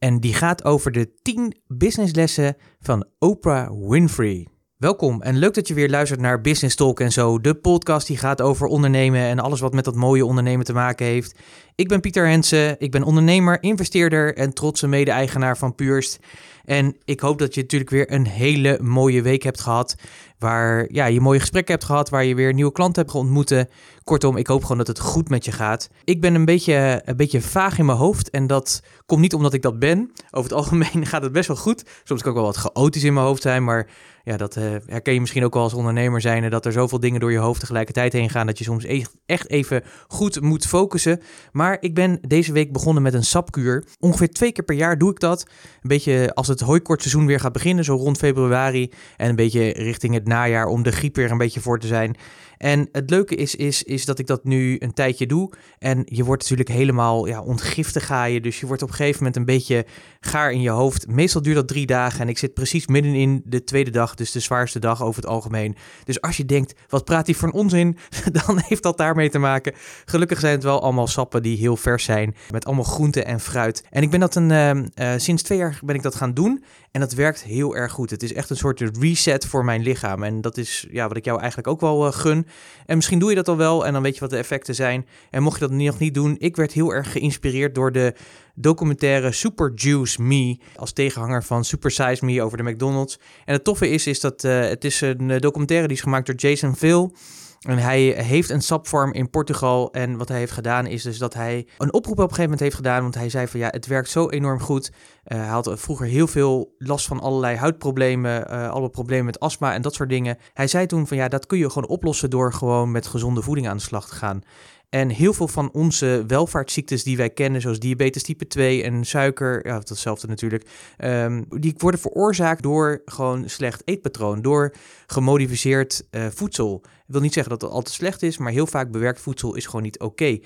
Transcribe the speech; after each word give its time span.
En 0.00 0.20
die 0.20 0.34
gaat 0.34 0.64
over 0.64 0.92
de 0.92 1.12
10 1.22 1.56
businesslessen 1.66 2.56
van 2.80 3.06
Oprah 3.18 3.88
Winfrey. 3.88 4.46
Welkom 4.76 5.22
en 5.22 5.36
leuk 5.36 5.54
dat 5.54 5.68
je 5.68 5.74
weer 5.74 5.90
luistert 5.90 6.20
naar 6.20 6.40
Business 6.40 6.76
Talk 6.76 7.00
en 7.00 7.12
zo, 7.12 7.40
de 7.40 7.54
podcast 7.54 8.06
die 8.06 8.16
gaat 8.16 8.40
over 8.40 8.66
ondernemen 8.66 9.20
en 9.20 9.38
alles 9.38 9.60
wat 9.60 9.72
met 9.72 9.84
dat 9.84 9.94
mooie 9.94 10.24
ondernemen 10.24 10.64
te 10.64 10.72
maken 10.72 11.06
heeft. 11.06 11.38
Ik 11.74 11.88
ben 11.88 12.00
Pieter 12.00 12.28
Hensen, 12.28 12.76
ik 12.78 12.90
ben 12.90 13.02
ondernemer, 13.02 13.62
investeerder 13.62 14.36
en 14.36 14.54
trotse 14.54 14.86
mede-eigenaar 14.86 15.58
van 15.58 15.74
Puurst. 15.74 16.18
En 16.64 16.96
ik 17.04 17.20
hoop 17.20 17.38
dat 17.38 17.54
je 17.54 17.60
natuurlijk 17.60 17.90
weer 17.90 18.12
een 18.12 18.26
hele 18.26 18.78
mooie 18.82 19.22
week 19.22 19.42
hebt 19.42 19.60
gehad. 19.60 19.94
Waar 20.40 20.86
ja, 20.92 21.06
je 21.06 21.20
mooie 21.20 21.40
gesprekken 21.40 21.74
hebt 21.74 21.86
gehad, 21.86 22.08
waar 22.08 22.24
je 22.24 22.34
weer 22.34 22.52
nieuwe 22.52 22.72
klanten 22.72 23.02
hebt 23.02 23.14
ontmoeten. 23.14 23.68
Kortom, 24.04 24.36
ik 24.36 24.46
hoop 24.46 24.62
gewoon 24.62 24.78
dat 24.78 24.86
het 24.86 25.00
goed 25.00 25.28
met 25.28 25.44
je 25.44 25.52
gaat. 25.52 25.88
Ik 26.04 26.20
ben 26.20 26.34
een 26.34 26.44
beetje, 26.44 27.02
een 27.04 27.16
beetje 27.16 27.40
vaag 27.40 27.78
in 27.78 27.84
mijn 27.84 27.98
hoofd 27.98 28.30
en 28.30 28.46
dat 28.46 28.82
komt 29.06 29.20
niet 29.20 29.34
omdat 29.34 29.52
ik 29.52 29.62
dat 29.62 29.78
ben. 29.78 30.10
Over 30.30 30.50
het 30.50 30.58
algemeen 30.58 31.06
gaat 31.10 31.22
het 31.22 31.32
best 31.32 31.48
wel 31.48 31.56
goed. 31.56 31.84
Soms 32.04 32.22
kan 32.22 32.30
ook 32.30 32.36
wel 32.36 32.46
wat 32.46 32.56
chaotisch 32.56 33.04
in 33.04 33.14
mijn 33.14 33.26
hoofd 33.26 33.42
zijn, 33.42 33.64
maar 33.64 33.88
ja, 34.24 34.36
dat 34.36 34.56
uh, 34.56 34.64
herken 34.86 35.12
je 35.14 35.20
misschien 35.20 35.44
ook 35.44 35.54
wel 35.54 35.62
als 35.62 35.74
ondernemer 35.74 36.20
zijn. 36.20 36.50
Dat 36.50 36.66
er 36.66 36.72
zoveel 36.72 37.00
dingen 37.00 37.20
door 37.20 37.32
je 37.32 37.38
hoofd 37.38 37.60
tegelijkertijd 37.60 38.12
heen 38.12 38.30
gaan 38.30 38.46
dat 38.46 38.58
je 38.58 38.64
soms 38.64 38.84
e-, 38.84 39.04
echt 39.26 39.50
even 39.50 39.82
goed 40.08 40.40
moet 40.40 40.66
focussen. 40.66 41.20
Maar 41.52 41.76
ik 41.80 41.94
ben 41.94 42.18
deze 42.28 42.52
week 42.52 42.72
begonnen 42.72 43.02
met 43.02 43.14
een 43.14 43.24
sapkuur. 43.24 43.84
Ongeveer 43.98 44.30
twee 44.30 44.52
keer 44.52 44.64
per 44.64 44.74
jaar 44.74 44.98
doe 44.98 45.10
ik 45.10 45.20
dat. 45.20 45.46
Een 45.82 45.88
beetje 45.88 46.34
als 46.34 46.48
het 46.48 46.60
hooikortseizoen 46.60 47.26
weer 47.26 47.40
gaat 47.40 47.52
beginnen, 47.52 47.84
zo 47.84 47.94
rond 47.94 48.18
februari. 48.18 48.92
En 49.16 49.28
een 49.28 49.36
beetje 49.36 49.68
richting 49.72 50.14
het 50.14 50.26
najaar 50.30 50.66
om 50.66 50.82
de 50.82 50.92
griep 50.92 51.16
weer 51.16 51.30
een 51.30 51.38
beetje 51.38 51.60
voor 51.60 51.78
te 51.78 51.86
zijn. 51.86 52.16
En 52.60 52.88
het 52.92 53.10
leuke 53.10 53.34
is, 53.34 53.54
is, 53.54 53.82
is 53.82 54.04
dat 54.04 54.18
ik 54.18 54.26
dat 54.26 54.44
nu 54.44 54.76
een 54.78 54.92
tijdje 54.92 55.26
doe. 55.26 55.52
En 55.78 56.02
je 56.04 56.24
wordt 56.24 56.42
natuurlijk 56.42 56.68
helemaal 56.68 57.26
ja, 57.26 57.42
ontgiftig 57.42 58.06
ga 58.06 58.24
je. 58.24 58.40
Dus 58.40 58.60
je 58.60 58.66
wordt 58.66 58.82
op 58.82 58.88
een 58.88 58.94
gegeven 58.94 59.18
moment 59.18 59.36
een 59.36 59.44
beetje 59.44 59.86
gaar 60.20 60.52
in 60.52 60.60
je 60.60 60.70
hoofd. 60.70 61.06
Meestal 61.06 61.42
duurt 61.42 61.56
dat 61.56 61.68
drie 61.68 61.86
dagen. 61.86 62.20
En 62.20 62.28
ik 62.28 62.38
zit 62.38 62.54
precies 62.54 62.86
midden 62.86 63.14
in 63.14 63.42
de 63.44 63.64
tweede 63.64 63.90
dag. 63.90 64.14
Dus 64.14 64.32
de 64.32 64.40
zwaarste 64.40 64.78
dag 64.78 65.02
over 65.02 65.22
het 65.22 65.30
algemeen. 65.30 65.76
Dus 66.04 66.20
als 66.20 66.36
je 66.36 66.44
denkt, 66.44 66.74
wat 66.88 67.04
praat 67.04 67.26
hij 67.26 67.34
voor 67.34 67.50
onzin? 67.50 67.96
Dan 68.46 68.62
heeft 68.66 68.82
dat 68.82 68.98
daarmee 68.98 69.30
te 69.30 69.38
maken. 69.38 69.74
Gelukkig 70.04 70.40
zijn 70.40 70.52
het 70.52 70.62
wel 70.62 70.82
allemaal 70.82 71.06
sappen 71.06 71.42
die 71.42 71.56
heel 71.56 71.76
vers 71.76 72.04
zijn. 72.04 72.34
Met 72.50 72.64
allemaal 72.64 72.84
groenten 72.84 73.26
en 73.26 73.40
fruit. 73.40 73.84
En 73.90 74.02
ik 74.02 74.10
ben 74.10 74.20
dat 74.20 74.34
een, 74.34 74.50
uh, 74.50 74.74
uh, 74.74 74.82
sinds 75.16 75.42
twee 75.42 75.58
jaar 75.58 75.80
ben 75.84 75.94
ik 75.94 76.02
dat 76.02 76.14
gaan 76.14 76.34
doen. 76.34 76.64
En 76.90 77.00
dat 77.00 77.12
werkt 77.12 77.42
heel 77.42 77.76
erg 77.76 77.92
goed. 77.92 78.10
Het 78.10 78.22
is 78.22 78.32
echt 78.32 78.50
een 78.50 78.56
soort 78.56 78.80
reset 78.98 79.46
voor 79.46 79.64
mijn 79.64 79.82
lichaam. 79.82 80.22
En 80.22 80.40
dat 80.40 80.56
is 80.56 80.86
ja, 80.90 81.08
wat 81.08 81.16
ik 81.16 81.24
jou 81.24 81.38
eigenlijk 81.38 81.68
ook 81.68 81.80
wel 81.80 82.06
uh, 82.06 82.12
gun. 82.12 82.46
En 82.86 82.96
misschien 82.96 83.18
doe 83.18 83.28
je 83.28 83.34
dat 83.34 83.48
al 83.48 83.56
wel 83.56 83.86
en 83.86 83.92
dan 83.92 84.02
weet 84.02 84.14
je 84.14 84.20
wat 84.20 84.30
de 84.30 84.36
effecten 84.36 84.74
zijn. 84.74 85.06
En 85.30 85.42
mocht 85.42 85.60
je 85.60 85.66
dat 85.68 85.76
nog 85.76 85.98
niet 85.98 86.14
doen, 86.14 86.36
ik 86.38 86.56
werd 86.56 86.72
heel 86.72 86.94
erg 86.94 87.12
geïnspireerd 87.12 87.74
door 87.74 87.92
de 87.92 88.14
documentaire 88.54 89.32
Super 89.32 89.72
Juice 89.74 90.22
Me. 90.22 90.58
Als 90.76 90.92
tegenhanger 90.92 91.44
van 91.44 91.64
Super 91.64 91.90
Size 91.90 92.24
Me 92.24 92.42
over 92.42 92.56
de 92.56 92.70
McDonald's. 92.70 93.18
En 93.44 93.52
het 93.52 93.64
toffe 93.64 93.88
is, 93.88 94.06
is 94.06 94.20
dat 94.20 94.44
uh, 94.44 94.60
het 94.60 94.84
is 94.84 95.00
een 95.00 95.38
documentaire 95.38 95.86
die 95.86 95.96
is 95.96 96.02
gemaakt 96.02 96.26
door 96.26 96.34
Jason 96.34 96.76
Phil. 96.76 97.12
En 97.60 97.78
hij 97.78 98.02
heeft 98.02 98.50
een 98.50 98.62
sapfarm 98.62 99.12
in 99.12 99.30
Portugal. 99.30 99.92
En 99.92 100.16
wat 100.16 100.28
hij 100.28 100.38
heeft 100.38 100.52
gedaan 100.52 100.86
is 100.86 101.02
dus 101.02 101.18
dat 101.18 101.34
hij 101.34 101.66
een 101.78 101.92
oproep 101.92 102.12
op 102.12 102.18
een 102.18 102.22
gegeven 102.28 102.42
moment 102.42 102.60
heeft 102.60 102.74
gedaan. 102.74 103.02
Want 103.02 103.14
hij 103.14 103.28
zei 103.28 103.46
van 103.46 103.60
ja, 103.60 103.68
het 103.70 103.86
werkt 103.86 104.10
zo 104.10 104.28
enorm 104.28 104.60
goed. 104.60 104.90
Uh, 104.90 105.38
hij 105.38 105.48
had 105.48 105.72
vroeger 105.74 106.06
heel 106.06 106.26
veel 106.26 106.74
last 106.78 107.06
van 107.06 107.20
allerlei 107.20 107.56
huidproblemen, 107.56 108.46
uh, 108.50 108.70
alle 108.70 108.88
problemen 108.88 109.24
met 109.24 109.40
astma 109.40 109.74
en 109.74 109.82
dat 109.82 109.94
soort 109.94 110.08
dingen. 110.08 110.38
Hij 110.52 110.66
zei 110.66 110.86
toen 110.86 111.06
van 111.06 111.16
ja, 111.16 111.28
dat 111.28 111.46
kun 111.46 111.58
je 111.58 111.70
gewoon 111.70 111.88
oplossen 111.88 112.30
door 112.30 112.52
gewoon 112.52 112.90
met 112.90 113.06
gezonde 113.06 113.42
voeding 113.42 113.68
aan 113.68 113.76
de 113.76 113.82
slag 113.82 114.08
te 114.08 114.14
gaan. 114.14 114.42
En 114.90 115.08
heel 115.08 115.32
veel 115.32 115.48
van 115.48 115.70
onze 115.72 116.24
welvaartsziektes 116.26 117.02
die 117.02 117.16
wij 117.16 117.30
kennen, 117.30 117.60
zoals 117.60 117.78
diabetes 117.78 118.22
type 118.22 118.46
2 118.46 118.82
en 118.82 119.04
suiker, 119.04 119.66
ja, 119.66 119.78
datzelfde 119.78 120.26
natuurlijk, 120.26 120.66
um, 120.98 121.46
die 121.48 121.74
worden 121.76 122.00
veroorzaakt 122.00 122.62
door 122.62 123.02
gewoon 123.04 123.48
slecht 123.48 123.82
eetpatroon, 123.84 124.42
door 124.42 124.74
gemodificeerd 125.06 126.06
uh, 126.10 126.26
voedsel. 126.34 126.80
Ik 126.84 126.90
wil 127.06 127.20
niet 127.20 127.32
zeggen 127.32 127.52
dat 127.52 127.62
het 127.62 127.70
altijd 127.70 127.94
slecht 127.94 128.22
is, 128.22 128.38
maar 128.38 128.52
heel 128.52 128.66
vaak 128.66 128.90
bewerkt 128.90 129.20
voedsel 129.20 129.54
is 129.54 129.66
gewoon 129.66 129.82
niet 129.82 130.00
oké. 130.00 130.38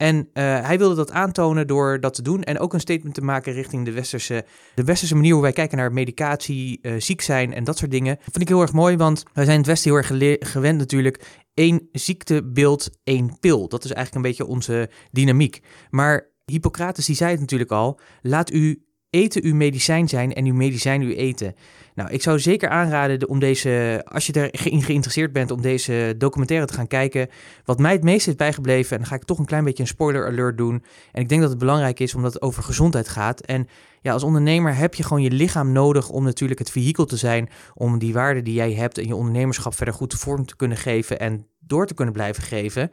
En 0.00 0.16
uh, 0.16 0.24
hij 0.60 0.78
wilde 0.78 0.94
dat 0.94 1.10
aantonen 1.10 1.66
door 1.66 2.00
dat 2.00 2.14
te 2.14 2.22
doen 2.22 2.42
en 2.42 2.58
ook 2.58 2.72
een 2.72 2.80
statement 2.80 3.14
te 3.14 3.20
maken 3.20 3.52
richting 3.52 3.84
de 3.84 3.92
westerse, 3.92 4.44
de 4.74 4.84
westerse 4.84 5.14
manier 5.14 5.32
hoe 5.32 5.42
wij 5.42 5.52
kijken 5.52 5.78
naar 5.78 5.92
medicatie, 5.92 6.78
uh, 6.82 6.92
ziek 6.98 7.20
zijn 7.20 7.54
en 7.54 7.64
dat 7.64 7.78
soort 7.78 7.90
dingen. 7.90 8.14
Dat 8.14 8.24
vind 8.24 8.40
ik 8.40 8.48
heel 8.48 8.60
erg 8.60 8.72
mooi, 8.72 8.96
want 8.96 9.22
wij 9.32 9.44
zijn 9.44 9.56
het 9.56 9.66
Westen 9.66 9.90
heel 9.90 9.98
erg 9.98 10.46
gewend 10.50 10.78
natuurlijk. 10.78 11.24
Één 11.60 11.88
ziektebeeld, 11.92 12.90
één 13.04 13.38
pil. 13.40 13.68
Dat 13.68 13.84
is 13.84 13.92
eigenlijk 13.92 14.16
een 14.16 14.30
beetje 14.30 14.52
onze 14.52 14.90
dynamiek. 15.10 15.62
Maar 15.90 16.28
Hippocrates 16.44 17.06
die 17.06 17.16
zei 17.16 17.30
het 17.30 17.40
natuurlijk 17.40 17.70
al, 17.70 18.00
laat 18.22 18.52
u 18.52 18.84
eten 19.10 19.44
uw 19.44 19.54
medicijn 19.54 20.08
zijn 20.08 20.32
en 20.32 20.44
uw 20.44 20.54
medicijn 20.54 21.02
uw 21.02 21.10
eten. 21.10 21.54
Nou, 21.94 22.10
ik 22.10 22.22
zou 22.22 22.38
zeker 22.38 22.68
aanraden 22.68 23.28
om 23.28 23.38
deze, 23.38 24.02
als 24.04 24.26
je 24.26 24.50
erin 24.50 24.82
geïnteresseerd 24.82 25.32
bent, 25.32 25.50
om 25.50 25.60
deze 25.60 26.14
documentaire 26.18 26.66
te 26.66 26.74
gaan 26.74 26.86
kijken. 26.86 27.28
Wat 27.64 27.78
mij 27.78 27.92
het 27.92 28.02
meest 28.02 28.28
is 28.28 28.36
bijgebleven, 28.36 28.92
en 28.92 28.98
dan 28.98 29.06
ga 29.06 29.14
ik 29.14 29.24
toch 29.24 29.38
een 29.38 29.44
klein 29.44 29.64
beetje 29.64 29.82
een 29.82 29.88
spoiler 29.88 30.26
alert 30.26 30.58
doen. 30.58 30.84
En 31.12 31.22
ik 31.22 31.28
denk 31.28 31.40
dat 31.40 31.50
het 31.50 31.58
belangrijk 31.58 32.00
is 32.00 32.14
omdat 32.14 32.32
het 32.32 32.42
over 32.42 32.62
gezondheid 32.62 33.08
gaat. 33.08 33.40
En 33.40 33.68
ja, 34.00 34.12
als 34.12 34.22
ondernemer 34.22 34.76
heb 34.76 34.94
je 34.94 35.02
gewoon 35.02 35.22
je 35.22 35.30
lichaam 35.30 35.72
nodig 35.72 36.08
om 36.08 36.24
natuurlijk 36.24 36.58
het 36.58 36.70
vehikel 36.70 37.04
te 37.04 37.16
zijn. 37.16 37.48
Om 37.74 37.98
die 37.98 38.12
waarden 38.12 38.44
die 38.44 38.54
jij 38.54 38.72
hebt 38.72 38.98
en 38.98 39.06
je 39.06 39.14
ondernemerschap 39.14 39.74
verder 39.74 39.94
goed 39.94 40.14
vorm 40.14 40.46
te 40.46 40.56
kunnen 40.56 40.76
geven 40.76 41.18
en 41.18 41.46
door 41.70 41.86
te 41.86 41.94
kunnen 41.94 42.14
blijven 42.14 42.42
geven. 42.42 42.90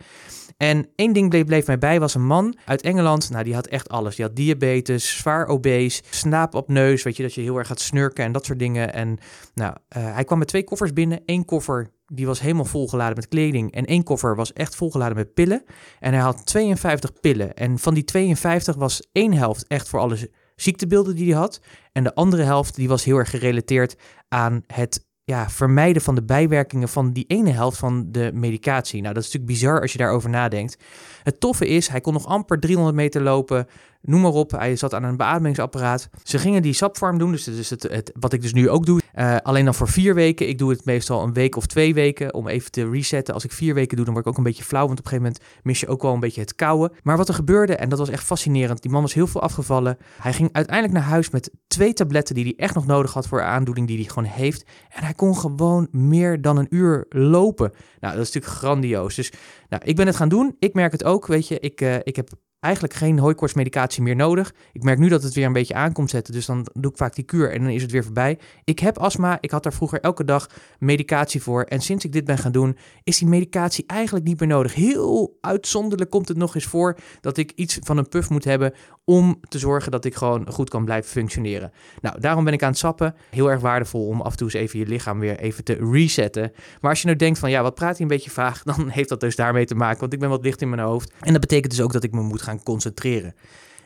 En 0.58 0.88
één 0.96 1.14
ding 1.14 1.30
bleef, 1.30 1.46
bleef 1.46 1.68
mij 1.68 1.78
bij, 1.78 2.00
was 2.00 2.16
een 2.16 2.26
man 2.26 2.58
uit 2.66 2.82
Engeland. 2.82 3.30
Nou, 3.30 3.44
die 3.44 3.54
had 3.54 3.68
echt 3.68 3.90
alles. 3.90 4.16
Die 4.16 4.26
had 4.26 4.36
diabetes, 4.36 5.18
zwaar 5.18 5.48
obese, 5.48 6.04
snaap 6.10 6.54
op 6.54 6.68
neus. 6.68 7.04
Weet 7.04 7.18
je, 7.18 7.24
dat 7.24 7.34
je 7.34 7.42
heel 7.42 7.58
erg 7.58 7.68
gaat 7.68 7.80
snurken 7.80 8.26
en 8.26 8.32
dat 8.32 8.46
soort 8.46 8.60
dingen. 8.60 8.94
En 8.94 9.18
nou, 9.54 9.76
uh, 9.98 10.14
hij 10.14 10.24
kwam 10.24 10.38
met 10.38 10.48
twee 10.48 10.64
koffers 10.64 10.94
binnen. 10.94 11.22
Eén 11.26 11.46
koffer, 11.46 11.90
die 12.06 12.26
was 12.26 12.40
helemaal 12.40 12.66
volgeladen 12.66 13.16
met 13.16 13.28
kleding. 13.28 13.72
En 13.72 13.86
één 13.86 14.04
koffer 14.04 14.36
was 14.36 14.54
echt 14.54 14.76
volgeladen 14.76 15.18
met 15.18 15.34
pillen. 15.34 15.64
En 16.00 16.14
hij 16.14 16.22
had 16.22 16.46
52 16.46 17.20
pillen. 17.20 17.54
En 17.54 17.80
van 17.80 17.94
die 17.94 18.04
52 18.04 18.76
was 18.76 19.08
één 19.12 19.34
helft 19.34 19.68
echt 19.68 19.90
voor 19.90 20.00
alle 20.00 20.30
ziektebeelden 20.56 21.16
die 21.16 21.32
hij 21.32 21.40
had. 21.40 21.62
En 21.92 22.04
de 22.04 22.16
andere 22.16 22.44
helft, 22.44 22.76
die 22.76 22.88
was 22.88 23.04
heel 23.04 23.18
erg 23.18 23.30
gerelateerd 23.30 23.96
aan 24.28 24.64
het 24.68 25.07
ja, 25.28 25.50
vermijden 25.50 26.02
van 26.02 26.16
de 26.16 26.24
bijwerkingen 26.24 26.90
van 26.90 27.12
die 27.12 27.26
ene 27.28 27.52
helft 27.52 27.78
van 27.78 28.08
de 28.12 28.32
medicatie. 28.34 29.02
Nou, 29.02 29.14
dat 29.14 29.24
is 29.24 29.32
natuurlijk 29.32 29.60
bizar 29.60 29.82
als 29.82 29.92
je 29.92 29.98
daarover 29.98 30.30
nadenkt. 30.30 30.78
Het 31.24 31.40
toffe 31.40 31.68
is, 31.68 31.88
hij 31.88 32.02
kon 32.02 32.14
nog 32.14 32.26
amper 32.26 32.60
300 32.60 32.96
meter 32.96 33.22
lopen 33.22 33.68
noem 34.02 34.22
maar 34.22 34.32
op. 34.32 34.52
Hij 34.52 34.76
zat 34.76 34.94
aan 34.94 35.04
een 35.04 35.18
beademingsapparaat. 35.18 36.10
Ze 36.24 36.38
gingen 36.38 36.62
die 36.62 36.74
sapfarm 36.74 37.18
doen, 37.18 37.32
dus 37.32 37.44
dat 37.44 37.56
is 37.56 37.70
het, 37.70 37.84
het, 37.84 38.12
wat 38.20 38.34
ik 38.34 38.42
dus 38.42 38.54
nu 38.54 38.70
ook 38.70 38.86
doe. 38.86 39.02
Uh, 39.16 39.36
alleen 39.38 39.66
dan 39.66 39.74
voor 39.74 39.88
vier 39.88 40.16
weken. 40.16 40.48
Ik 40.48 40.58
doe 40.58 40.70
het 40.70 40.86
meestal 40.86 41.24
een 41.24 41.34
week 41.34 41.56
of 41.56 41.66
twee 41.66 41.94
weken 41.94 42.34
om 42.34 42.48
even 42.48 42.72
te 42.72 42.90
resetten. 42.90 43.34
Als 43.34 43.44
ik 43.44 43.52
vier 43.52 43.74
weken 43.74 43.96
doe, 43.96 44.06
dan 44.06 44.14
word 44.14 44.26
ik 44.26 44.32
ook 44.32 44.38
een 44.38 44.44
beetje 44.44 44.64
flauw, 44.64 44.86
want 44.88 45.00
op 45.00 45.06
een 45.06 45.12
gegeven 45.12 45.34
moment 45.34 45.64
mis 45.64 45.80
je 45.80 45.88
ook 45.88 46.02
wel 46.02 46.14
een 46.14 46.20
beetje 46.20 46.42
het 46.42 46.56
kouwen. 46.56 46.92
Maar 47.04 47.18
wat 47.18 47.28
er 47.28 47.34
gebeurde, 47.34 47.76
en 47.76 47.90
dat 47.90 48.00
was 48.00 48.10
echt 48.10 48.24
fascinerend, 48.24 48.82
die 48.82 48.92
man 48.92 49.02
was 49.02 49.14
heel 49.14 49.28
veel 49.28 49.42
afgevallen. 49.42 49.98
Hij 50.22 50.34
ging 50.34 50.50
uiteindelijk 50.52 50.98
naar 50.98 51.08
huis 51.08 51.30
met 51.30 51.52
twee 51.68 51.94
tabletten 51.94 52.36
die 52.36 52.44
hij 52.44 52.54
echt 52.58 52.76
nog 52.76 52.86
nodig 52.86 53.14
had 53.14 53.28
voor 53.28 53.40
een 53.40 53.46
aandoening 53.46 53.88
die 53.88 53.98
hij 53.98 54.06
gewoon 54.06 54.30
heeft. 54.30 54.66
En 54.90 55.04
hij 55.04 55.14
kon 55.18 55.38
gewoon 55.38 55.88
meer 55.92 56.42
dan 56.42 56.58
een 56.58 56.68
uur 56.70 57.06
lopen. 57.10 57.72
Nou, 58.00 58.16
dat 58.16 58.28
is 58.28 58.34
natuurlijk 58.34 58.62
grandioos. 58.62 59.16
Dus 59.16 59.32
nou, 59.70 59.84
ik 59.86 59.96
ben 59.96 60.08
het 60.08 60.16
gaan 60.16 60.30
doen. 60.30 60.56
Ik 60.60 60.74
merk 60.74 60.92
het 60.92 61.04
ook, 61.04 61.28
weet 61.28 61.48
je. 61.48 61.60
Ik, 61.60 61.82
uh, 61.82 61.96
ik 62.04 62.16
heb 62.16 62.30
eigenlijk 62.60 62.94
geen 62.94 63.20
hooikoortsmedicatie 63.20 64.04
meer 64.04 64.16
nodig. 64.16 64.54
Ik 64.72 64.84
merk 64.84 65.00
nu 65.00 65.10
dat 65.10 65.24
het 65.24 65.34
weer 65.34 65.46
een 65.46 65.54
beetje 65.54 65.74
aankomt 65.74 66.10
zetten, 66.10 66.34
dus 66.34 66.46
dan 66.46 66.68
doe 66.74 66.92
ik 66.92 66.98
vaak 66.98 67.16
die 67.16 67.24
kuur 67.24 67.52
en 67.52 67.62
dan 67.62 67.70
is 67.70 67.82
het 67.82 67.92
weer 67.92 68.04
voorbij. 68.04 68.40
Ik 68.64 68.80
heb 68.80 68.98
astma, 68.98 69.38
ik 69.42 69.52
had 69.52 69.64
daar 69.64 69.74
vroeger 69.74 70.00
elke 70.00 70.24
dag 70.24 70.50
medicatie 70.80 71.42
voor 71.42 71.64
en 71.64 71.82
sinds 71.82 72.06
ik 72.06 72.12
dit 72.12 72.26
ben 72.26 72.38
gaan 72.38 72.52
doen, 72.52 72.78
is 73.04 73.18
die 73.18 73.28
medicatie 73.28 73.84
eigenlijk 73.88 74.26
niet 74.26 74.40
meer 74.40 74.50
nodig. 74.50 74.74
Heel 74.74 75.38
uitzonderlijk 75.42 76.10
komt 76.10 76.28
het 76.28 76.38
nog 76.38 76.56
eens 76.56 76.66
voor 76.66 76.98
dat 77.22 77.38
ik 77.38 77.52
iets 77.56 77.80
van 77.84 77.98
een 77.98 78.10
puff 78.10 78.30
moet 78.30 78.44
hebben 78.44 78.74
om 79.10 79.40
te 79.48 79.60
zorgen 79.60 79.92
dat 79.92 80.06
ik 80.06 80.16
gewoon 80.16 80.52
goed 80.52 80.70
kan 80.70 80.86
blijven 80.86 81.12
functioneren. 81.12 81.72
Nou, 82.02 82.20
daarom 82.20 82.44
ben 82.44 82.54
ik 82.54 82.64
aan 82.64 82.70
het 82.70 82.78
sappen. 82.78 83.16
Heel 83.30 83.52
erg 83.52 83.62
waardevol 83.62 84.08
om 84.08 84.22
af 84.22 84.32
en 84.32 84.38
toe 84.38 84.48
eens 84.48 84.56
even 84.56 84.80
je 84.80 84.86
lichaam 84.86 85.20
weer 85.20 85.40
even 85.40 85.64
te 85.64 85.78
resetten. 85.92 86.52
Maar 86.82 86.90
als 86.90 87.00
je 87.00 87.06
nou 87.06 87.18
denkt 87.18 87.40
van 87.40 87.50
ja, 87.50 87.62
wat 87.62 87.76
praat 87.76 87.92
hij 87.92 88.02
een 88.02 88.08
beetje 88.08 88.30
vaag, 88.30 88.64
dan 88.76 88.90
heeft 88.90 89.10
dat 89.10 89.20
dus 89.20 89.36
daarmee 89.36 89.66
te 89.66 89.76
maken, 89.76 90.00
want 90.00 90.14
ik 90.14 90.20
ben 90.20 90.30
wat 90.30 90.44
licht 90.44 90.62
in 90.62 90.70
mijn 90.70 90.82
hoofd. 90.82 91.14
En 91.20 91.32
dat 91.32 91.42
betekent 91.42 91.72
dus 91.72 91.82
ook 91.82 91.94
dat 91.94 92.04
ik 92.04 92.12
me 92.12 92.22
moet 92.22 92.42
gaan 92.48 92.64
concentreren. 92.64 93.36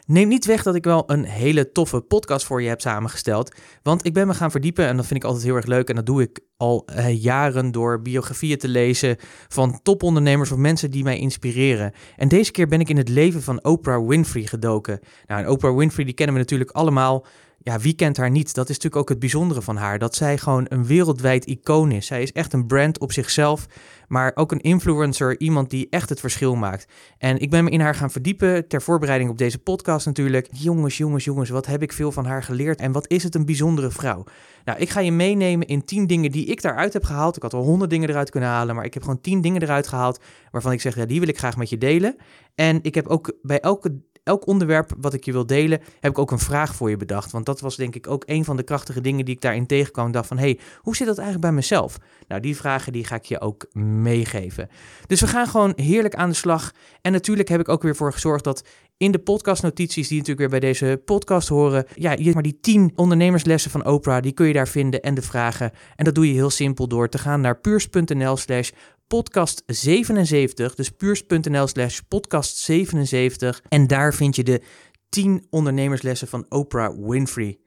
Neem 0.06 0.28
niet 0.28 0.46
weg 0.46 0.64
dat 0.64 0.76
ik 0.76 0.84
wel 0.84 1.04
een 1.08 1.24
hele 1.24 1.72
toffe 1.72 2.02
podcast 2.02 2.46
voor 2.46 2.62
je 2.62 2.68
heb 2.68 2.82
samengesteld. 2.82 3.56
Want 3.84 4.06
ik 4.06 4.14
ben 4.14 4.28
me 4.28 4.34
gaan 4.34 4.52
verdiepen 4.52 4.88
en 4.88 4.96
dat 4.96 5.06
vind 5.06 5.20
ik 5.20 5.26
altijd 5.26 5.46
heel 5.46 5.56
erg 5.56 5.66
leuk. 5.66 5.90
En 5.90 5.96
dat 5.96 6.06
doe 6.06 6.22
ik 6.22 6.40
al 6.58 6.86
eh, 6.86 7.22
jaren 7.24 7.72
door 7.72 8.02
biografieën 8.02 8.58
te 8.58 8.68
lezen 8.68 9.18
van 9.48 9.80
topondernemers 9.84 10.52
of 10.52 10.58
mensen 10.58 10.92
die 10.92 11.04
mij 11.04 11.18
inspireren. 11.18 11.94
En 12.16 12.28
deze 12.28 12.52
keer 12.52 12.68
ben 12.68 12.80
ik 12.80 12.90
in 12.90 12.98
het 12.98 13.10
leven 13.10 13.42
van 13.42 13.64
Oprah 13.64 14.08
Winfrey 14.08 14.44
gedoken. 14.44 15.00
Nou, 15.28 15.42
en 15.42 15.50
Oprah 15.50 15.78
Winfrey 15.78 16.06
die 16.06 16.14
kennen 16.14 16.36
we 16.36 16.42
natuurlijk 16.42 16.72
allemaal 16.72 17.26
ja, 17.64 17.80
wie 17.80 17.94
kent 17.94 18.18
haar 18.18 18.32
niet? 18.32 18.54
Dat 18.54 18.70
is 18.70 18.76
natuurlijk 18.76 19.02
ook 19.02 19.10
het 19.10 19.20
bijzondere 19.20 19.62
van 19.62 19.78
haar. 19.78 20.00
Dat 20.00 20.16
zij 20.16 20.38
gewoon 20.38 20.66
een 20.70 20.86
wereldwijd 20.86 21.46
icoon 21.46 21.92
is. 21.92 22.06
Zij 22.06 22.22
is 22.22 22.32
echt 22.32 22.54
een 22.54 22.68
brand 22.68 23.00
op 23.00 23.12
zichzelf, 23.12 23.66
maar 24.08 24.32
ook 24.36 24.52
een 24.52 24.62
influencer. 24.62 25.40
Iemand 25.40 25.70
die 25.70 25.88
echt 25.90 26.10
het 26.10 26.20
verschil 26.20 26.56
maakt. 26.56 26.86
En 27.18 27.40
ik 27.40 27.50
ben 27.50 27.64
me 27.64 27.70
in 27.70 27.80
haar 27.80 27.96
gaan 27.96 28.12
verdiepen 28.12 28.68
ter 28.68 28.82
voorbereiding 28.82 29.30
op 29.30 29.38
deze 29.38 29.60
podcast 29.60 30.06
natuurlijk. 30.06 30.48
Jongens, 30.52 30.98
jongens, 30.98 31.24
jongens, 31.24 31.50
wat 31.50 31.66
heb 31.66 31.82
ik 31.82 31.94
veel 31.94 32.12
van 32.12 32.26
haar 32.26 32.44
geleerd. 32.44 32.80
En 32.80 32.92
wat 32.92 33.10
is 33.10 33.24
het 33.24 33.36
een 33.36 33.46
bijzondere 33.46 33.92
vrouw. 33.92 34.24
Nou, 34.66 34.80
ik 34.80 34.90
ga 34.90 35.00
je 35.00 35.12
meenemen 35.12 35.68
in 35.68 35.86
tien 35.86 36.08
dingen 36.08 36.32
die 36.32 36.46
ik 36.46 36.62
daaruit 36.62 36.94
heb 36.94 37.04
gehaald. 37.04 37.36
Ik 37.36 37.42
had 37.42 37.54
al 37.54 37.64
honderd 37.64 37.90
dingen 37.90 38.10
eruit 38.10 38.30
kunnen 38.30 38.50
halen, 38.50 38.76
maar 38.76 38.86
ik 38.86 38.94
heb 38.94 39.04
gewoon 39.04 39.22
tien 39.22 39.42
dingen 39.42 39.62
eruit 39.62 39.88
gehaald 39.88 40.20
waarvan 40.52 40.72
ik 40.72 40.82
zeg, 40.82 40.96
ja, 40.96 41.06
die 41.06 41.20
wil 41.20 41.30
ik 41.30 41.38
graag 41.38 41.58
met 41.58 41.70
je 41.70 41.78
delen. 41.78 42.16
En 42.56 42.80
ik 42.82 42.96
heb 42.96 43.08
ook 43.08 43.34
bij 43.42 43.60
elke 43.60 44.02
elk 44.24 44.48
onderwerp 44.48 44.92
wat 44.98 45.14
ik 45.14 45.26
je 45.26 45.32
wil 45.32 45.46
delen, 45.46 45.82
heb 46.00 46.12
ik 46.12 46.20
ook 46.20 46.32
een 46.32 46.40
vraag 46.40 46.76
voor 46.76 46.90
je 46.90 46.98
bedacht. 46.98 47.32
Want 47.32 47.46
dat 47.46 47.60
was 47.60 47.76
denk 47.76 47.96
ik 47.96 48.08
ook 48.08 48.24
een 48.26 48.46
van 48.46 48.58
de 48.58 48.64
krachtige 48.64 49.02
dingen 49.02 49.26
die 49.26 49.36
ik 49.36 49.42
daarin 49.42 49.66
tegenkwam. 49.66 50.08
Ik 50.08 50.14
dacht 50.14 50.28
van, 50.28 50.38
hey, 50.38 50.60
hoe 50.78 50.96
zit 50.96 51.08
dat 51.08 51.18
eigenlijk 51.18 51.48
bij 51.48 51.56
mezelf? 51.56 51.98
Nou, 52.28 52.42
die 52.42 52.56
vragen 52.56 52.94
die 52.94 53.06
ga 53.06 53.16
ik 53.16 53.26
je 53.26 53.42
ook 53.42 53.68
meegeven. 53.74 54.70
Dus 55.08 55.22
we 55.22 55.28
gaan 55.28 55.48
gewoon 55.48 55.74
heerlijk 55.76 56.16
aan 56.16 56.30
de 56.30 56.36
slag. 56.36 56.72
En 57.02 57.12
natuurlijk 57.12 57.50
heb 57.50 57.60
ik 57.60 57.70
ook 57.70 57.82
weer 57.82 57.96
voor 57.96 58.14
gezorgd 58.14 58.44
dat 58.44 58.64
in 58.98 59.12
de 59.12 59.20
podcastnotities 59.20 60.08
die 60.08 60.18
natuurlijk 60.18 60.52
weer 60.52 60.60
bij 60.60 60.70
deze 60.70 61.02
podcast 61.06 61.48
horen, 61.48 61.86
ja, 61.96 62.12
je, 62.12 62.34
maar 62.34 62.44
die 62.44 62.60
10 62.62 62.92
ondernemerslessen 62.96 63.72
van 63.72 63.86
Oprah, 63.86 64.22
die 64.22 64.32
kun 64.32 64.48
je 64.48 64.54
daar 64.54 64.68
vinden 64.68 65.02
en 65.02 65.14
de 65.14 65.22
vragen. 65.22 65.72
En 65.96 66.06
dat 66.06 66.16
doe 66.16 66.28
je 66.28 66.34
heel 66.34 66.50
simpel 66.50 66.88
door 66.88 67.10
te 67.10 67.18
gaan 67.18 67.42
naar 67.42 67.60
puurs.nl 67.60 68.38
slash 68.38 68.70
podcast 69.12 69.64
77. 69.66 70.76
Dus 70.76 70.90
puurs.nl 70.90 71.68
slash 71.68 72.00
podcast 72.08 72.58
77. 72.58 73.62
En 73.70 73.88
daar 73.88 74.14
vind 74.14 74.36
je 74.36 74.44
de 74.44 74.62
10 75.10 75.48
ondernemerslessen 75.50 76.28
van 76.28 76.46
Oprah 76.50 77.08
Winfrey. 77.08 77.60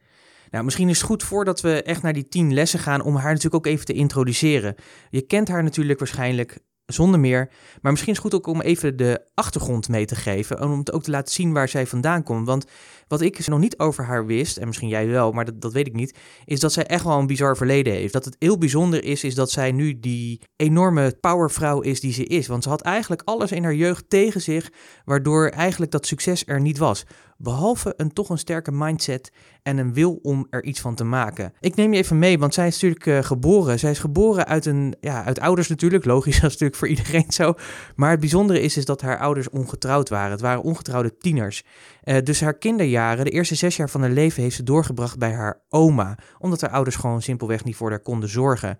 Nou, 0.50 0.64
misschien 0.64 0.88
is 0.88 0.96
het 0.96 1.06
goed 1.06 1.22
voordat 1.22 1.60
we 1.60 1.82
echt 1.82 2.02
naar 2.02 2.12
die 2.12 2.28
10 2.28 2.54
lessen 2.54 2.78
gaan 2.78 3.02
om 3.02 3.16
haar 3.16 3.32
natuurlijk 3.32 3.54
ook 3.54 3.72
even 3.72 3.84
te 3.84 3.92
introduceren. 3.92 4.74
Je 5.10 5.22
kent 5.22 5.48
haar 5.48 5.62
natuurlijk 5.62 5.98
waarschijnlijk 5.98 6.58
zonder 6.86 7.20
meer. 7.20 7.50
Maar 7.80 7.90
misschien 7.90 8.12
is 8.12 8.18
het 8.18 8.26
goed 8.26 8.34
ook 8.34 8.46
om 8.46 8.60
even 8.60 8.96
de 8.96 9.30
achtergrond 9.34 9.88
mee 9.88 10.06
te 10.06 10.16
geven. 10.16 10.58
En 10.58 10.68
om 10.68 10.78
het 10.78 10.92
ook 10.92 11.02
te 11.02 11.10
laten 11.10 11.34
zien 11.34 11.52
waar 11.52 11.68
zij 11.68 11.86
vandaan 11.86 12.22
komt. 12.22 12.46
Want 12.46 12.66
wat 13.08 13.20
ik 13.20 13.46
nog 13.46 13.60
niet 13.60 13.78
over 13.78 14.04
haar 14.04 14.26
wist, 14.26 14.56
en 14.56 14.66
misschien 14.66 14.88
jij 14.88 15.06
wel, 15.06 15.32
maar 15.32 15.44
dat, 15.44 15.60
dat 15.60 15.72
weet 15.72 15.86
ik 15.86 15.94
niet, 15.94 16.18
is 16.44 16.60
dat 16.60 16.72
zij 16.72 16.86
echt 16.86 17.04
wel 17.04 17.18
een 17.18 17.26
bizar 17.26 17.56
verleden 17.56 17.92
heeft. 17.92 18.12
Dat 18.12 18.24
het 18.24 18.36
heel 18.38 18.58
bijzonder 18.58 19.04
is, 19.04 19.24
is 19.24 19.34
dat 19.34 19.50
zij 19.50 19.72
nu 19.72 20.00
die 20.00 20.40
enorme 20.56 21.16
powervrouw 21.20 21.80
is 21.80 22.00
die 22.00 22.12
ze 22.12 22.24
is. 22.24 22.46
Want 22.46 22.62
ze 22.62 22.68
had 22.68 22.80
eigenlijk 22.80 23.22
alles 23.24 23.52
in 23.52 23.62
haar 23.62 23.74
jeugd 23.74 24.04
tegen 24.08 24.40
zich, 24.40 24.72
waardoor 25.04 25.48
eigenlijk 25.48 25.92
dat 25.92 26.06
succes 26.06 26.42
er 26.46 26.60
niet 26.60 26.78
was. 26.78 27.04
Behalve 27.36 27.94
een 27.96 28.12
toch 28.12 28.28
een 28.28 28.38
sterke 28.38 28.72
mindset 28.72 29.32
en 29.62 29.78
een 29.78 29.92
wil 29.92 30.18
om 30.22 30.46
er 30.50 30.64
iets 30.64 30.80
van 30.80 30.94
te 30.94 31.04
maken. 31.04 31.52
Ik 31.60 31.74
neem 31.74 31.92
je 31.92 31.98
even 31.98 32.18
mee, 32.18 32.38
want 32.38 32.54
zij 32.54 32.66
is 32.66 32.72
natuurlijk 32.72 33.06
uh, 33.06 33.18
geboren. 33.22 33.78
Zij 33.78 33.90
is 33.90 33.98
geboren 33.98 34.46
uit, 34.46 34.66
een, 34.66 34.94
ja, 35.00 35.24
uit 35.24 35.40
ouders 35.40 35.68
natuurlijk. 35.68 36.04
Logisch, 36.04 36.40
dat 36.40 36.50
is 36.50 36.58
natuurlijk 36.58 36.78
voor 36.78 36.88
iedereen 36.88 37.32
zo. 37.32 37.54
Maar 37.96 38.10
het 38.10 38.20
bijzondere 38.20 38.60
is, 38.60 38.76
is 38.76 38.84
dat 38.84 39.00
haar 39.00 39.18
ouders 39.18 39.50
ongetrouwd 39.50 40.08
waren. 40.08 40.30
Het 40.30 40.40
waren 40.40 40.62
ongetrouwde 40.62 41.16
tieners. 41.16 41.64
Uh, 42.04 42.16
dus 42.22 42.40
haar 42.40 42.58
kinderjaren, 42.58 43.24
de 43.24 43.30
eerste 43.30 43.54
zes 43.54 43.76
jaar 43.76 43.90
van 43.90 44.00
haar 44.00 44.10
leven, 44.10 44.42
heeft 44.42 44.56
ze 44.56 44.62
doorgebracht 44.62 45.18
bij 45.18 45.32
haar 45.32 45.60
oma. 45.68 46.18
Omdat 46.38 46.60
haar 46.60 46.70
ouders 46.70 46.96
gewoon 46.96 47.22
simpelweg 47.22 47.64
niet 47.64 47.76
voor 47.76 47.90
haar 47.90 48.02
konden 48.02 48.28
zorgen. 48.28 48.78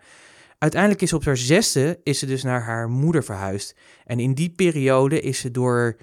Uiteindelijk 0.59 1.03
is 1.03 1.13
op 1.13 1.25
haar 1.25 1.37
zesde 1.37 2.01
is 2.03 2.19
ze 2.19 2.27
dus 2.27 2.43
naar 2.43 2.63
haar 2.63 2.89
moeder 2.89 3.25
verhuisd. 3.25 3.77
En 4.05 4.21
in 4.21 4.35
die 4.35 4.51
periode 4.51 5.21
is 5.21 5.39
ze 5.39 5.51
door 5.51 5.97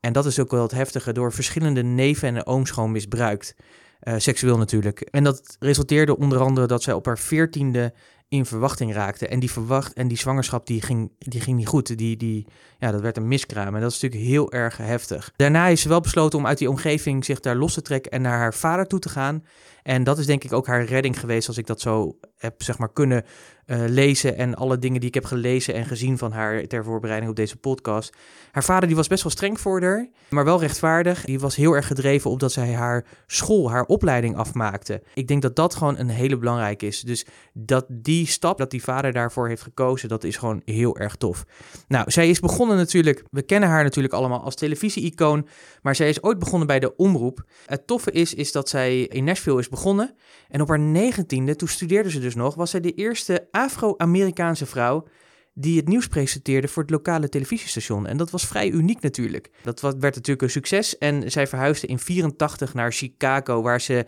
en 0.00 0.12
dat 0.12 0.26
is 0.26 0.38
ook 0.38 0.50
wel 0.50 0.62
het 0.62 0.70
heftige, 0.70 1.12
door 1.12 1.32
verschillende 1.32 1.82
neven 1.82 2.36
en 2.36 2.46
ooms 2.46 2.70
gewoon 2.70 2.92
misbruikt. 2.92 3.54
Uh, 4.02 4.14
seksueel 4.18 4.58
natuurlijk. 4.58 5.00
En 5.00 5.24
dat 5.24 5.56
resulteerde 5.58 6.16
onder 6.16 6.38
andere 6.38 6.66
dat 6.66 6.82
zij 6.82 6.94
op 6.94 7.06
haar 7.06 7.18
veertiende 7.18 7.92
in 8.28 8.46
verwachting 8.46 8.94
raakte. 8.94 9.28
En 9.28 9.40
die, 9.40 9.50
verwacht, 9.50 9.92
en 9.92 10.08
die 10.08 10.16
zwangerschap 10.16 10.66
die 10.66 10.82
ging, 10.82 11.10
die 11.18 11.40
ging 11.40 11.56
niet 11.56 11.66
goed. 11.66 11.98
Die, 11.98 12.16
die, 12.16 12.46
ja, 12.78 12.90
dat 12.90 13.00
werd 13.00 13.16
een 13.16 13.28
miskraam. 13.28 13.74
En 13.74 13.80
dat 13.80 13.92
is 13.92 14.00
natuurlijk 14.00 14.30
heel 14.30 14.52
erg 14.52 14.76
heftig. 14.76 15.32
Daarna 15.36 15.66
is 15.66 15.80
ze 15.80 15.88
wel 15.88 16.00
besloten 16.00 16.38
om 16.38 16.46
uit 16.46 16.58
die 16.58 16.70
omgeving 16.70 17.24
zich 17.24 17.40
daar 17.40 17.56
los 17.56 17.74
te 17.74 17.82
trekken 17.82 18.12
en 18.12 18.22
naar 18.22 18.38
haar 18.38 18.54
vader 18.54 18.86
toe 18.86 18.98
te 18.98 19.08
gaan. 19.08 19.44
En 19.88 20.04
dat 20.04 20.18
is 20.18 20.26
denk 20.26 20.44
ik 20.44 20.52
ook 20.52 20.66
haar 20.66 20.84
redding 20.84 21.20
geweest 21.20 21.48
als 21.48 21.58
ik 21.58 21.66
dat 21.66 21.80
zo 21.80 22.18
heb 22.36 22.62
zeg 22.62 22.78
maar, 22.78 22.92
kunnen 22.92 23.24
uh, 23.66 23.84
lezen 23.86 24.36
en 24.36 24.54
alle 24.54 24.78
dingen 24.78 25.00
die 25.00 25.08
ik 25.08 25.14
heb 25.14 25.24
gelezen 25.24 25.74
en 25.74 25.84
gezien 25.84 26.18
van 26.18 26.32
haar 26.32 26.66
ter 26.66 26.84
voorbereiding 26.84 27.30
op 27.30 27.36
deze 27.36 27.56
podcast. 27.56 28.16
Haar 28.52 28.64
vader 28.64 28.86
die 28.86 28.96
was 28.96 29.06
best 29.06 29.22
wel 29.22 29.32
streng 29.32 29.60
voor 29.60 29.82
haar, 29.82 30.08
maar 30.30 30.44
wel 30.44 30.60
rechtvaardig. 30.60 31.24
Die 31.24 31.40
was 31.40 31.56
heel 31.56 31.72
erg 31.72 31.86
gedreven 31.86 32.30
op 32.30 32.40
dat 32.40 32.52
zij 32.52 32.72
haar 32.72 33.04
school, 33.26 33.70
haar 33.70 33.84
opleiding 33.84 34.36
afmaakte. 34.36 35.02
Ik 35.14 35.28
denk 35.28 35.42
dat 35.42 35.56
dat 35.56 35.74
gewoon 35.74 35.98
een 35.98 36.08
hele 36.08 36.38
belangrijke 36.38 36.86
is. 36.86 37.00
Dus 37.00 37.26
dat 37.52 37.86
die 37.88 38.26
stap, 38.26 38.58
dat 38.58 38.70
die 38.70 38.82
vader 38.82 39.12
daarvoor 39.12 39.48
heeft 39.48 39.62
gekozen, 39.62 40.08
dat 40.08 40.24
is 40.24 40.36
gewoon 40.36 40.62
heel 40.64 40.98
erg 40.98 41.16
tof. 41.16 41.44
Nou, 41.88 42.10
zij 42.10 42.28
is 42.28 42.40
begonnen 42.40 42.76
natuurlijk, 42.76 43.24
we 43.30 43.42
kennen 43.42 43.68
haar 43.68 43.82
natuurlijk 43.82 44.14
allemaal 44.14 44.42
als 44.42 44.54
televisie-icoon, 44.54 45.48
maar 45.88 45.96
zij 45.96 46.08
is 46.08 46.22
ooit 46.22 46.38
begonnen 46.38 46.66
bij 46.66 46.78
de 46.78 46.96
omroep. 46.96 47.44
Het 47.66 47.86
toffe 47.86 48.10
is, 48.10 48.34
is 48.34 48.52
dat 48.52 48.68
zij 48.68 49.00
in 49.00 49.24
Nashville 49.24 49.58
is 49.58 49.68
begonnen 49.68 50.14
en 50.48 50.60
op 50.60 50.68
haar 50.68 50.78
negentiende, 50.78 51.56
toen 51.56 51.68
studeerde 51.68 52.10
ze 52.10 52.20
dus 52.20 52.34
nog, 52.34 52.54
was 52.54 52.70
zij 52.70 52.80
de 52.80 52.94
eerste 52.94 53.48
Afro-Amerikaanse 53.50 54.66
vrouw 54.66 55.08
die 55.54 55.76
het 55.76 55.88
nieuws 55.88 56.06
presenteerde 56.06 56.68
voor 56.68 56.82
het 56.82 56.90
lokale 56.90 57.28
televisiestation. 57.28 58.06
En 58.06 58.16
dat 58.16 58.30
was 58.30 58.46
vrij 58.46 58.70
uniek 58.70 59.00
natuurlijk. 59.00 59.50
Dat 59.62 59.80
werd 59.80 60.02
natuurlijk 60.02 60.42
een 60.42 60.50
succes 60.50 60.98
en 60.98 61.30
zij 61.30 61.46
verhuisde 61.46 61.86
in 61.86 61.98
84 61.98 62.74
naar 62.74 62.92
Chicago, 62.92 63.62
waar 63.62 63.80
ze 63.80 64.04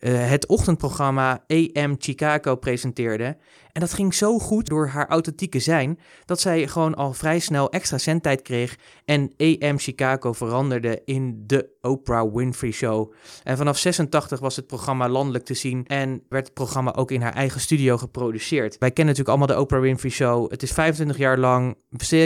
uh, 0.00 0.30
het 0.30 0.46
ochtendprogramma 0.46 1.44
AM 1.46 1.94
Chicago 1.98 2.56
presenteerde. 2.56 3.36
En 3.76 3.82
dat 3.82 3.92
ging 3.92 4.14
zo 4.14 4.38
goed 4.38 4.66
door 4.66 4.86
haar 4.86 5.08
authentieke 5.08 5.58
zijn, 5.58 5.98
dat 6.24 6.40
zij 6.40 6.68
gewoon 6.68 6.94
al 6.94 7.12
vrij 7.12 7.38
snel 7.38 7.70
extra 7.70 7.98
zendtijd 7.98 8.42
kreeg 8.42 8.76
en 9.04 9.32
AM 9.36 9.78
Chicago 9.78 10.32
veranderde 10.32 11.02
in 11.04 11.42
de 11.46 11.76
Oprah 11.80 12.34
Winfrey 12.34 12.70
Show. 12.70 13.12
En 13.42 13.56
vanaf 13.56 13.78
86 13.78 14.40
was 14.40 14.56
het 14.56 14.66
programma 14.66 15.08
landelijk 15.08 15.44
te 15.44 15.54
zien 15.54 15.86
en 15.86 16.22
werd 16.28 16.44
het 16.44 16.54
programma 16.54 16.94
ook 16.94 17.10
in 17.10 17.22
haar 17.22 17.34
eigen 17.34 17.60
studio 17.60 17.96
geproduceerd. 17.96 18.78
Wij 18.78 18.90
kennen 18.90 19.14
natuurlijk 19.14 19.28
allemaal 19.28 19.56
de 19.56 19.62
Oprah 19.62 19.80
Winfrey 19.80 20.10
Show. 20.10 20.50
Het 20.50 20.62
is 20.62 20.72
25 20.72 21.16
jaar 21.16 21.38
lang, 21.38 21.76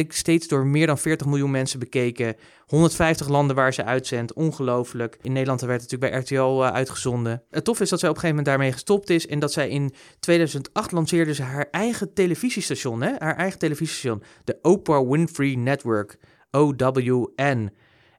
steeds 0.08 0.48
door 0.48 0.66
meer 0.66 0.86
dan 0.86 0.98
40 0.98 1.26
miljoen 1.26 1.50
mensen 1.50 1.78
bekeken. 1.78 2.36
150 2.70 3.28
landen 3.28 3.56
waar 3.56 3.74
ze 3.74 3.84
uitzendt, 3.84 4.32
ongelooflijk. 4.32 5.18
In 5.22 5.32
Nederland 5.32 5.60
werd 5.60 5.82
het 5.82 5.90
natuurlijk 5.90 6.28
bij 6.28 6.38
RTL 6.38 6.62
uh, 6.62 6.72
uitgezonden. 6.72 7.42
Het 7.50 7.64
tof 7.64 7.80
is 7.80 7.88
dat 7.88 8.00
zij 8.00 8.08
op 8.08 8.14
een 8.14 8.20
gegeven 8.20 8.44
moment 8.44 8.46
daarmee 8.46 8.72
gestopt 8.72 9.10
is 9.10 9.26
en 9.26 9.38
dat 9.38 9.52
zij 9.52 9.68
in 9.68 9.92
2008 10.20 10.92
lanceerde 10.92 11.34
haar 11.40 11.68
eigen 11.70 12.12
televisiestation, 12.12 13.02
hè? 13.02 13.12
haar 13.18 13.36
eigen 13.36 13.58
televisiestation, 13.58 14.22
de 14.44 14.58
Oprah 14.62 15.10
Winfrey 15.10 15.54
Network, 15.54 16.18
OWN. 16.50 17.70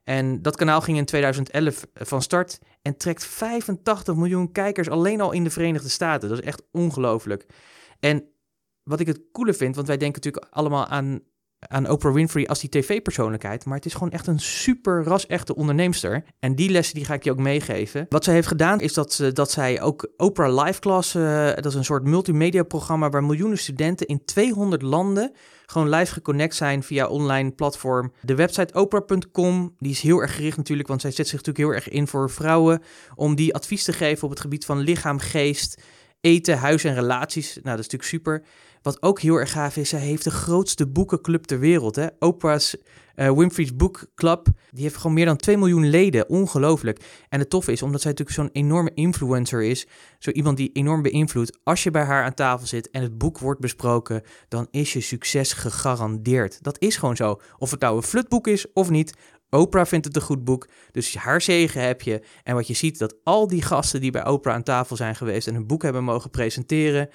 En 0.04 0.42
dat 0.42 0.56
kanaal 0.56 0.80
ging 0.80 0.98
in 0.98 1.04
2011 1.04 1.86
van 1.94 2.22
start 2.22 2.58
en 2.82 2.96
trekt 2.96 3.24
85 3.24 4.14
miljoen 4.14 4.52
kijkers 4.52 4.88
alleen 4.88 5.20
al 5.20 5.32
in 5.32 5.44
de 5.44 5.50
Verenigde 5.50 5.88
Staten. 5.88 6.28
Dat 6.28 6.38
is 6.38 6.44
echt 6.44 6.62
ongelooflijk. 6.70 7.46
En 8.00 8.24
wat 8.82 9.00
ik 9.00 9.06
het 9.06 9.20
coole 9.32 9.54
vind, 9.54 9.74
want 9.74 9.86
wij 9.86 9.96
denken 9.96 10.22
natuurlijk 10.22 10.54
allemaal 10.54 10.86
aan 10.86 11.20
aan 11.68 11.90
Oprah 11.90 12.12
Winfrey 12.14 12.46
als 12.46 12.60
die 12.60 12.68
tv-persoonlijkheid. 12.68 13.64
Maar 13.64 13.76
het 13.76 13.86
is 13.86 13.92
gewoon 13.92 14.10
echt 14.10 14.26
een 14.26 14.40
super 14.40 15.02
ras-echte 15.04 15.54
onderneemster. 15.54 16.24
En 16.38 16.54
die 16.54 16.70
lessen 16.70 16.94
die 16.94 17.04
ga 17.04 17.14
ik 17.14 17.24
je 17.24 17.30
ook 17.30 17.38
meegeven. 17.38 18.06
Wat 18.08 18.24
ze 18.24 18.30
heeft 18.30 18.46
gedaan 18.46 18.80
is 18.80 18.92
dat, 18.92 19.30
dat 19.32 19.50
zij 19.50 19.80
ook 19.80 20.10
Oprah 20.16 20.64
Live 20.64 20.80
Class... 20.80 21.14
Uh, 21.14 21.46
dat 21.46 21.66
is 21.66 21.74
een 21.74 21.84
soort 21.84 22.04
multimedia-programma... 22.04 23.10
waar 23.10 23.24
miljoenen 23.24 23.58
studenten 23.58 24.06
in 24.06 24.24
200 24.24 24.82
landen... 24.82 25.32
gewoon 25.66 25.88
live 25.88 26.12
geconnect 26.12 26.54
zijn 26.54 26.82
via 26.82 27.06
online 27.06 27.50
platform. 27.50 28.12
De 28.20 28.34
website 28.34 28.74
oprah.com, 28.74 29.74
die 29.78 29.92
is 29.92 30.00
heel 30.00 30.20
erg 30.20 30.34
gericht 30.34 30.56
natuurlijk... 30.56 30.88
want 30.88 31.00
zij 31.00 31.10
zet 31.10 31.28
zich 31.28 31.38
natuurlijk 31.38 31.66
heel 31.66 31.74
erg 31.74 31.88
in 31.88 32.06
voor 32.06 32.30
vrouwen... 32.30 32.82
om 33.14 33.34
die 33.34 33.54
advies 33.54 33.84
te 33.84 33.92
geven 33.92 34.24
op 34.24 34.30
het 34.30 34.40
gebied 34.40 34.64
van 34.64 34.78
lichaam, 34.78 35.18
geest... 35.18 35.82
eten, 36.20 36.58
huis 36.58 36.84
en 36.84 36.94
relaties. 36.94 37.54
Nou, 37.54 37.76
dat 37.76 37.86
is 37.86 37.90
natuurlijk 37.90 38.10
super... 38.10 38.42
Wat 38.82 39.02
ook 39.02 39.20
heel 39.20 39.36
erg 39.36 39.52
gaaf 39.52 39.76
is, 39.76 39.88
zij 39.88 40.00
heeft 40.00 40.24
de 40.24 40.30
grootste 40.30 40.86
boekenclub 40.86 41.44
ter 41.44 41.58
wereld. 41.58 41.96
Hè? 41.96 42.06
Oprah's 42.18 42.76
uh, 43.16 43.30
Winfrey's 43.30 43.76
Book 43.76 44.06
Club. 44.14 44.46
Die 44.70 44.82
heeft 44.82 44.96
gewoon 44.96 45.12
meer 45.12 45.24
dan 45.24 45.36
2 45.36 45.56
miljoen 45.56 45.90
leden. 45.90 46.28
Ongelooflijk. 46.28 47.04
En 47.28 47.38
het 47.38 47.50
toffe 47.50 47.72
is, 47.72 47.82
omdat 47.82 48.00
zij 48.00 48.10
natuurlijk 48.10 48.38
zo'n 48.38 48.62
enorme 48.62 48.90
influencer 48.94 49.62
is. 49.62 49.86
Zo 50.18 50.30
iemand 50.30 50.56
die 50.56 50.70
enorm 50.72 51.02
beïnvloedt. 51.02 51.58
Als 51.62 51.82
je 51.82 51.90
bij 51.90 52.04
haar 52.04 52.24
aan 52.24 52.34
tafel 52.34 52.66
zit 52.66 52.90
en 52.90 53.02
het 53.02 53.18
boek 53.18 53.38
wordt 53.38 53.60
besproken, 53.60 54.22
dan 54.48 54.66
is 54.70 54.92
je 54.92 55.00
succes 55.00 55.52
gegarandeerd. 55.52 56.62
Dat 56.62 56.80
is 56.80 56.96
gewoon 56.96 57.16
zo. 57.16 57.40
Of 57.58 57.70
het 57.70 57.80
nou 57.80 57.96
een 57.96 58.02
flutboek 58.02 58.46
is 58.46 58.72
of 58.72 58.90
niet. 58.90 59.14
Oprah 59.50 59.86
vindt 59.86 60.06
het 60.06 60.16
een 60.16 60.22
goed 60.22 60.44
boek, 60.44 60.68
dus 60.90 61.16
haar 61.16 61.40
zegen 61.40 61.82
heb 61.82 62.02
je. 62.02 62.22
En 62.42 62.54
wat 62.54 62.66
je 62.66 62.74
ziet, 62.74 62.98
dat 62.98 63.16
al 63.24 63.46
die 63.46 63.62
gasten 63.62 64.00
die 64.00 64.10
bij 64.10 64.26
Oprah 64.26 64.54
aan 64.54 64.62
tafel 64.62 64.96
zijn 64.96 65.16
geweest 65.16 65.46
en 65.46 65.54
een 65.54 65.66
boek 65.66 65.82
hebben 65.82 66.04
mogen 66.04 66.30
presenteren, 66.30 67.08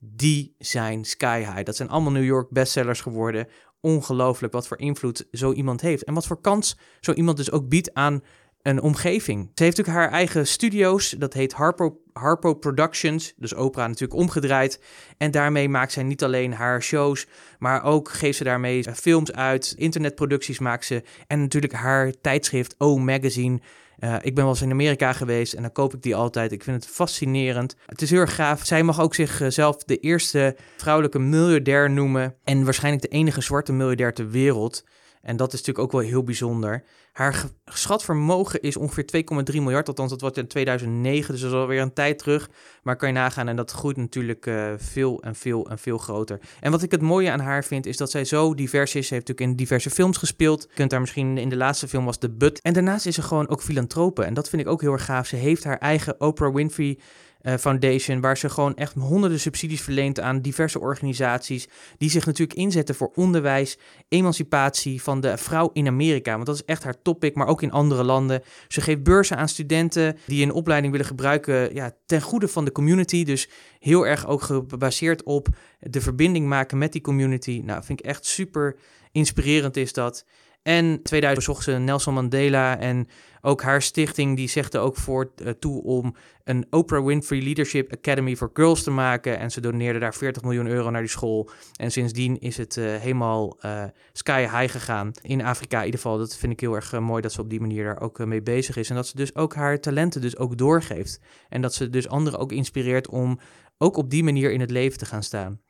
die 0.00 0.54
zijn 0.58 1.04
sky 1.04 1.38
high. 1.38 1.62
Dat 1.62 1.76
zijn 1.76 1.88
allemaal 1.88 2.12
New 2.12 2.24
York 2.24 2.50
bestsellers 2.50 3.00
geworden. 3.00 3.46
Ongelooflijk 3.80 4.52
wat 4.52 4.66
voor 4.66 4.78
invloed 4.78 5.26
zo 5.32 5.52
iemand 5.52 5.80
heeft. 5.80 6.04
En 6.04 6.14
wat 6.14 6.26
voor 6.26 6.40
kans 6.40 6.78
zo 7.00 7.12
iemand 7.12 7.36
dus 7.36 7.50
ook 7.50 7.68
biedt 7.68 7.94
aan 7.94 8.22
een 8.62 8.80
omgeving. 8.80 9.50
Ze 9.54 9.64
heeft 9.64 9.76
natuurlijk 9.76 10.04
haar 10.04 10.18
eigen 10.18 10.46
studio's, 10.46 11.10
dat 11.10 11.32
heet 11.32 11.52
Harpo, 11.52 12.00
Harpo 12.12 12.54
Productions, 12.54 13.34
dus 13.36 13.54
opera 13.54 13.86
natuurlijk 13.86 14.20
omgedraaid. 14.20 14.80
En 15.18 15.30
daarmee 15.30 15.68
maakt 15.68 15.92
zij 15.92 16.02
niet 16.02 16.24
alleen 16.24 16.52
haar 16.52 16.82
shows, 16.82 17.26
maar 17.58 17.84
ook 17.84 18.10
geeft 18.10 18.38
ze 18.38 18.44
daarmee 18.44 18.84
films 18.94 19.32
uit, 19.32 19.74
internetproducties 19.76 20.58
maakt 20.58 20.84
ze. 20.84 21.02
En 21.26 21.40
natuurlijk 21.40 21.72
haar 21.72 22.12
tijdschrift 22.20 22.74
O 22.78 22.98
Magazine. 22.98 23.60
Uh, 24.00 24.14
ik 24.20 24.34
ben 24.34 24.44
wel 24.44 24.52
eens 24.52 24.62
in 24.62 24.70
Amerika 24.70 25.12
geweest 25.12 25.52
en 25.52 25.62
dan 25.62 25.72
koop 25.72 25.94
ik 25.94 26.02
die 26.02 26.14
altijd. 26.14 26.52
Ik 26.52 26.62
vind 26.62 26.84
het 26.84 26.92
fascinerend. 26.94 27.76
Het 27.86 28.02
is 28.02 28.10
heel 28.10 28.20
erg 28.20 28.34
gaaf. 28.34 28.66
Zij 28.66 28.82
mag 28.82 29.00
ook 29.00 29.14
zichzelf 29.14 29.76
de 29.76 29.96
eerste 29.96 30.56
vrouwelijke 30.76 31.18
miljardair 31.18 31.90
noemen. 31.90 32.34
En 32.44 32.64
waarschijnlijk 32.64 33.02
de 33.02 33.16
enige 33.16 33.40
zwarte 33.40 33.72
miljardair 33.72 34.12
ter 34.14 34.30
wereld. 34.30 34.84
En 35.22 35.36
dat 35.36 35.52
is 35.52 35.58
natuurlijk 35.58 35.86
ook 35.86 36.00
wel 36.00 36.10
heel 36.10 36.22
bijzonder. 36.22 36.84
Haar 37.12 37.44
geschat 37.64 38.04
vermogen 38.04 38.60
is 38.60 38.76
ongeveer 38.76 39.24
2,3 39.52 39.56
miljard, 39.56 39.88
althans 39.88 40.10
dat 40.10 40.20
was 40.20 40.32
in 40.32 40.46
2009, 40.46 41.32
dus 41.32 41.42
dat 41.42 41.50
is 41.52 41.56
alweer 41.56 41.80
een 41.80 41.92
tijd 41.92 42.18
terug. 42.18 42.50
Maar 42.82 42.96
kan 42.96 43.08
je 43.08 43.14
nagaan 43.14 43.48
en 43.48 43.56
dat 43.56 43.70
groeit 43.70 43.96
natuurlijk 43.96 44.46
uh, 44.46 44.72
veel 44.76 45.22
en 45.22 45.34
veel 45.34 45.68
en 45.70 45.78
veel 45.78 45.98
groter. 45.98 46.40
En 46.60 46.70
wat 46.70 46.82
ik 46.82 46.90
het 46.90 47.00
mooie 47.00 47.30
aan 47.30 47.40
haar 47.40 47.64
vind, 47.64 47.86
is 47.86 47.96
dat 47.96 48.10
zij 48.10 48.24
zo 48.24 48.54
divers 48.54 48.94
is. 48.94 49.06
Ze 49.06 49.14
heeft 49.14 49.28
natuurlijk 49.28 49.50
in 49.50 49.64
diverse 49.64 49.90
films 49.90 50.16
gespeeld. 50.16 50.62
Je 50.68 50.74
kunt 50.74 50.90
daar 50.90 51.00
misschien 51.00 51.38
in 51.38 51.48
de 51.48 51.56
laatste 51.56 51.88
film 51.88 52.04
was 52.04 52.18
The 52.18 52.30
Butt. 52.30 52.60
En 52.60 52.72
daarnaast 52.72 53.06
is 53.06 53.14
ze 53.14 53.22
gewoon 53.22 53.48
ook 53.48 53.62
filantrope. 53.62 54.24
En 54.24 54.34
dat 54.34 54.48
vind 54.48 54.62
ik 54.62 54.68
ook 54.68 54.80
heel 54.80 54.92
erg 54.92 55.04
gaaf. 55.04 55.26
Ze 55.26 55.36
heeft 55.36 55.64
haar 55.64 55.78
eigen 55.78 56.20
Oprah 56.20 56.54
Winfrey 56.54 56.98
Foundation, 57.42 58.20
waar 58.20 58.36
ze 58.36 58.48
gewoon 58.48 58.76
echt 58.76 58.94
honderden 58.94 59.40
subsidies 59.40 59.80
verleent 59.80 60.20
aan 60.20 60.40
diverse 60.40 60.80
organisaties, 60.80 61.68
die 61.98 62.10
zich 62.10 62.26
natuurlijk 62.26 62.58
inzetten 62.58 62.94
voor 62.94 63.10
onderwijs, 63.14 63.78
emancipatie 64.08 65.02
van 65.02 65.20
de 65.20 65.36
vrouw 65.36 65.70
in 65.72 65.86
Amerika, 65.86 66.34
want 66.34 66.46
dat 66.46 66.54
is 66.54 66.64
echt 66.64 66.82
haar 66.82 67.02
topic, 67.02 67.34
maar 67.34 67.46
ook 67.46 67.62
in 67.62 67.72
andere 67.72 68.04
landen. 68.04 68.42
Ze 68.68 68.80
geeft 68.80 69.02
beurzen 69.02 69.36
aan 69.36 69.48
studenten 69.48 70.16
die 70.26 70.42
een 70.42 70.52
opleiding 70.52 70.92
willen 70.92 71.08
gebruiken 71.08 71.74
ja, 71.74 71.92
ten 72.06 72.20
goede 72.20 72.48
van 72.48 72.64
de 72.64 72.72
community, 72.72 73.24
dus 73.24 73.48
heel 73.78 74.06
erg 74.06 74.26
ook 74.26 74.42
gebaseerd 74.42 75.22
op 75.22 75.48
de 75.80 76.00
verbinding 76.00 76.46
maken 76.46 76.78
met 76.78 76.92
die 76.92 77.00
community. 77.00 77.62
Nou, 77.64 77.84
vind 77.84 78.00
ik 78.00 78.06
echt 78.06 78.26
super 78.26 78.76
inspirerend 79.12 79.76
is 79.76 79.92
dat. 79.92 80.24
En 80.62 81.02
2000 81.02 81.34
bezocht 81.34 81.64
ze 81.64 81.72
Nelson 81.72 82.14
Mandela 82.14 82.78
en 82.78 83.08
ook 83.40 83.62
haar 83.62 83.82
stichting 83.82 84.36
die 84.36 84.48
zegt 84.48 84.74
er 84.74 84.80
ook 84.80 84.96
voor 84.96 85.32
uh, 85.36 85.50
toe 85.50 85.82
om 85.82 86.14
een 86.44 86.66
Oprah 86.70 87.04
Winfrey 87.04 87.42
Leadership 87.42 87.92
Academy 87.92 88.36
for 88.36 88.50
Girls 88.52 88.82
te 88.82 88.90
maken. 88.90 89.38
En 89.38 89.50
ze 89.50 89.60
doneerde 89.60 89.98
daar 89.98 90.14
40 90.14 90.42
miljoen 90.42 90.66
euro 90.66 90.90
naar 90.90 91.00
die 91.00 91.10
school. 91.10 91.50
En 91.76 91.90
sindsdien 91.90 92.38
is 92.38 92.56
het 92.56 92.76
uh, 92.76 92.96
helemaal 92.96 93.58
uh, 93.64 93.84
sky 94.12 94.40
high 94.40 94.72
gegaan. 94.72 95.12
In 95.22 95.44
Afrika 95.44 95.78
in 95.78 95.84
ieder 95.84 96.00
geval. 96.00 96.18
Dat 96.18 96.36
vind 96.36 96.52
ik 96.52 96.60
heel 96.60 96.74
erg 96.74 97.00
mooi 97.00 97.22
dat 97.22 97.32
ze 97.32 97.40
op 97.40 97.50
die 97.50 97.60
manier 97.60 97.84
daar 97.84 98.00
ook 98.00 98.18
mee 98.18 98.42
bezig 98.42 98.76
is. 98.76 98.90
En 98.90 98.96
dat 98.96 99.06
ze 99.06 99.16
dus 99.16 99.34
ook 99.34 99.54
haar 99.54 99.80
talenten 99.80 100.20
dus 100.20 100.36
ook 100.36 100.58
doorgeeft. 100.58 101.20
En 101.48 101.60
dat 101.60 101.74
ze 101.74 101.90
dus 101.90 102.08
anderen 102.08 102.38
ook 102.38 102.52
inspireert 102.52 103.08
om 103.08 103.38
ook 103.78 103.96
op 103.96 104.10
die 104.10 104.24
manier 104.24 104.52
in 104.52 104.60
het 104.60 104.70
leven 104.70 104.98
te 104.98 105.06
gaan 105.06 105.22
staan. 105.22 105.60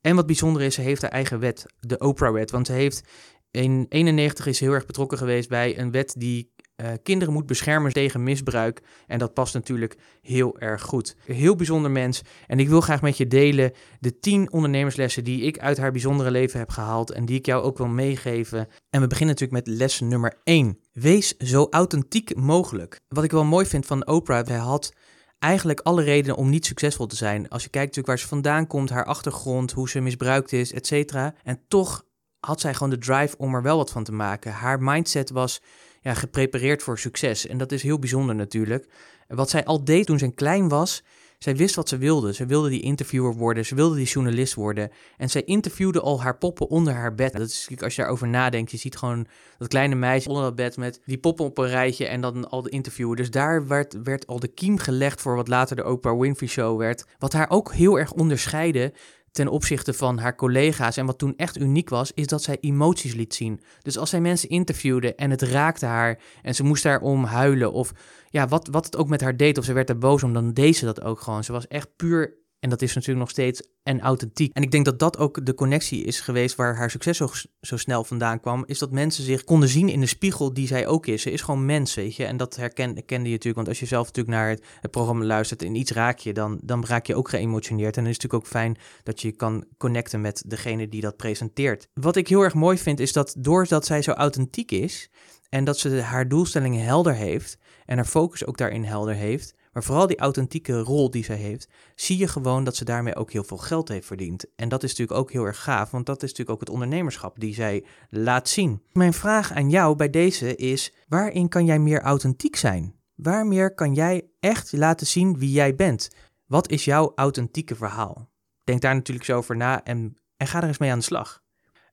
En 0.00 0.16
wat 0.16 0.26
bijzonder 0.26 0.62
is, 0.62 0.74
ze 0.74 0.80
heeft 0.80 1.02
haar 1.02 1.10
eigen 1.10 1.38
wet, 1.40 1.66
de 1.80 1.98
Oprah-wet. 1.98 2.50
Want 2.50 2.66
ze 2.66 2.72
heeft 2.72 3.02
in 3.50 3.86
91 3.88 4.46
is 4.46 4.60
heel 4.60 4.72
erg 4.72 4.86
betrokken 4.86 5.18
geweest 5.18 5.48
bij 5.48 5.78
een 5.78 5.90
wet 5.90 6.14
die 6.18 6.52
uh, 6.82 6.88
kinderen 7.02 7.34
moet 7.34 7.46
beschermen 7.46 7.92
tegen 7.92 8.22
misbruik. 8.22 8.82
En 9.06 9.18
dat 9.18 9.34
past 9.34 9.54
natuurlijk 9.54 9.96
heel 10.22 10.58
erg 10.58 10.82
goed. 10.82 11.16
Een 11.26 11.34
heel 11.34 11.56
bijzonder 11.56 11.90
mens. 11.90 12.22
En 12.46 12.58
ik 12.58 12.68
wil 12.68 12.80
graag 12.80 13.02
met 13.02 13.16
je 13.16 13.26
delen 13.26 13.72
de 14.00 14.18
10 14.18 14.52
ondernemerslessen 14.52 15.24
die 15.24 15.42
ik 15.42 15.58
uit 15.58 15.78
haar 15.78 15.92
bijzondere 15.92 16.30
leven 16.30 16.58
heb 16.58 16.70
gehaald. 16.70 17.12
En 17.12 17.24
die 17.24 17.38
ik 17.38 17.46
jou 17.46 17.62
ook 17.62 17.78
wil 17.78 17.86
meegeven. 17.86 18.68
En 18.90 19.00
we 19.00 19.06
beginnen 19.06 19.34
natuurlijk 19.34 19.66
met 19.66 19.76
les 19.76 20.00
nummer 20.00 20.40
1. 20.44 20.78
Wees 20.92 21.36
zo 21.36 21.66
authentiek 21.70 22.36
mogelijk. 22.36 23.00
Wat 23.08 23.24
ik 23.24 23.30
wel 23.30 23.44
mooi 23.44 23.66
vind 23.66 23.86
van 23.86 24.06
Oprah, 24.06 24.46
hij 24.46 24.56
had 24.56 24.92
eigenlijk 25.38 25.80
alle 25.80 26.02
redenen 26.02 26.36
om 26.36 26.48
niet 26.48 26.66
succesvol 26.66 27.06
te 27.06 27.16
zijn. 27.16 27.48
Als 27.48 27.62
je 27.62 27.68
kijkt 27.68 27.86
natuurlijk 27.86 28.06
waar 28.06 28.18
ze 28.18 28.34
vandaan 28.34 28.66
komt, 28.66 28.90
haar 28.90 29.04
achtergrond, 29.04 29.72
hoe 29.72 29.88
ze 29.88 30.00
misbruikt 30.00 30.52
is, 30.52 30.72
et 30.72 30.86
cetera. 30.86 31.34
En 31.42 31.60
toch 31.68 32.06
had 32.40 32.60
zij 32.60 32.74
gewoon 32.74 32.90
de 32.90 32.98
drive 32.98 33.36
om 33.36 33.54
er 33.54 33.62
wel 33.62 33.76
wat 33.76 33.90
van 33.90 34.04
te 34.04 34.12
maken. 34.12 34.52
Haar 34.52 34.82
mindset 34.82 35.30
was 35.30 35.60
ja, 36.00 36.14
geprepareerd 36.14 36.82
voor 36.82 36.98
succes. 36.98 37.46
En 37.46 37.58
dat 37.58 37.72
is 37.72 37.82
heel 37.82 37.98
bijzonder 37.98 38.34
natuurlijk. 38.34 38.88
Wat 39.28 39.50
zij 39.50 39.64
al 39.64 39.84
deed 39.84 40.06
toen 40.06 40.18
ze 40.18 40.34
klein 40.34 40.68
was, 40.68 41.02
zij 41.38 41.56
wist 41.56 41.74
wat 41.74 41.88
ze 41.88 41.96
wilde. 41.96 42.34
Ze 42.34 42.46
wilde 42.46 42.68
die 42.68 42.82
interviewer 42.82 43.34
worden, 43.34 43.66
ze 43.66 43.74
wilde 43.74 43.96
die 43.96 44.06
journalist 44.06 44.54
worden. 44.54 44.90
En 45.16 45.30
zij 45.30 45.42
interviewde 45.44 46.00
al 46.00 46.22
haar 46.22 46.38
poppen 46.38 46.68
onder 46.68 46.92
haar 46.92 47.14
bed. 47.14 47.32
Dat 47.32 47.48
is 47.48 47.68
als 47.82 47.94
je 47.94 48.00
daarover 48.00 48.28
nadenkt, 48.28 48.70
je 48.70 48.76
ziet 48.76 48.96
gewoon 48.96 49.26
dat 49.58 49.68
kleine 49.68 49.94
meisje 49.94 50.28
onder 50.28 50.42
dat 50.44 50.54
bed 50.54 50.76
met 50.76 51.00
die 51.04 51.18
poppen 51.18 51.44
op 51.44 51.58
een 51.58 51.68
rijtje 51.68 52.06
en 52.06 52.20
dan 52.20 52.48
al 52.48 52.62
de 52.62 52.70
interviewer. 52.70 53.16
Dus 53.16 53.30
daar 53.30 53.66
werd, 53.66 54.02
werd 54.02 54.26
al 54.26 54.40
de 54.40 54.48
kiem 54.48 54.78
gelegd 54.78 55.20
voor 55.20 55.36
wat 55.36 55.48
later 55.48 55.76
de 55.76 55.84
Oprah 55.84 56.20
Winfrey 56.20 56.48
Show 56.48 56.78
werd. 56.78 57.04
Wat 57.18 57.32
haar 57.32 57.50
ook 57.50 57.72
heel 57.72 57.98
erg 57.98 58.12
onderscheidde 58.12 58.92
ten 59.32 59.48
opzichte 59.48 59.92
van 59.92 60.18
haar 60.18 60.34
collega's. 60.34 60.96
En 60.96 61.06
wat 61.06 61.18
toen 61.18 61.36
echt 61.36 61.58
uniek 61.58 61.88
was, 61.88 62.12
is 62.12 62.26
dat 62.26 62.42
zij 62.42 62.56
emoties 62.60 63.14
liet 63.14 63.34
zien. 63.34 63.60
Dus 63.82 63.98
als 63.98 64.10
zij 64.10 64.20
mensen 64.20 64.48
interviewde 64.48 65.14
en 65.14 65.30
het 65.30 65.42
raakte 65.42 65.86
haar 65.86 66.18
en 66.42 66.54
ze 66.54 66.64
moest 66.64 66.82
daarom 66.82 67.24
huilen 67.24 67.72
of 67.72 67.92
ja, 68.30 68.48
wat, 68.48 68.68
wat 68.70 68.84
het 68.84 68.96
ook 68.96 69.08
met 69.08 69.20
haar 69.20 69.36
deed 69.36 69.58
of 69.58 69.64
ze 69.64 69.72
werd 69.72 69.88
er 69.88 69.98
boos 69.98 70.22
om, 70.22 70.32
dan 70.32 70.52
deed 70.52 70.76
ze 70.76 70.84
dat 70.84 71.02
ook 71.02 71.20
gewoon. 71.20 71.44
Ze 71.44 71.52
was 71.52 71.68
echt 71.68 71.96
puur 71.96 72.36
en 72.60 72.70
dat 72.70 72.82
is 72.82 72.94
natuurlijk 72.94 73.20
nog 73.20 73.30
steeds 73.30 73.62
en 73.82 74.00
authentiek. 74.00 74.52
En 74.52 74.62
ik 74.62 74.70
denk 74.70 74.84
dat 74.84 74.98
dat 74.98 75.18
ook 75.18 75.46
de 75.46 75.54
connectie 75.54 76.04
is 76.04 76.20
geweest 76.20 76.56
waar 76.56 76.76
haar 76.76 76.90
succes 76.90 77.16
zo, 77.16 77.28
zo 77.60 77.76
snel 77.76 78.04
vandaan 78.04 78.40
kwam. 78.40 78.64
Is 78.66 78.78
dat 78.78 78.90
mensen 78.90 79.24
zich 79.24 79.44
konden 79.44 79.68
zien 79.68 79.88
in 79.88 80.00
de 80.00 80.06
spiegel 80.06 80.54
die 80.54 80.66
zij 80.66 80.86
ook 80.86 81.06
is. 81.06 81.22
Ze 81.22 81.30
is 81.30 81.40
gewoon 81.40 81.66
mens, 81.66 81.94
weet 81.94 82.16
je. 82.16 82.24
En 82.24 82.36
dat 82.36 82.56
herkende, 82.56 83.02
je 83.06 83.18
natuurlijk. 83.18 83.54
Want 83.54 83.68
als 83.68 83.80
je 83.80 83.86
zelf 83.86 84.06
natuurlijk 84.06 84.36
naar 84.36 84.48
het, 84.48 84.64
het, 84.80 84.90
programma 84.90 85.24
luistert 85.24 85.62
en 85.62 85.74
iets 85.74 85.90
raak 85.90 86.18
je, 86.18 86.32
dan, 86.32 86.60
dan 86.62 86.84
raak 86.86 87.06
je 87.06 87.14
ook 87.14 87.28
geëmotioneerd. 87.28 87.96
En 87.96 88.02
dan 88.02 88.10
is 88.10 88.22
het 88.22 88.22
natuurlijk 88.22 88.44
ook 88.44 88.60
fijn 88.60 88.76
dat 89.02 89.20
je 89.20 89.32
kan 89.32 89.64
connecten 89.76 90.20
met 90.20 90.42
degene 90.46 90.88
die 90.88 91.00
dat 91.00 91.16
presenteert. 91.16 91.88
Wat 91.94 92.16
ik 92.16 92.28
heel 92.28 92.42
erg 92.42 92.54
mooi 92.54 92.78
vind, 92.78 93.00
is 93.00 93.12
dat 93.12 93.34
doordat 93.38 93.86
zij 93.86 94.02
zo 94.02 94.10
authentiek 94.10 94.70
is 94.70 95.10
en 95.48 95.64
dat 95.64 95.78
ze 95.78 96.00
haar 96.00 96.28
doelstellingen 96.28 96.84
helder 96.84 97.14
heeft 97.14 97.58
en 97.86 97.96
haar 97.96 98.06
focus 98.06 98.46
ook 98.46 98.56
daarin 98.56 98.84
helder 98.84 99.14
heeft, 99.14 99.54
maar 99.78 99.86
vooral 99.86 100.06
die 100.06 100.18
authentieke 100.18 100.80
rol 100.80 101.10
die 101.10 101.24
zij 101.24 101.36
heeft, 101.36 101.68
zie 101.94 102.18
je 102.18 102.28
gewoon 102.28 102.64
dat 102.64 102.76
ze 102.76 102.84
daarmee 102.84 103.16
ook 103.16 103.32
heel 103.32 103.44
veel 103.44 103.56
geld 103.56 103.88
heeft 103.88 104.06
verdiend. 104.06 104.44
En 104.56 104.68
dat 104.68 104.82
is 104.82 104.90
natuurlijk 104.90 105.18
ook 105.18 105.32
heel 105.32 105.44
erg 105.44 105.62
gaaf, 105.62 105.90
want 105.90 106.06
dat 106.06 106.22
is 106.22 106.28
natuurlijk 106.28 106.50
ook 106.50 106.60
het 106.60 106.70
ondernemerschap 106.70 107.40
die 107.40 107.54
zij 107.54 107.84
laat 108.08 108.48
zien. 108.48 108.82
Mijn 108.92 109.12
vraag 109.12 109.52
aan 109.52 109.70
jou 109.70 109.96
bij 109.96 110.10
deze 110.10 110.56
is: 110.56 110.94
waarin 111.08 111.48
kan 111.48 111.64
jij 111.64 111.78
meer 111.78 112.00
authentiek 112.00 112.56
zijn? 112.56 112.94
Waar 113.14 113.46
meer 113.46 113.74
kan 113.74 113.94
jij 113.94 114.28
echt 114.40 114.72
laten 114.72 115.06
zien 115.06 115.38
wie 115.38 115.50
jij 115.50 115.74
bent? 115.74 116.08
Wat 116.46 116.70
is 116.70 116.84
jouw 116.84 117.12
authentieke 117.14 117.74
verhaal? 117.74 118.30
Denk 118.64 118.80
daar 118.80 118.94
natuurlijk 118.94 119.26
zo 119.26 119.36
over 119.36 119.56
na 119.56 119.84
en, 119.84 120.16
en 120.36 120.46
ga 120.46 120.60
er 120.62 120.68
eens 120.68 120.78
mee 120.78 120.90
aan 120.90 120.98
de 120.98 121.04
slag. 121.04 121.42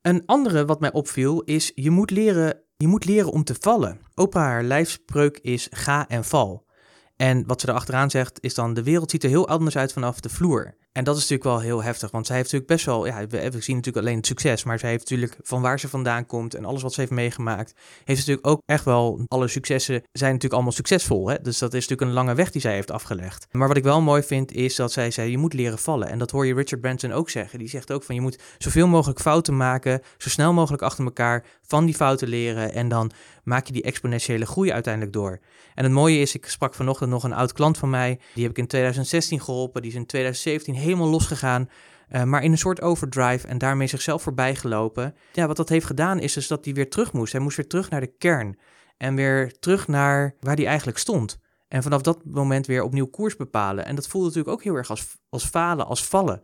Een 0.02 0.26
andere 0.26 0.66
wat 0.66 0.80
mij 0.80 0.92
opviel 0.92 1.42
is: 1.42 1.72
je 1.76 1.90
moet 1.90 2.12
leren, 2.12 2.62
je 2.78 2.88
moet 2.88 3.06
leren 3.06 3.32
om 3.32 3.44
te 3.44 3.56
vallen. 3.60 4.00
Oprah 4.16 4.44
haar 4.44 4.64
lijfspreuk 4.64 5.38
is: 5.38 5.68
ga 5.72 6.08
en 6.08 6.24
val. 6.24 6.66
En 7.16 7.46
wat 7.48 7.62
ze 7.62 7.70
erachteraan 7.70 8.10
zegt, 8.10 8.38
is 8.42 8.54
dan: 8.54 8.74
de 8.74 8.84
wereld 8.84 9.12
ziet 9.12 9.24
er 9.24 9.30
heel 9.30 9.48
anders 9.48 9.78
uit 9.78 9.94
vanaf 9.94 10.20
de 10.20 10.30
vloer. 10.30 10.76
En 10.96 11.04
dat 11.04 11.16
is 11.16 11.22
natuurlijk 11.22 11.50
wel 11.50 11.60
heel 11.60 11.84
heftig, 11.84 12.12
want 12.12 12.26
zij 12.26 12.36
heeft 12.36 12.52
natuurlijk 12.52 12.72
best 12.72 12.86
wel, 12.86 13.06
ja, 13.06 13.28
we, 13.28 13.52
we 13.52 13.62
zien 13.62 13.76
natuurlijk 13.76 14.06
alleen 14.06 14.18
het 14.18 14.26
succes, 14.26 14.64
maar 14.64 14.80
zij 14.80 14.90
heeft 14.90 15.10
natuurlijk 15.10 15.38
van 15.42 15.62
waar 15.62 15.80
ze 15.80 15.90
vandaan 15.90 16.26
komt 16.26 16.54
en 16.54 16.66
alles 16.66 16.82
wat 16.82 16.94
ze 16.94 17.00
heeft 17.00 17.12
meegemaakt, 17.12 17.74
heeft 18.04 18.20
natuurlijk 18.20 18.48
ook 18.48 18.62
echt 18.66 18.86
wel, 18.86 19.26
alle 19.28 19.48
successen 19.48 20.04
zijn 20.12 20.28
natuurlijk 20.32 20.54
allemaal 20.54 20.72
succesvol. 20.72 21.30
Hè? 21.30 21.36
Dus 21.42 21.58
dat 21.58 21.74
is 21.74 21.88
natuurlijk 21.88 22.10
een 22.10 22.16
lange 22.16 22.36
weg 22.36 22.52
die 22.52 22.62
zij 22.62 22.74
heeft 22.74 22.92
afgelegd. 22.92 23.48
Maar 23.52 23.68
wat 23.68 23.78
ik 23.78 23.84
wel 23.84 24.02
mooi 24.02 24.24
vind, 24.24 24.52
is 24.52 24.76
dat 24.76 24.92
zij 24.92 25.12
zei, 25.12 25.32
je 25.32 25.38
moet 25.38 25.54
leren 25.54 25.80
vallen. 25.80 26.10
En 26.10 26.18
dat 26.18 26.32
hoor 26.32 26.46
je 26.46 26.54
Richard 26.54 26.82
Branson 26.82 27.12
ook 27.12 27.30
zeggen. 27.30 27.60
Die 27.60 27.70
zegt 27.70 27.92
ook 27.92 28.04
van, 28.04 28.16
je 28.16 28.22
moet 28.22 28.40
zoveel 28.58 28.88
mogelijk 28.88 29.20
fouten 29.20 29.58
maken, 29.58 30.02
zo 30.18 30.30
snel 30.30 30.54
mogelijk 30.54 30.84
achter 30.84 31.06
elkaar, 31.06 31.46
van 31.62 31.86
die 31.86 31.96
fouten 31.96 32.28
leren 32.28 32.74
en 32.74 32.88
dan 32.88 33.12
maak 33.44 33.68
je 33.68 33.74
die 33.74 33.84
exponentiële 33.84 34.46
groei 34.46 34.72
uiteindelijk 34.72 35.14
door. 35.14 35.40
En 35.74 35.84
het 35.84 35.94
mooie 35.94 36.20
is, 36.20 36.36
ik 36.36 36.46
sprak 36.46 36.74
vanochtend 36.74 37.10
nog 37.10 37.24
een 37.24 37.34
oud 37.34 37.54
klant 37.54 37.78
van 37.78 37.90
mij, 37.90 38.20
die 38.34 38.44
heb 38.44 38.52
ik 38.52 38.58
in 38.58 38.68
2016 38.68 39.42
geholpen, 39.42 39.82
die 39.82 39.92
is 39.92 39.98
in 39.98 40.06
2017 40.06 40.76
helemaal 40.86 41.08
losgegaan. 41.08 41.70
Uh, 42.12 42.24
maar 42.24 42.44
in 42.44 42.52
een 42.52 42.58
soort 42.58 42.82
overdrive 42.82 43.48
en 43.48 43.58
daarmee 43.58 43.88
zichzelf 43.88 44.22
voorbij 44.22 44.56
gelopen. 44.56 45.16
Ja, 45.34 45.48
wat 45.48 45.58
dat 45.58 45.70
heeft 45.70 45.86
gedaan 45.86 46.20
is 46.20 46.34
dus 46.34 46.48
dat 46.48 46.66
hij 46.66 46.74
weer 46.74 46.90
terug 46.90 47.14
moest. 47.14 47.32
Hij 47.32 47.42
moest 47.42 47.58
weer 47.58 47.68
terug 47.68 47.90
naar 47.90 48.02
de 48.02 48.16
kern. 48.18 48.60
En 48.98 49.16
weer 49.16 49.60
terug 49.60 49.88
naar 49.88 50.36
waar 50.40 50.56
hij 50.56 50.66
eigenlijk 50.66 50.98
stond. 50.98 51.40
En 51.68 51.84
vanaf 51.84 52.02
dat 52.02 52.26
moment 52.26 52.66
weer 52.66 52.84
opnieuw 52.84 53.06
koers 53.06 53.36
bepalen. 53.36 53.86
En 53.86 53.96
dat 53.96 54.08
voelde 54.08 54.28
natuurlijk 54.28 54.54
ook 54.56 54.64
heel 54.64 54.76
erg 54.76 54.90
als, 54.90 55.18
als 55.30 55.46
falen, 55.46 55.86
als 55.86 56.06
vallen. 56.06 56.42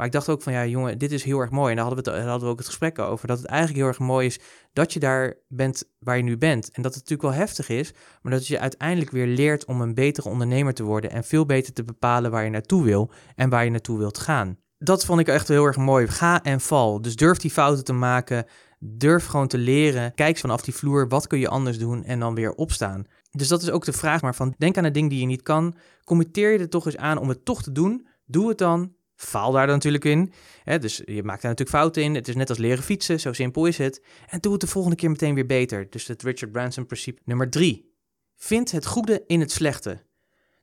Maar 0.00 0.08
ik 0.08 0.14
dacht 0.14 0.28
ook 0.28 0.42
van 0.42 0.52
ja, 0.52 0.66
jongen, 0.66 0.98
dit 0.98 1.12
is 1.12 1.22
heel 1.22 1.38
erg 1.38 1.50
mooi. 1.50 1.70
En 1.70 1.76
daar 1.76 1.86
hadden 1.86 2.04
we, 2.04 2.10
het, 2.10 2.24
hadden 2.24 2.46
we 2.46 2.52
ook 2.52 2.58
het 2.58 2.66
gesprek 2.66 2.98
over. 2.98 3.26
Dat 3.26 3.38
het 3.38 3.46
eigenlijk 3.46 3.78
heel 3.78 3.88
erg 3.88 3.98
mooi 3.98 4.26
is 4.26 4.38
dat 4.72 4.92
je 4.92 5.00
daar 5.00 5.34
bent 5.48 5.84
waar 5.98 6.16
je 6.16 6.22
nu 6.22 6.36
bent. 6.38 6.70
En 6.70 6.82
dat 6.82 6.94
het 6.94 7.02
natuurlijk 7.02 7.36
wel 7.36 7.46
heftig 7.46 7.68
is, 7.68 7.92
maar 8.22 8.32
dat 8.32 8.46
je 8.46 8.58
uiteindelijk 8.58 9.10
weer 9.10 9.26
leert 9.26 9.64
om 9.64 9.80
een 9.80 9.94
betere 9.94 10.28
ondernemer 10.28 10.74
te 10.74 10.82
worden. 10.82 11.10
En 11.10 11.24
veel 11.24 11.46
beter 11.46 11.72
te 11.72 11.84
bepalen 11.84 12.30
waar 12.30 12.44
je 12.44 12.50
naartoe 12.50 12.84
wil 12.84 13.10
en 13.36 13.50
waar 13.50 13.64
je 13.64 13.70
naartoe 13.70 13.98
wilt 13.98 14.18
gaan. 14.18 14.58
Dat 14.78 15.04
vond 15.04 15.20
ik 15.20 15.28
echt 15.28 15.48
heel 15.48 15.64
erg 15.64 15.76
mooi. 15.76 16.08
Ga 16.08 16.42
en 16.42 16.60
val. 16.60 17.02
Dus 17.02 17.16
durf 17.16 17.38
die 17.38 17.50
fouten 17.50 17.84
te 17.84 17.92
maken. 17.92 18.46
Durf 18.78 19.26
gewoon 19.26 19.48
te 19.48 19.58
leren. 19.58 20.14
Kijk 20.14 20.38
vanaf 20.38 20.62
die 20.62 20.74
vloer, 20.74 21.08
wat 21.08 21.26
kun 21.26 21.38
je 21.38 21.48
anders 21.48 21.78
doen 21.78 22.04
en 22.04 22.20
dan 22.20 22.34
weer 22.34 22.52
opstaan. 22.52 23.04
Dus 23.30 23.48
dat 23.48 23.62
is 23.62 23.70
ook 23.70 23.84
de 23.84 23.92
vraag 23.92 24.22
maar 24.22 24.34
van, 24.34 24.54
denk 24.58 24.76
aan 24.76 24.84
een 24.84 24.92
ding 24.92 25.10
die 25.10 25.20
je 25.20 25.26
niet 25.26 25.42
kan. 25.42 25.74
Committeer 26.04 26.52
je 26.52 26.58
er 26.58 26.68
toch 26.68 26.86
eens 26.86 26.96
aan 26.96 27.18
om 27.18 27.28
het 27.28 27.44
toch 27.44 27.62
te 27.62 27.72
doen. 27.72 28.06
Doe 28.24 28.48
het 28.48 28.58
dan. 28.58 28.98
Faal 29.26 29.52
daar 29.52 29.66
dan 29.66 29.74
natuurlijk 29.74 30.04
in. 30.04 30.32
dus 30.64 31.02
je 31.04 31.22
maakt 31.22 31.42
daar 31.42 31.50
natuurlijk 31.50 31.78
fouten 31.78 32.02
in. 32.02 32.14
Het 32.14 32.28
is 32.28 32.34
net 32.34 32.48
als 32.48 32.58
leren 32.58 32.84
fietsen, 32.84 33.20
zo 33.20 33.32
simpel 33.32 33.66
is 33.66 33.78
het. 33.78 34.02
En 34.28 34.40
doe 34.40 34.52
het 34.52 34.60
de 34.60 34.66
volgende 34.66 34.96
keer 34.96 35.10
meteen 35.10 35.34
weer 35.34 35.46
beter. 35.46 35.90
Dus 35.90 36.06
het 36.06 36.22
Richard 36.22 36.52
Branson 36.52 36.86
principe 36.86 37.20
nummer 37.24 37.50
drie. 37.50 37.94
Vind 38.36 38.70
het 38.70 38.86
goede 38.86 39.24
in 39.26 39.40
het 39.40 39.50
slechte. 39.50 40.02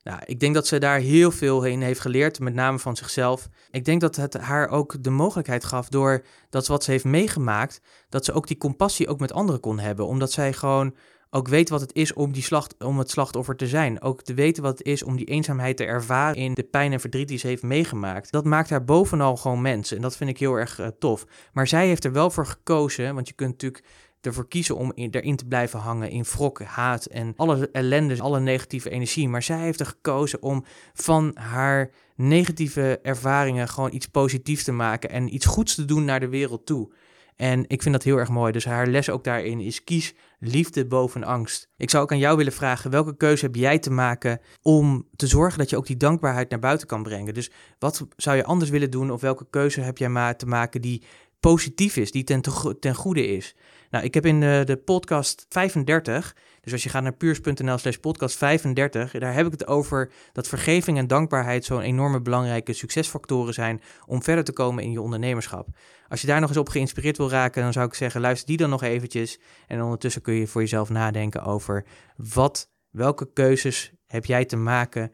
Nou, 0.03 0.19
ik 0.25 0.39
denk 0.39 0.53
dat 0.53 0.67
ze 0.67 0.79
daar 0.79 0.99
heel 0.99 1.31
veel 1.31 1.63
in 1.63 1.81
heeft 1.81 1.99
geleerd, 1.99 2.39
met 2.39 2.53
name 2.53 2.79
van 2.79 2.95
zichzelf. 2.95 3.49
Ik 3.71 3.85
denk 3.85 4.01
dat 4.01 4.15
het 4.15 4.33
haar 4.33 4.69
ook 4.69 5.03
de 5.03 5.09
mogelijkheid 5.09 5.65
gaf 5.65 5.89
door 5.89 6.25
dat 6.49 6.67
wat 6.67 6.83
ze 6.83 6.91
heeft 6.91 7.03
meegemaakt, 7.03 7.81
dat 8.09 8.25
ze 8.25 8.33
ook 8.33 8.47
die 8.47 8.57
compassie 8.57 9.07
ook 9.07 9.19
met 9.19 9.31
anderen 9.31 9.61
kon 9.61 9.79
hebben. 9.79 10.07
Omdat 10.07 10.31
zij 10.31 10.53
gewoon 10.53 10.95
ook 11.29 11.47
weet 11.47 11.69
wat 11.69 11.81
het 11.81 11.93
is 11.93 12.13
om, 12.13 12.31
die 12.31 12.43
slacht, 12.43 12.75
om 12.83 12.99
het 12.99 13.09
slachtoffer 13.09 13.55
te 13.55 13.67
zijn. 13.67 14.01
Ook 14.01 14.21
te 14.21 14.33
weten 14.33 14.63
wat 14.63 14.77
het 14.77 14.87
is 14.87 15.03
om 15.03 15.17
die 15.17 15.25
eenzaamheid 15.25 15.77
te 15.77 15.85
ervaren 15.85 16.35
in 16.35 16.53
de 16.53 16.63
pijn 16.63 16.93
en 16.93 16.99
verdriet 16.99 17.27
die 17.27 17.37
ze 17.37 17.47
heeft 17.47 17.63
meegemaakt. 17.63 18.31
Dat 18.31 18.45
maakt 18.45 18.69
haar 18.69 18.83
bovenal 18.83 19.37
gewoon 19.37 19.61
mens. 19.61 19.91
En 19.91 20.01
dat 20.01 20.17
vind 20.17 20.29
ik 20.29 20.39
heel 20.39 20.53
erg 20.53 20.79
uh, 20.79 20.87
tof. 20.99 21.25
Maar 21.53 21.67
zij 21.67 21.87
heeft 21.87 22.03
er 22.03 22.11
wel 22.11 22.29
voor 22.29 22.45
gekozen, 22.45 23.13
want 23.15 23.27
je 23.27 23.33
kunt 23.33 23.51
natuurlijk 23.51 23.83
ervoor 24.21 24.47
kiezen 24.47 24.75
om 24.75 24.91
in, 24.95 25.09
erin 25.11 25.35
te 25.35 25.45
blijven 25.45 25.79
hangen 25.79 26.09
in 26.09 26.23
wrok, 26.23 26.61
haat 26.61 27.05
en 27.05 27.33
alle 27.35 27.69
ellende, 27.71 28.21
alle 28.21 28.39
negatieve 28.39 28.89
energie. 28.89 29.29
Maar 29.29 29.43
zij 29.43 29.59
heeft 29.59 29.79
er 29.79 29.85
gekozen 29.85 30.41
om 30.41 30.65
van 30.93 31.31
haar 31.39 31.91
negatieve 32.15 32.99
ervaringen 33.01 33.67
gewoon 33.67 33.93
iets 33.93 34.07
positiefs 34.07 34.63
te 34.63 34.71
maken 34.71 35.09
en 35.09 35.33
iets 35.33 35.45
goeds 35.45 35.75
te 35.75 35.85
doen 35.85 36.05
naar 36.05 36.19
de 36.19 36.29
wereld 36.29 36.65
toe. 36.65 36.91
En 37.37 37.63
ik 37.67 37.81
vind 37.81 37.93
dat 37.93 38.03
heel 38.03 38.17
erg 38.17 38.29
mooi. 38.29 38.51
Dus 38.51 38.65
haar 38.65 38.87
les 38.87 39.09
ook 39.09 39.23
daarin 39.23 39.59
is 39.59 39.83
kies 39.83 40.13
liefde 40.39 40.85
boven 40.85 41.23
angst. 41.23 41.69
Ik 41.77 41.89
zou 41.89 42.03
ook 42.03 42.11
aan 42.11 42.17
jou 42.17 42.37
willen 42.37 42.53
vragen, 42.53 42.91
welke 42.91 43.17
keuze 43.17 43.45
heb 43.45 43.55
jij 43.55 43.79
te 43.79 43.91
maken 43.91 44.39
om 44.61 45.07
te 45.15 45.27
zorgen 45.27 45.57
dat 45.59 45.69
je 45.69 45.77
ook 45.77 45.87
die 45.87 45.97
dankbaarheid 45.97 46.49
naar 46.49 46.59
buiten 46.59 46.87
kan 46.87 47.03
brengen? 47.03 47.33
Dus 47.33 47.51
wat 47.79 48.07
zou 48.15 48.35
je 48.37 48.43
anders 48.43 48.69
willen 48.69 48.91
doen 48.91 49.11
of 49.11 49.21
welke 49.21 49.47
keuze 49.49 49.81
heb 49.81 49.97
jij 49.97 50.09
maar 50.09 50.37
te 50.37 50.45
maken 50.45 50.81
die 50.81 51.03
positief 51.39 51.95
is, 51.97 52.11
die 52.11 52.23
ten, 52.23 52.41
ten 52.79 52.95
goede 52.95 53.27
is? 53.27 53.55
Nou, 53.89 54.05
ik 54.05 54.13
heb 54.13 54.25
in 54.25 54.39
de, 54.39 54.61
de 54.65 54.77
podcast 54.77 55.45
35, 55.49 56.35
dus 56.67 56.75
als 56.75 56.85
je 56.85 56.89
gaat 56.91 57.03
naar 57.03 57.13
puurs.nl 57.13 57.77
slash 57.77 57.95
podcast 57.95 58.37
35, 58.37 59.11
daar 59.11 59.33
heb 59.33 59.45
ik 59.45 59.51
het 59.51 59.67
over 59.67 60.11
dat 60.33 60.47
vergeving 60.47 60.97
en 60.97 61.07
dankbaarheid 61.07 61.65
zo'n 61.65 61.81
enorme 61.81 62.21
belangrijke 62.21 62.73
succesfactoren 62.73 63.53
zijn 63.53 63.81
om 64.05 64.23
verder 64.23 64.43
te 64.43 64.51
komen 64.51 64.83
in 64.83 64.91
je 64.91 65.01
ondernemerschap. 65.01 65.67
Als 66.07 66.21
je 66.21 66.27
daar 66.27 66.39
nog 66.39 66.49
eens 66.49 66.57
op 66.57 66.69
geïnspireerd 66.69 67.17
wil 67.17 67.29
raken, 67.29 67.61
dan 67.61 67.73
zou 67.73 67.87
ik 67.87 67.93
zeggen, 67.93 68.21
luister 68.21 68.47
die 68.47 68.57
dan 68.57 68.69
nog 68.69 68.83
eventjes. 68.83 69.39
En 69.67 69.81
ondertussen 69.81 70.21
kun 70.21 70.33
je 70.33 70.47
voor 70.47 70.61
jezelf 70.61 70.89
nadenken 70.89 71.43
over 71.43 71.85
wat, 72.15 72.69
welke 72.89 73.33
keuzes 73.33 73.91
heb 74.07 74.25
jij 74.25 74.45
te 74.45 74.55
maken 74.55 75.11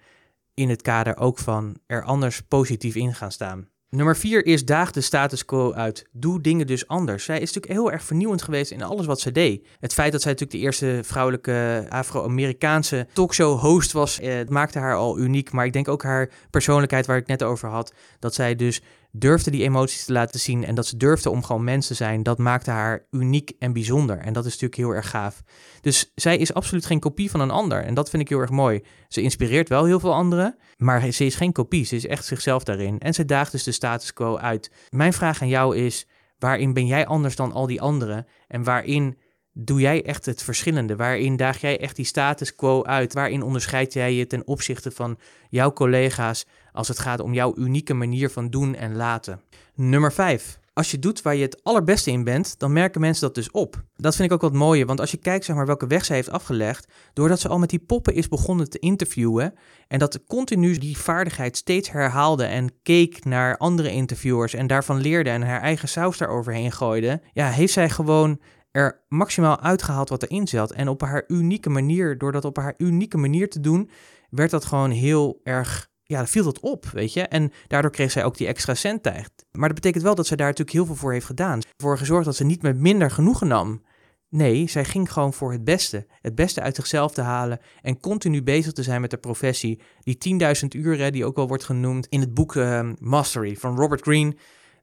in 0.53 0.69
het 0.69 0.81
kader 0.81 1.17
ook 1.17 1.39
van 1.39 1.77
er 1.85 2.03
anders 2.03 2.41
positief 2.41 2.95
in 2.95 3.13
gaan 3.13 3.31
staan. 3.31 3.72
Nummer 3.95 4.15
vier 4.15 4.45
is 4.45 4.65
daag 4.65 4.91
de 4.91 5.01
status 5.01 5.45
quo 5.45 5.73
uit. 5.73 6.05
Doe 6.11 6.41
dingen 6.41 6.67
dus 6.67 6.87
anders. 6.87 7.23
Zij 7.23 7.39
is 7.39 7.53
natuurlijk 7.53 7.73
heel 7.73 7.91
erg 7.91 8.03
vernieuwend 8.03 8.41
geweest 8.41 8.71
in 8.71 8.83
alles 8.83 9.05
wat 9.05 9.19
ze 9.19 9.31
deed. 9.31 9.67
Het 9.79 9.93
feit 9.93 10.11
dat 10.11 10.21
zij 10.21 10.31
natuurlijk 10.31 10.59
de 10.59 10.65
eerste 10.65 10.99
vrouwelijke 11.03 11.85
Afro-Amerikaanse 11.89 13.07
talkshow-host 13.13 13.91
was, 13.91 14.19
eh, 14.19 14.47
maakte 14.47 14.79
haar 14.79 14.95
al 14.95 15.19
uniek. 15.19 15.51
Maar 15.51 15.65
ik 15.65 15.73
denk 15.73 15.87
ook 15.87 16.03
haar 16.03 16.29
persoonlijkheid, 16.49 17.05
waar 17.05 17.17
ik 17.17 17.27
net 17.27 17.43
over 17.43 17.69
had, 17.69 17.93
dat 18.19 18.33
zij 18.33 18.55
dus 18.55 18.81
durfde 19.15 19.51
die 19.51 19.63
emoties 19.63 20.05
te 20.05 20.11
laten 20.11 20.39
zien 20.39 20.65
en 20.65 20.75
dat 20.75 20.87
ze 20.87 20.97
durfde 20.97 21.29
om 21.29 21.43
gewoon 21.43 21.63
mens 21.63 21.87
te 21.87 21.93
zijn, 21.93 22.23
dat 22.23 22.37
maakte 22.37 22.71
haar 22.71 23.05
uniek 23.11 23.51
en 23.59 23.73
bijzonder. 23.73 24.17
En 24.17 24.33
dat 24.33 24.45
is 24.45 24.51
natuurlijk 24.51 24.79
heel 24.81 24.89
erg 24.89 25.09
gaaf. 25.09 25.43
Dus 25.81 26.11
zij 26.15 26.37
is 26.37 26.53
absoluut 26.53 26.85
geen 26.85 26.99
kopie 26.99 27.31
van 27.31 27.39
een 27.39 27.51
ander. 27.51 27.83
En 27.83 27.93
dat 27.93 28.09
vind 28.09 28.21
ik 28.21 28.29
heel 28.29 28.39
erg 28.39 28.49
mooi. 28.49 28.83
Ze 29.07 29.21
inspireert 29.21 29.69
wel 29.69 29.85
heel 29.85 29.99
veel 29.99 30.13
anderen, 30.13 30.57
maar 30.77 31.11
ze 31.11 31.25
is 31.25 31.35
geen 31.35 31.51
kopie. 31.51 31.85
Ze 31.85 31.95
is 31.95 32.07
echt 32.07 32.25
zichzelf 32.25 32.63
daarin. 32.63 32.99
En 32.99 33.13
ze 33.13 33.25
daagt 33.25 33.51
dus 33.51 33.63
de 33.63 33.71
status 33.71 34.13
quo 34.13 34.37
uit. 34.37 34.71
Mijn 34.89 35.13
vraag 35.13 35.41
aan 35.41 35.47
jou 35.47 35.77
is: 35.77 36.07
waarin 36.39 36.73
ben 36.73 36.87
jij 36.87 37.05
anders 37.05 37.35
dan 37.35 37.51
al 37.51 37.67
die 37.67 37.81
anderen? 37.81 38.27
En 38.47 38.63
waarin 38.63 39.17
doe 39.51 39.79
jij 39.79 40.05
echt 40.05 40.25
het 40.25 40.43
verschillende? 40.43 40.95
Waarin 40.95 41.35
daag 41.35 41.61
jij 41.61 41.79
echt 41.79 41.95
die 41.95 42.05
status 42.05 42.55
quo 42.55 42.83
uit? 42.83 43.13
Waarin 43.13 43.43
onderscheid 43.43 43.93
jij 43.93 44.13
je 44.13 44.27
ten 44.27 44.47
opzichte 44.47 44.91
van 44.91 45.19
jouw 45.49 45.73
collega's 45.73 46.45
als 46.73 46.87
het 46.87 46.99
gaat 46.99 47.19
om 47.19 47.33
jouw 47.33 47.53
unieke 47.55 47.93
manier 47.93 48.29
van 48.29 48.49
doen 48.49 48.75
en 48.75 48.95
laten? 48.95 49.41
Nummer 49.75 50.13
5. 50.13 50.59
Als 50.73 50.91
je 50.91 50.99
doet 50.99 51.21
waar 51.21 51.35
je 51.35 51.41
het 51.41 51.63
allerbeste 51.63 52.11
in 52.11 52.23
bent, 52.23 52.59
dan 52.59 52.73
merken 52.73 53.01
mensen 53.01 53.25
dat 53.25 53.35
dus 53.35 53.51
op. 53.51 53.83
Dat 53.95 54.15
vind 54.15 54.27
ik 54.27 54.33
ook 54.33 54.41
wat 54.41 54.53
mooier, 54.53 54.85
want 54.85 54.99
als 54.99 55.11
je 55.11 55.17
kijkt 55.17 55.45
zeg 55.45 55.55
maar, 55.55 55.65
welke 55.65 55.87
weg 55.87 56.05
zij 56.05 56.15
heeft 56.15 56.29
afgelegd, 56.29 56.91
doordat 57.13 57.39
ze 57.39 57.47
al 57.47 57.59
met 57.59 57.69
die 57.69 57.79
poppen 57.79 58.13
is 58.13 58.27
begonnen 58.27 58.69
te 58.69 58.79
interviewen 58.79 59.53
en 59.87 59.99
dat 59.99 60.25
continu 60.25 60.77
die 60.77 60.97
vaardigheid 60.97 61.57
steeds 61.57 61.91
herhaalde 61.91 62.43
en 62.43 62.81
keek 62.83 63.25
naar 63.25 63.57
andere 63.57 63.91
interviewers 63.91 64.53
en 64.53 64.67
daarvan 64.67 65.01
leerde 65.01 65.29
en 65.29 65.41
haar 65.41 65.61
eigen 65.61 65.87
saus 65.87 66.17
daaroverheen 66.17 66.71
gooide, 66.71 67.21
ja, 67.33 67.49
heeft 67.49 67.73
zij 67.73 67.89
gewoon 67.89 68.39
er 68.73 69.03
maximaal 69.07 69.59
uitgehaald 69.59 70.09
wat 70.09 70.23
erin 70.23 70.47
zat. 70.47 70.71
En 70.71 70.87
op 70.87 71.01
haar 71.01 71.23
unieke 71.27 71.69
manier, 71.69 72.17
door 72.17 72.31
dat 72.31 72.45
op 72.45 72.57
haar 72.57 72.73
unieke 72.77 73.17
manier 73.17 73.49
te 73.49 73.59
doen, 73.59 73.89
werd 74.29 74.51
dat 74.51 74.65
gewoon 74.65 74.91
heel 74.91 75.39
erg. 75.43 75.91
Ja, 76.13 76.27
viel 76.27 76.43
dat 76.43 76.59
op, 76.59 76.85
weet 76.85 77.13
je. 77.13 77.21
En 77.21 77.51
daardoor 77.67 77.91
kreeg 77.91 78.11
zij 78.11 78.23
ook 78.23 78.37
die 78.37 78.47
extra 78.47 78.73
centtijd. 78.73 79.31
Maar 79.51 79.67
dat 79.67 79.75
betekent 79.75 80.03
wel 80.03 80.15
dat 80.15 80.27
zij 80.27 80.37
daar 80.37 80.47
natuurlijk 80.47 80.77
heel 80.77 80.85
veel 80.85 80.95
voor 80.95 81.11
heeft 81.11 81.25
gedaan. 81.25 81.59
Voor 81.77 81.97
gezorgd 81.97 82.25
dat 82.25 82.35
ze 82.35 82.43
niet 82.43 82.61
met 82.61 82.77
minder 82.77 83.11
genoegen 83.11 83.47
nam. 83.47 83.81
Nee, 84.29 84.69
zij 84.69 84.85
ging 84.85 85.11
gewoon 85.11 85.33
voor 85.33 85.51
het 85.51 85.63
beste. 85.63 86.05
Het 86.21 86.35
beste 86.35 86.61
uit 86.61 86.75
zichzelf 86.75 87.13
te 87.13 87.21
halen 87.21 87.59
en 87.81 87.99
continu 87.99 88.43
bezig 88.43 88.71
te 88.71 88.83
zijn 88.83 89.01
met 89.01 89.09
de 89.09 89.17
professie. 89.17 89.81
Die 89.99 90.39
10.000 90.61 90.67
uren, 90.67 91.11
die 91.11 91.25
ook 91.25 91.35
wel 91.35 91.47
wordt 91.47 91.63
genoemd 91.63 92.07
in 92.07 92.19
het 92.19 92.33
boek 92.33 92.55
uh, 92.55 92.89
Mastery 92.99 93.55
van 93.55 93.75
Robert 93.75 94.01
Greene. 94.01 94.35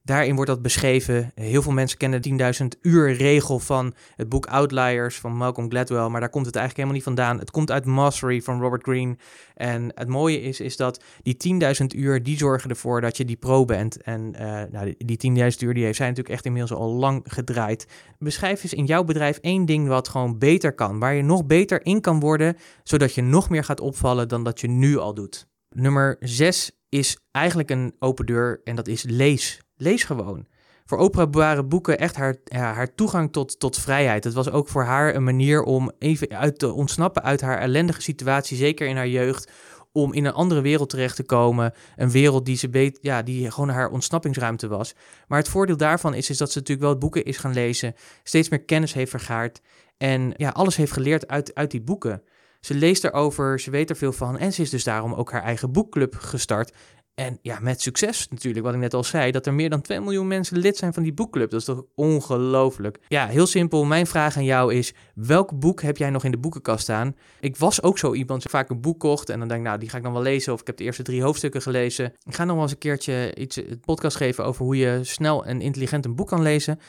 Daarin 0.03 0.35
wordt 0.35 0.49
dat 0.49 0.61
beschreven. 0.61 1.31
Heel 1.35 1.61
veel 1.61 1.71
mensen 1.71 1.97
kennen 1.97 2.21
de 2.21 2.53
10.000 2.61 2.67
uur 2.81 3.13
regel 3.13 3.59
van 3.59 3.93
het 4.15 4.29
boek 4.29 4.45
Outliers 4.45 5.19
van 5.19 5.35
Malcolm 5.35 5.69
Gladwell, 5.69 6.07
maar 6.07 6.19
daar 6.19 6.29
komt 6.29 6.45
het 6.45 6.55
eigenlijk 6.55 6.87
helemaal 6.87 6.95
niet 6.95 7.17
vandaan. 7.17 7.39
Het 7.39 7.51
komt 7.51 7.71
uit 7.71 7.85
Mastery 7.85 8.41
van 8.41 8.61
Robert 8.61 8.83
Greene. 8.83 9.17
En 9.55 9.91
het 9.95 10.07
mooie 10.07 10.41
is, 10.41 10.59
is 10.59 10.77
dat 10.77 11.03
die 11.21 11.61
10.000 11.81 11.85
uur, 11.95 12.23
die 12.23 12.37
zorgen 12.37 12.69
ervoor 12.69 13.01
dat 13.01 13.17
je 13.17 13.25
die 13.25 13.35
pro 13.35 13.65
bent. 13.65 14.01
En 14.01 14.33
uh, 14.35 14.61
nou, 14.71 14.95
die 14.97 15.31
10.000 15.51 15.57
uur, 15.59 15.73
die 15.73 15.83
heeft 15.83 15.99
natuurlijk 15.99 16.29
echt 16.29 16.45
inmiddels 16.45 16.79
al 16.79 16.93
lang 16.93 17.25
gedraaid. 17.27 17.87
Beschrijf 18.19 18.63
eens 18.63 18.73
in 18.73 18.85
jouw 18.85 19.03
bedrijf 19.03 19.37
één 19.37 19.65
ding 19.65 19.87
wat 19.87 20.07
gewoon 20.07 20.37
beter 20.37 20.73
kan, 20.73 20.99
waar 20.99 21.13
je 21.13 21.23
nog 21.23 21.45
beter 21.45 21.85
in 21.85 22.01
kan 22.01 22.19
worden, 22.19 22.57
zodat 22.83 23.13
je 23.13 23.21
nog 23.21 23.49
meer 23.49 23.63
gaat 23.63 23.79
opvallen 23.79 24.27
dan 24.27 24.43
dat 24.43 24.61
je 24.61 24.67
nu 24.67 24.97
al 24.97 25.13
doet. 25.13 25.47
Nummer 25.75 26.15
6 26.19 26.71
is 26.89 27.17
eigenlijk 27.31 27.69
een 27.69 27.95
open 27.99 28.25
deur 28.25 28.61
en 28.63 28.75
dat 28.75 28.87
is 28.87 29.03
lees. 29.03 29.61
Lees 29.81 30.03
gewoon. 30.03 30.45
Voor 30.85 30.97
Oprah 30.97 31.27
waren 31.31 31.67
boeken 31.69 31.97
echt 31.97 32.15
haar, 32.15 32.35
ja, 32.43 32.73
haar 32.73 32.95
toegang 32.95 33.31
tot, 33.31 33.59
tot 33.59 33.77
vrijheid. 33.79 34.23
Het 34.23 34.33
was 34.33 34.49
ook 34.49 34.67
voor 34.67 34.83
haar 34.83 35.15
een 35.15 35.23
manier 35.23 35.63
om 35.63 35.91
even 35.99 36.29
uit 36.29 36.59
te 36.59 36.73
ontsnappen 36.73 37.23
uit 37.23 37.41
haar 37.41 37.57
ellendige 37.57 38.01
situatie, 38.01 38.57
zeker 38.57 38.87
in 38.87 38.95
haar 38.95 39.07
jeugd, 39.07 39.51
om 39.91 40.13
in 40.13 40.25
een 40.25 40.33
andere 40.33 40.61
wereld 40.61 40.89
terecht 40.89 41.15
te 41.15 41.23
komen. 41.23 41.73
Een 41.95 42.11
wereld 42.11 42.45
die, 42.45 42.57
ze 42.57 42.69
beet, 42.69 42.97
ja, 43.01 43.21
die 43.21 43.51
gewoon 43.51 43.69
haar 43.69 43.89
ontsnappingsruimte 43.89 44.67
was. 44.67 44.95
Maar 45.27 45.39
het 45.39 45.49
voordeel 45.49 45.77
daarvan 45.77 46.13
is, 46.13 46.29
is 46.29 46.37
dat 46.37 46.51
ze 46.51 46.59
natuurlijk 46.59 46.87
wel 46.87 46.97
boeken 46.97 47.23
is 47.23 47.37
gaan 47.37 47.53
lezen, 47.53 47.93
steeds 48.23 48.49
meer 48.49 48.63
kennis 48.63 48.93
heeft 48.93 49.11
vergaard 49.11 49.61
en 49.97 50.33
ja, 50.35 50.49
alles 50.49 50.75
heeft 50.75 50.91
geleerd 50.91 51.27
uit, 51.27 51.55
uit 51.55 51.71
die 51.71 51.81
boeken. 51.81 52.23
Ze 52.59 52.73
leest 52.73 53.03
erover, 53.03 53.59
ze 53.59 53.71
weet 53.71 53.89
er 53.89 53.95
veel 53.95 54.13
van 54.13 54.37
en 54.37 54.53
ze 54.53 54.61
is 54.61 54.69
dus 54.69 54.83
daarom 54.83 55.13
ook 55.13 55.31
haar 55.31 55.43
eigen 55.43 55.71
boekclub 55.71 56.15
gestart. 56.15 56.71
En 57.15 57.39
ja, 57.41 57.59
met 57.59 57.81
succes 57.81 58.27
natuurlijk, 58.27 58.65
wat 58.65 58.73
ik 58.73 58.79
net 58.79 58.93
al 58.93 59.03
zei, 59.03 59.31
dat 59.31 59.45
er 59.45 59.53
meer 59.53 59.69
dan 59.69 59.81
2 59.81 59.99
miljoen 59.99 60.27
mensen 60.27 60.57
lid 60.57 60.77
zijn 60.77 60.93
van 60.93 61.03
die 61.03 61.13
boekclub. 61.13 61.49
Dat 61.49 61.59
is 61.59 61.65
toch 61.65 61.83
ongelooflijk. 61.95 62.97
Ja, 63.07 63.27
heel 63.27 63.47
simpel. 63.47 63.85
Mijn 63.85 64.07
vraag 64.07 64.37
aan 64.37 64.43
jou 64.43 64.73
is: 64.73 64.93
welk 65.15 65.59
boek 65.59 65.81
heb 65.81 65.97
jij 65.97 66.09
nog 66.09 66.23
in 66.23 66.31
de 66.31 66.37
boekenkast 66.37 66.83
staan? 66.83 67.15
Ik 67.39 67.57
was 67.57 67.81
ook 67.83 67.97
zo 67.97 68.13
iemand 68.13 68.41
die 68.41 68.49
vaak 68.49 68.69
een 68.69 68.81
boek 68.81 68.99
kocht 68.99 69.29
en 69.29 69.39
dan 69.39 69.47
denk 69.47 69.59
ik, 69.59 69.65
nou, 69.67 69.79
die 69.79 69.89
ga 69.89 69.97
ik 69.97 70.03
dan 70.03 70.13
wel 70.13 70.21
lezen. 70.21 70.53
Of 70.53 70.61
ik 70.61 70.67
heb 70.67 70.77
de 70.77 70.83
eerste 70.83 71.03
drie 71.03 71.21
hoofdstukken 71.21 71.61
gelezen. 71.61 72.13
Ik 72.23 72.35
ga 72.35 72.43
nog 72.43 72.53
wel 72.53 72.63
eens 72.63 72.71
een 72.71 72.77
keertje 72.77 73.35
iets, 73.35 73.55
het 73.55 73.81
podcast 73.81 74.17
geven 74.17 74.45
over 74.45 74.65
hoe 74.65 74.77
je 74.77 74.99
snel 75.01 75.45
en 75.45 75.61
intelligent 75.61 76.05
een 76.05 76.15
boek 76.15 76.27
kan 76.27 76.41
lezen. 76.41 76.79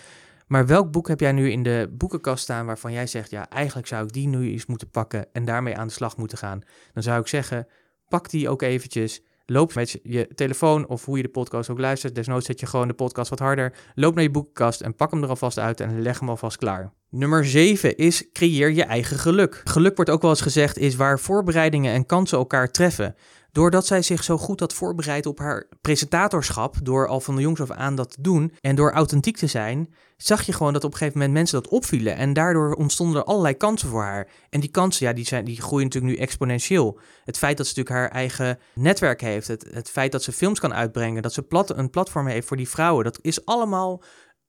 Maar 0.46 0.66
welk 0.66 0.90
boek 0.90 1.08
heb 1.08 1.20
jij 1.20 1.32
nu 1.32 1.50
in 1.50 1.62
de 1.62 1.90
boekenkast 1.92 2.42
staan 2.42 2.66
waarvan 2.66 2.92
jij 2.92 3.06
zegt, 3.06 3.30
ja, 3.30 3.48
eigenlijk 3.48 3.88
zou 3.88 4.04
ik 4.04 4.12
die 4.12 4.28
nu 4.28 4.50
eens 4.50 4.66
moeten 4.66 4.90
pakken 4.90 5.26
en 5.32 5.44
daarmee 5.44 5.76
aan 5.76 5.86
de 5.86 5.92
slag 5.92 6.16
moeten 6.16 6.38
gaan? 6.38 6.60
Dan 6.92 7.02
zou 7.02 7.20
ik 7.20 7.26
zeggen, 7.26 7.66
pak 8.08 8.30
die 8.30 8.48
ook 8.48 8.62
eventjes 8.62 9.22
Loop 9.52 9.74
met 9.74 9.98
je 10.02 10.28
telefoon 10.34 10.86
of 10.86 11.04
hoe 11.04 11.16
je 11.16 11.22
de 11.22 11.28
podcast 11.28 11.70
ook 11.70 11.78
luistert. 11.78 12.14
Desnoods 12.14 12.46
zet 12.46 12.60
je 12.60 12.66
gewoon 12.66 12.88
de 12.88 12.94
podcast 12.94 13.30
wat 13.30 13.38
harder. 13.38 13.72
Loop 13.94 14.14
naar 14.14 14.22
je 14.22 14.30
boekenkast 14.30 14.80
en 14.80 14.96
pak 14.96 15.10
hem 15.10 15.22
er 15.22 15.28
alvast 15.28 15.58
uit 15.58 15.80
en 15.80 16.02
leg 16.02 16.18
hem 16.18 16.28
alvast 16.28 16.56
klaar. 16.56 16.92
Nummer 17.10 17.44
7 17.44 17.96
is 17.96 18.30
creëer 18.32 18.70
je 18.70 18.84
eigen 18.84 19.18
geluk. 19.18 19.60
Geluk 19.64 19.96
wordt 19.96 20.10
ook 20.10 20.22
wel 20.22 20.30
eens 20.30 20.40
gezegd 20.40 20.78
is 20.78 20.96
waar 20.96 21.18
voorbereidingen 21.18 21.92
en 21.92 22.06
kansen 22.06 22.38
elkaar 22.38 22.70
treffen. 22.70 23.14
Doordat 23.52 23.86
zij 23.86 24.02
zich 24.02 24.24
zo 24.24 24.38
goed 24.38 24.60
had 24.60 24.74
voorbereid 24.74 25.26
op 25.26 25.38
haar 25.38 25.68
presentatorschap, 25.80 26.76
door 26.82 27.08
al 27.08 27.20
van 27.20 27.36
de 27.36 27.40
jongs 27.40 27.60
af 27.60 27.70
aan 27.70 27.94
dat 27.94 28.10
te 28.10 28.20
doen 28.20 28.52
en 28.60 28.76
door 28.76 28.92
authentiek 28.92 29.36
te 29.36 29.46
zijn, 29.46 29.94
zag 30.16 30.42
je 30.42 30.52
gewoon 30.52 30.72
dat 30.72 30.84
op 30.84 30.92
een 30.92 30.96
gegeven 30.96 31.18
moment 31.18 31.36
mensen 31.36 31.62
dat 31.62 31.72
opvielen. 31.72 32.16
En 32.16 32.32
daardoor 32.32 32.74
ontstonden 32.74 33.20
er 33.20 33.26
allerlei 33.26 33.54
kansen 33.54 33.88
voor 33.88 34.02
haar. 34.02 34.28
En 34.50 34.60
die 34.60 34.70
kansen, 34.70 35.06
ja, 35.06 35.12
die, 35.12 35.26
zijn, 35.26 35.44
die 35.44 35.60
groeien 35.60 35.84
natuurlijk 35.84 36.14
nu 36.14 36.20
exponentieel. 36.20 36.98
Het 37.24 37.38
feit 37.38 37.56
dat 37.56 37.66
ze 37.66 37.74
natuurlijk 37.76 38.04
haar 38.04 38.20
eigen 38.20 38.58
netwerk 38.74 39.20
heeft, 39.20 39.48
het, 39.48 39.66
het 39.70 39.90
feit 39.90 40.12
dat 40.12 40.22
ze 40.22 40.32
films 40.32 40.60
kan 40.60 40.74
uitbrengen, 40.74 41.22
dat 41.22 41.32
ze 41.32 41.42
plat, 41.42 41.76
een 41.76 41.90
platform 41.90 42.26
heeft 42.26 42.46
voor 42.46 42.56
die 42.56 42.68
vrouwen, 42.68 43.04
dat 43.04 43.18
is 43.22 43.44
allemaal 43.44 44.02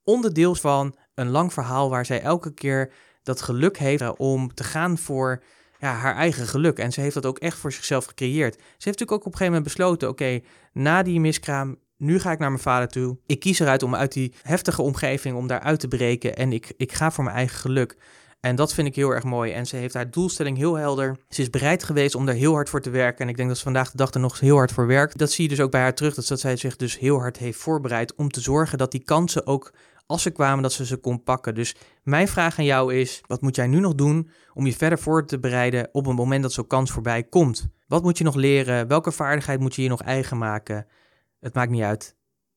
onderdeel 0.04 0.54
van 0.54 0.96
een 1.14 1.30
lang 1.30 1.52
verhaal 1.52 1.90
waar 1.90 2.06
zij 2.06 2.20
elke 2.20 2.54
keer 2.54 2.92
dat 3.22 3.42
geluk 3.42 3.78
heeft 3.78 4.16
om 4.16 4.54
te 4.54 4.64
gaan 4.64 4.98
voor 4.98 5.42
haar 5.92 6.14
eigen 6.14 6.46
geluk. 6.46 6.78
En 6.78 6.92
ze 6.92 7.00
heeft 7.00 7.14
dat 7.14 7.26
ook 7.26 7.38
echt 7.38 7.58
voor 7.58 7.72
zichzelf 7.72 8.04
gecreëerd. 8.04 8.54
Ze 8.54 8.60
heeft 8.60 8.84
natuurlijk 8.84 9.12
ook 9.12 9.26
op 9.26 9.32
een 9.32 9.38
gegeven 9.38 9.52
moment 9.52 9.64
besloten: 9.64 10.08
oké, 10.08 10.40
na 10.72 11.02
die 11.02 11.20
miskraam, 11.20 11.76
nu 11.96 12.20
ga 12.20 12.32
ik 12.32 12.38
naar 12.38 12.50
mijn 12.50 12.62
vader 12.62 12.88
toe. 12.88 13.18
Ik 13.26 13.40
kies 13.40 13.58
eruit 13.58 13.82
om 13.82 13.94
uit 13.94 14.12
die 14.12 14.32
heftige 14.42 14.82
omgeving 14.82 15.36
om 15.36 15.46
daar 15.46 15.60
uit 15.60 15.80
te 15.80 15.88
breken. 15.88 16.36
En 16.36 16.52
ik, 16.52 16.72
ik 16.76 16.92
ga 16.92 17.10
voor 17.10 17.24
mijn 17.24 17.36
eigen 17.36 17.58
geluk. 17.58 17.96
En 18.44 18.56
dat 18.56 18.74
vind 18.74 18.86
ik 18.86 18.94
heel 18.94 19.10
erg 19.10 19.24
mooi. 19.24 19.52
En 19.52 19.66
ze 19.66 19.76
heeft 19.76 19.94
haar 19.94 20.10
doelstelling 20.10 20.56
heel 20.56 20.74
helder. 20.74 21.16
Ze 21.28 21.42
is 21.42 21.50
bereid 21.50 21.84
geweest 21.84 22.14
om 22.14 22.26
daar 22.26 22.34
heel 22.34 22.52
hard 22.52 22.68
voor 22.68 22.80
te 22.80 22.90
werken. 22.90 23.24
En 23.24 23.28
ik 23.28 23.36
denk 23.36 23.48
dat 23.48 23.58
ze 23.58 23.64
vandaag 23.64 23.90
de 23.90 23.96
dag 23.96 24.14
er 24.14 24.20
nog 24.20 24.40
heel 24.40 24.56
hard 24.56 24.72
voor 24.72 24.86
werkt. 24.86 25.18
Dat 25.18 25.30
zie 25.30 25.44
je 25.44 25.50
dus 25.50 25.60
ook 25.60 25.70
bij 25.70 25.80
haar 25.80 25.94
terug. 25.94 26.14
Dat, 26.14 26.26
dat 26.26 26.40
zij 26.40 26.56
zich 26.56 26.76
dus 26.76 26.98
heel 26.98 27.18
hard 27.18 27.36
heeft 27.36 27.58
voorbereid 27.58 28.14
om 28.14 28.28
te 28.28 28.40
zorgen 28.40 28.78
dat 28.78 28.90
die 28.90 29.04
kansen 29.04 29.46
ook 29.46 29.72
als 30.06 30.22
ze 30.22 30.30
kwamen, 30.30 30.62
dat 30.62 30.72
ze 30.72 30.86
ze 30.86 30.96
kon 30.96 31.22
pakken. 31.22 31.54
Dus 31.54 31.76
mijn 32.02 32.28
vraag 32.28 32.58
aan 32.58 32.64
jou 32.64 32.94
is: 32.94 33.20
wat 33.26 33.40
moet 33.40 33.56
jij 33.56 33.66
nu 33.66 33.80
nog 33.80 33.94
doen 33.94 34.30
om 34.54 34.66
je 34.66 34.72
verder 34.72 34.98
voor 34.98 35.26
te 35.26 35.38
bereiden 35.38 35.88
op 35.92 36.06
een 36.06 36.14
moment 36.14 36.42
dat 36.42 36.52
zo'n 36.52 36.66
kans 36.66 36.90
voorbij 36.90 37.22
komt? 37.22 37.68
Wat 37.86 38.02
moet 38.02 38.18
je 38.18 38.24
nog 38.24 38.34
leren? 38.34 38.88
Welke 38.88 39.12
vaardigheid 39.12 39.60
moet 39.60 39.74
je 39.74 39.82
je 39.82 39.88
nog 39.88 40.02
eigen 40.02 40.38
maken? 40.38 40.86
Het 41.40 41.54
maakt 41.54 41.70
niet 41.70 41.82
uit. 41.82 42.16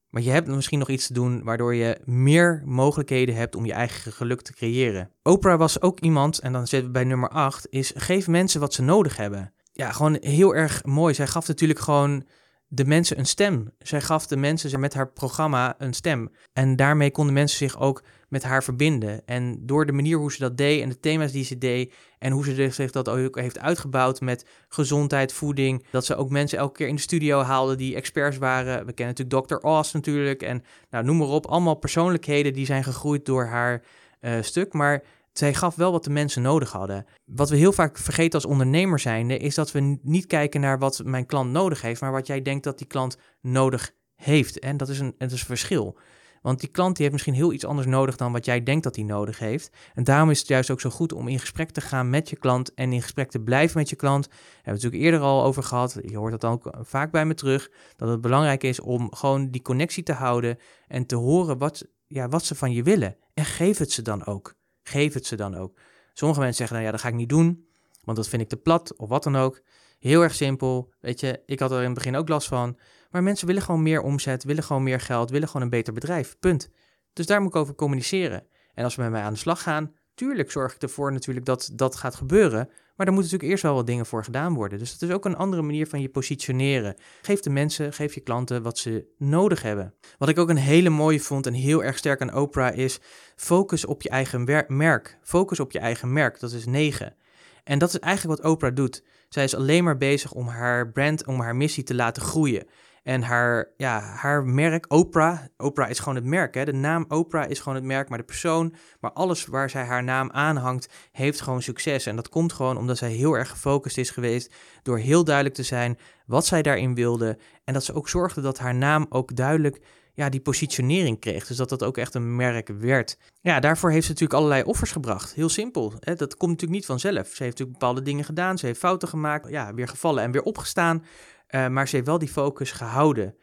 Maar 0.10 0.22
je 0.22 0.30
hebt 0.30 0.48
misschien 0.48 0.80
nog 0.80 0.90
iets 0.90 1.08
te 1.08 1.14
doen 1.14 1.44
waardoor 1.44 1.76
je 1.76 2.02
meer 2.06 2.62
mogelijkheden 2.66 3.36
hebt 3.36 3.56
om 3.56 3.66
je 3.66 3.74
eigen 3.74 4.12
geluk 4.12 4.42
te 4.42 4.54
creëren. 4.54 5.12
Oprah 5.24 5.58
was 5.58 5.82
ook 5.82 6.00
iemand, 6.00 6.40
en 6.40 6.54
dan 6.54 6.68
zitten 6.68 6.88
we 6.88 6.94
bij 6.94 7.04
nummer 7.04 7.30
8, 7.30 7.68
is 7.70 7.92
geef 7.96 8.28
mensen 8.28 8.60
wat 8.60 8.74
ze 8.74 8.82
nodig 8.82 9.18
hebben. 9.18 9.54
Ja, 9.74 9.92
gewoon 9.92 10.18
heel 10.20 10.56
erg 10.56 10.86
mooi. 10.86 11.14
Zij 11.14 11.28
gaf 11.28 11.48
natuurlijk 11.48 11.80
gewoon 11.80 12.24
de 12.68 12.86
mensen 12.86 13.20
een 13.20 13.26
stem. 13.26 13.72
Zij 13.80 14.02
gaf 14.02 14.28
de 14.28 14.38
mensen 14.38 14.80
met 14.80 14.94
haar 14.94 15.12
programma 15.12 15.76
een 15.78 15.94
stem. 15.94 16.32
En 16.54 16.76
daarmee 16.76 17.12
konden 17.12 17.34
mensen 17.34 17.58
zich 17.58 17.80
ook 17.80 18.04
met 18.30 18.44
haar 18.44 18.64
verbinden. 18.64 19.22
En 19.26 19.58
door 19.66 19.86
de 19.86 19.92
manier 19.92 20.18
hoe 20.18 20.32
ze 20.32 20.40
dat 20.40 20.58
deed 20.58 20.82
en 20.82 20.90
de 20.90 21.00
thema's 21.00 21.32
die 21.32 21.44
ze 21.44 21.58
deed 21.58 21.94
en 22.20 22.32
hoe 22.32 22.46
ze 22.46 22.70
zich 22.72 22.92
dat 22.92 23.10
ook 23.10 23.40
heeft 23.40 23.60
uitgebouwd 23.60 24.22
met 24.22 24.46
gezondheid, 24.68 25.34
voeding, 25.34 25.86
dat 25.92 26.06
ze 26.06 26.16
ook 26.16 26.30
mensen 26.30 26.58
elke 26.58 26.78
keer 26.78 26.88
in 26.88 26.96
de 26.96 27.02
studio 27.02 27.42
haalde 27.42 27.76
die 27.76 27.96
experts 27.96 28.38
waren. 28.38 28.86
We 28.86 28.94
kennen 28.94 29.16
natuurlijk 29.18 29.48
Dr. 29.48 29.68
Oz 29.68 29.94
natuurlijk 29.94 30.42
en 30.42 30.64
nou, 30.90 31.06
noem 31.06 31.18
maar 31.18 31.28
op. 31.28 31.46
Allemaal 31.46 31.76
persoonlijkheden 31.76 32.54
die 32.54 32.66
zijn 32.66 32.84
gegroeid 32.84 33.26
door 33.26 33.46
haar 33.46 33.84
uh, 34.22 34.42
stuk. 34.42 34.74
Maar 34.74 35.04
zij 35.38 35.54
gaf 35.54 35.76
wel 35.76 35.92
wat 35.92 36.04
de 36.04 36.10
mensen 36.10 36.42
nodig 36.42 36.72
hadden. 36.72 37.06
Wat 37.26 37.50
we 37.50 37.56
heel 37.56 37.72
vaak 37.72 37.98
vergeten 37.98 38.34
als 38.34 38.46
ondernemer 38.46 39.00
zijnde, 39.00 39.38
is 39.38 39.56
dat 39.56 39.72
we 39.72 39.98
niet 40.02 40.26
kijken 40.26 40.62
naar 40.62 40.80
wat 40.80 41.02
mijn 41.04 41.26
klant 41.26 41.52
nodig 41.52 41.82
heeft, 41.82 42.02
maar 42.02 42.12
wat 42.12 42.28
jij 42.28 42.42
denkt 42.42 42.64
dat 42.64 42.78
die 42.78 42.88
klant 42.88 43.18
nodig 43.42 43.92
heeft. 44.16 44.60
En 44.60 44.78
dat 44.78 44.90
is 44.90 45.00
een, 45.00 45.16
dat 45.18 45.32
is 45.32 45.40
een 45.40 45.46
verschil. 45.46 45.98
Want 46.42 46.60
die 46.60 46.70
klant 46.70 46.96
die 46.96 47.02
heeft 47.02 47.12
misschien 47.12 47.34
heel 47.34 47.54
iets 47.54 47.66
anders 47.66 47.88
nodig 47.88 48.16
dan 48.16 48.32
wat 48.32 48.46
jij 48.46 48.64
denkt 48.64 48.84
dat 48.84 48.96
hij 48.96 49.06
nodig 49.06 49.40
heeft. 49.40 49.70
En 49.94 50.04
daarom 50.04 50.30
is 50.30 50.40
het 50.40 50.48
juist 50.48 50.72
ook 50.72 50.82
zo 50.82 50.90
goed 50.90 51.14
om 51.14 51.28
in 51.28 51.40
gesprek 51.40 51.70
te 51.70 51.82
gaan 51.82 52.10
met 52.10 52.30
je 52.30 52.36
klant 52.36 52.74
en 52.74 52.94
in 52.94 53.02
gesprek 53.02 53.30
te 53.30 53.40
blijven 53.40 53.78
met 53.78 53.90
je 53.90 53.96
klant. 53.96 54.28
Daar 54.28 54.40
hebben 54.40 54.64
we 54.64 54.72
het 54.72 54.84
natuurlijk 54.84 55.04
eerder 55.04 55.20
al 55.20 55.44
over 55.44 55.64
gehad. 55.64 56.00
Je 56.02 56.18
hoort 56.18 56.42
dat 56.42 56.52
ook 56.52 56.74
vaak 56.82 57.12
bij 57.12 57.26
me 57.26 57.34
terug. 57.34 57.70
Dat 57.96 58.10
het 58.10 58.22
belangrijk 58.22 58.64
is 58.64 58.80
om 58.80 59.14
gewoon 59.14 59.50
die 59.50 59.62
connectie 59.62 60.04
te 60.04 60.14
houden 60.14 60.58
en 60.88 61.06
te 61.06 61.16
horen 61.16 61.58
wat, 61.58 61.88
ja, 62.08 62.30
wat 62.30 62.46
ze 62.46 62.56
van 62.56 62.72
je 62.72 62.84
willen. 62.84 63.18
En 63.34 63.46
geef 63.46 63.78
het 63.78 63.92
ze 63.92 64.02
dan 64.02 64.26
ook. 64.26 64.56
Geef 64.88 65.14
het 65.14 65.26
ze 65.26 65.36
dan 65.36 65.56
ook. 65.56 65.80
Sommige 66.14 66.40
mensen 66.40 66.58
zeggen 66.58 66.76
dan, 66.76 66.86
ja, 66.86 66.92
dat 66.92 67.02
ga 67.02 67.08
ik 67.08 67.14
niet 67.14 67.30
doen, 67.30 67.68
want 68.04 68.18
dat 68.18 68.28
vind 68.28 68.42
ik 68.42 68.50
te 68.50 68.58
plat 68.58 68.96
of 68.98 69.10
wat 69.10 69.24
dan 69.24 69.36
ook. 69.36 69.62
Heel 70.00 70.22
erg 70.22 70.36
simpel. 70.36 70.94
Weet 71.00 71.20
je, 71.20 71.42
ik 71.46 71.60
had 71.60 71.72
er 71.72 71.78
in 71.78 71.84
het 71.84 71.94
begin 71.94 72.16
ook 72.16 72.30
last 72.30 72.48
van. 72.48 72.78
Maar 73.10 73.24
mensen 73.24 73.48
willen 73.48 73.62
gewoon 73.62 73.84
meer 73.84 74.02
omzet, 74.02 74.44
willen 74.44 74.64
gewoon 74.64 74.84
meer 74.84 75.00
geld, 75.00 75.30
willen 75.30 75.48
gewoon 75.48 75.62
een 75.62 75.70
beter 75.70 75.94
bedrijf. 75.94 76.40
Punt. 76.40 76.70
Dus 77.14 77.26
daar 77.26 77.42
moet 77.42 77.50
ik 77.50 77.56
over 77.56 77.76
communiceren. 77.76 78.48
En 78.74 78.84
als 78.84 78.96
we 78.96 79.02
met 79.02 79.12
mij 79.12 79.22
aan 79.22 79.34
de 79.34 79.40
slag 79.40 79.62
gaan, 79.62 79.94
tuurlijk 80.16 80.52
zorg 80.52 80.76
ik 80.76 80.82
ervoor 80.82 81.12
natuurlijk 81.12 81.46
dat 81.46 81.70
dat 81.74 81.96
gaat 81.96 82.16
gebeuren. 82.16 82.70
Maar 82.98 83.06
daar 83.06 83.16
moeten 83.16 83.32
natuurlijk 83.32 83.52
eerst 83.52 83.64
wel 83.64 83.74
wat 83.74 83.88
dingen 83.88 84.06
voor 84.06 84.24
gedaan 84.24 84.54
worden. 84.54 84.80
Dus 84.80 84.92
het 84.92 85.02
is 85.02 85.12
ook 85.12 85.26
een 85.26 85.36
andere 85.36 85.62
manier 85.62 85.88
van 85.88 86.02
je 86.02 86.10
positioneren. 86.10 86.96
Geef 87.22 87.40
de 87.40 87.50
mensen, 87.50 87.94
geef 87.94 88.14
je 88.14 88.22
klanten 88.22 88.62
wat 88.64 88.78
ze 88.78 89.06
nodig 89.18 89.62
hebben. 89.62 89.94
Wat 90.18 90.30
ik 90.30 90.38
ook 90.38 90.50
een 90.50 90.58
hele 90.58 90.90
mooie 90.90 91.20
vond 91.20 91.46
en 91.46 91.54
heel 91.54 91.84
erg 91.84 91.98
sterk 91.98 92.22
aan 92.22 92.36
Oprah 92.36 92.78
is: 92.78 93.00
focus 93.36 93.86
op 93.86 94.02
je 94.02 94.10
eigen 94.10 94.66
merk. 94.68 95.18
Focus 95.22 95.60
op 95.60 95.72
je 95.72 95.80
eigen 95.80 96.14
merk. 96.14 96.40
Dat 96.40 96.52
is 96.52 96.66
9. 96.66 97.16
En 97.64 97.80
dat 97.80 97.90
is 97.90 98.00
eigenlijk 98.00 98.42
wat 98.42 98.52
Oprah 98.52 98.76
doet. 98.76 99.04
Zij 99.30 99.44
is 99.44 99.56
alleen 99.56 99.84
maar 99.84 99.98
bezig 99.98 100.32
om 100.34 100.48
haar 100.48 100.92
brand, 100.92 101.26
om 101.26 101.40
haar 101.40 101.56
missie 101.56 101.84
te 101.84 101.96
laten 101.96 102.22
groeien. 102.22 102.68
En 103.08 103.22
haar, 103.22 103.68
ja, 103.78 104.00
haar 104.00 104.46
merk, 104.46 104.86
Oprah, 104.88 105.40
Oprah 105.58 105.90
is 105.90 106.00
gewoon 106.00 106.16
het 106.16 106.24
merk. 106.24 106.54
Hè? 106.54 106.66
De 106.66 106.74
naam 106.74 107.06
Oprah 107.08 107.50
is 107.50 107.60
gewoon 107.60 107.76
het 107.76 107.84
merk, 107.84 108.10
maar 108.10 108.18
de 108.18 108.24
persoon, 108.24 108.74
maar 109.00 109.12
alles 109.12 109.46
waar 109.46 109.70
zij 109.70 109.84
haar 109.84 110.04
naam 110.04 110.32
aanhangt, 110.32 110.90
heeft 111.12 111.42
gewoon 111.42 111.62
succes. 111.62 112.06
En 112.06 112.16
dat 112.16 112.30
komt 112.30 112.54
gewoon 112.54 112.78
omdat 112.78 112.98
zij 112.98 113.12
heel 113.12 113.34
erg 113.34 113.50
gefocust 113.50 113.98
is 113.98 114.10
geweest 114.10 114.54
door 114.84 114.98
heel 114.98 115.24
duidelijk 115.24 115.56
te 115.56 115.64
zijn 115.64 115.98
wat 116.26 116.46
zij 116.46 116.62
daarin 116.62 116.96
wilde. 116.96 117.38
En 117.64 117.74
dat 117.74 117.84
ze 117.84 117.94
ook 117.94 118.10
zorgde 118.10 118.42
dat 118.42 118.60
haar 118.60 118.76
naam 118.76 119.06
ook 119.10 119.36
duidelijk 119.36 119.80
ja, 120.14 120.30
die 120.30 120.42
positionering 120.42 121.20
kreeg. 121.20 121.48
Dus 121.48 121.58
dat 121.58 121.70
dat 121.70 121.84
ook 121.84 121.98
echt 121.98 122.14
een 122.14 122.36
merk 122.36 122.68
werd. 122.68 123.18
Ja, 123.42 123.60
daarvoor 123.60 123.92
heeft 123.92 124.06
ze 124.06 124.12
natuurlijk 124.12 124.40
allerlei 124.40 124.64
offers 124.64 124.92
gebracht. 124.92 125.34
Heel 125.34 125.50
simpel. 125.50 125.94
Hè? 126.00 126.16
Dat 126.16 126.38
komt 126.38 126.52
natuurlijk 126.52 126.80
niet 126.80 126.86
vanzelf. 126.86 127.28
Ze 127.28 127.44
heeft 127.44 127.58
natuurlijk 127.58 127.80
bepaalde 127.80 128.02
dingen 128.02 128.24
gedaan. 128.24 128.58
Ze 128.58 128.66
heeft 128.66 128.80
fouten 128.80 129.08
gemaakt. 129.08 129.50
Ja, 129.50 129.74
weer 129.74 129.88
gevallen 129.88 130.24
en 130.24 130.32
weer 130.32 130.44
opgestaan. 130.44 131.04
Uh, 131.50 131.68
maar 131.68 131.88
ze 131.88 131.96
heeft 131.96 132.08
wel 132.08 132.18
die 132.18 132.28
focus 132.28 132.72
gehouden. 132.72 133.36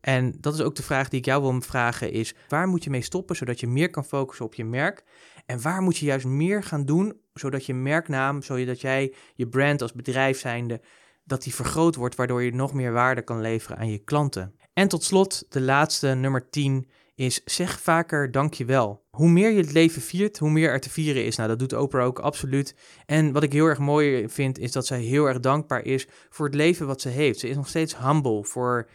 En 0.00 0.34
dat 0.40 0.54
is 0.54 0.60
ook 0.60 0.74
de 0.74 0.82
vraag 0.82 1.08
die 1.08 1.18
ik 1.18 1.24
jou 1.24 1.42
wil 1.42 1.60
vragen 1.60 2.12
is, 2.12 2.34
waar 2.48 2.68
moet 2.68 2.84
je 2.84 2.90
mee 2.90 3.02
stoppen 3.02 3.36
zodat 3.36 3.60
je 3.60 3.66
meer 3.66 3.90
kan 3.90 4.04
focussen 4.04 4.44
op 4.44 4.54
je 4.54 4.64
merk? 4.64 5.04
En 5.46 5.62
waar 5.62 5.82
moet 5.82 5.96
je 5.96 6.06
juist 6.06 6.26
meer 6.26 6.62
gaan 6.62 6.84
doen 6.84 7.20
zodat 7.34 7.66
je 7.66 7.74
merknaam, 7.74 8.42
zodat 8.42 8.80
jij 8.80 9.14
je 9.34 9.48
brand 9.48 9.82
als 9.82 9.92
bedrijf 9.92 10.38
zijnde, 10.38 10.80
dat 11.24 11.42
die 11.42 11.54
vergroot 11.54 11.94
wordt 11.94 12.16
waardoor 12.16 12.42
je 12.42 12.54
nog 12.54 12.72
meer 12.72 12.92
waarde 12.92 13.22
kan 13.22 13.40
leveren 13.40 13.78
aan 13.78 13.90
je 13.90 13.98
klanten? 13.98 14.54
En 14.72 14.88
tot 14.88 15.04
slot, 15.04 15.44
de 15.48 15.60
laatste, 15.60 16.08
nummer 16.08 16.50
10, 16.50 16.88
is 17.16 17.44
zeg 17.44 17.80
vaker 17.80 18.30
dankjewel. 18.30 19.04
Hoe 19.10 19.28
meer 19.28 19.50
je 19.50 19.60
het 19.60 19.72
leven 19.72 20.02
viert, 20.02 20.38
hoe 20.38 20.50
meer 20.50 20.70
er 20.70 20.80
te 20.80 20.90
vieren 20.90 21.24
is. 21.24 21.36
Nou, 21.36 21.48
dat 21.48 21.58
doet 21.58 21.72
Oprah 21.72 22.06
ook 22.06 22.18
absoluut. 22.18 22.74
En 23.06 23.32
wat 23.32 23.42
ik 23.42 23.52
heel 23.52 23.66
erg 23.66 23.78
mooi 23.78 24.28
vind, 24.28 24.58
is 24.58 24.72
dat 24.72 24.86
zij 24.86 25.00
heel 25.00 25.26
erg 25.26 25.40
dankbaar 25.40 25.84
is 25.84 26.06
voor 26.30 26.46
het 26.46 26.54
leven 26.54 26.86
wat 26.86 27.00
ze 27.00 27.08
heeft. 27.08 27.38
Ze 27.38 27.48
is 27.48 27.56
nog 27.56 27.68
steeds 27.68 27.98
humble 27.98 28.44
voor 28.44 28.88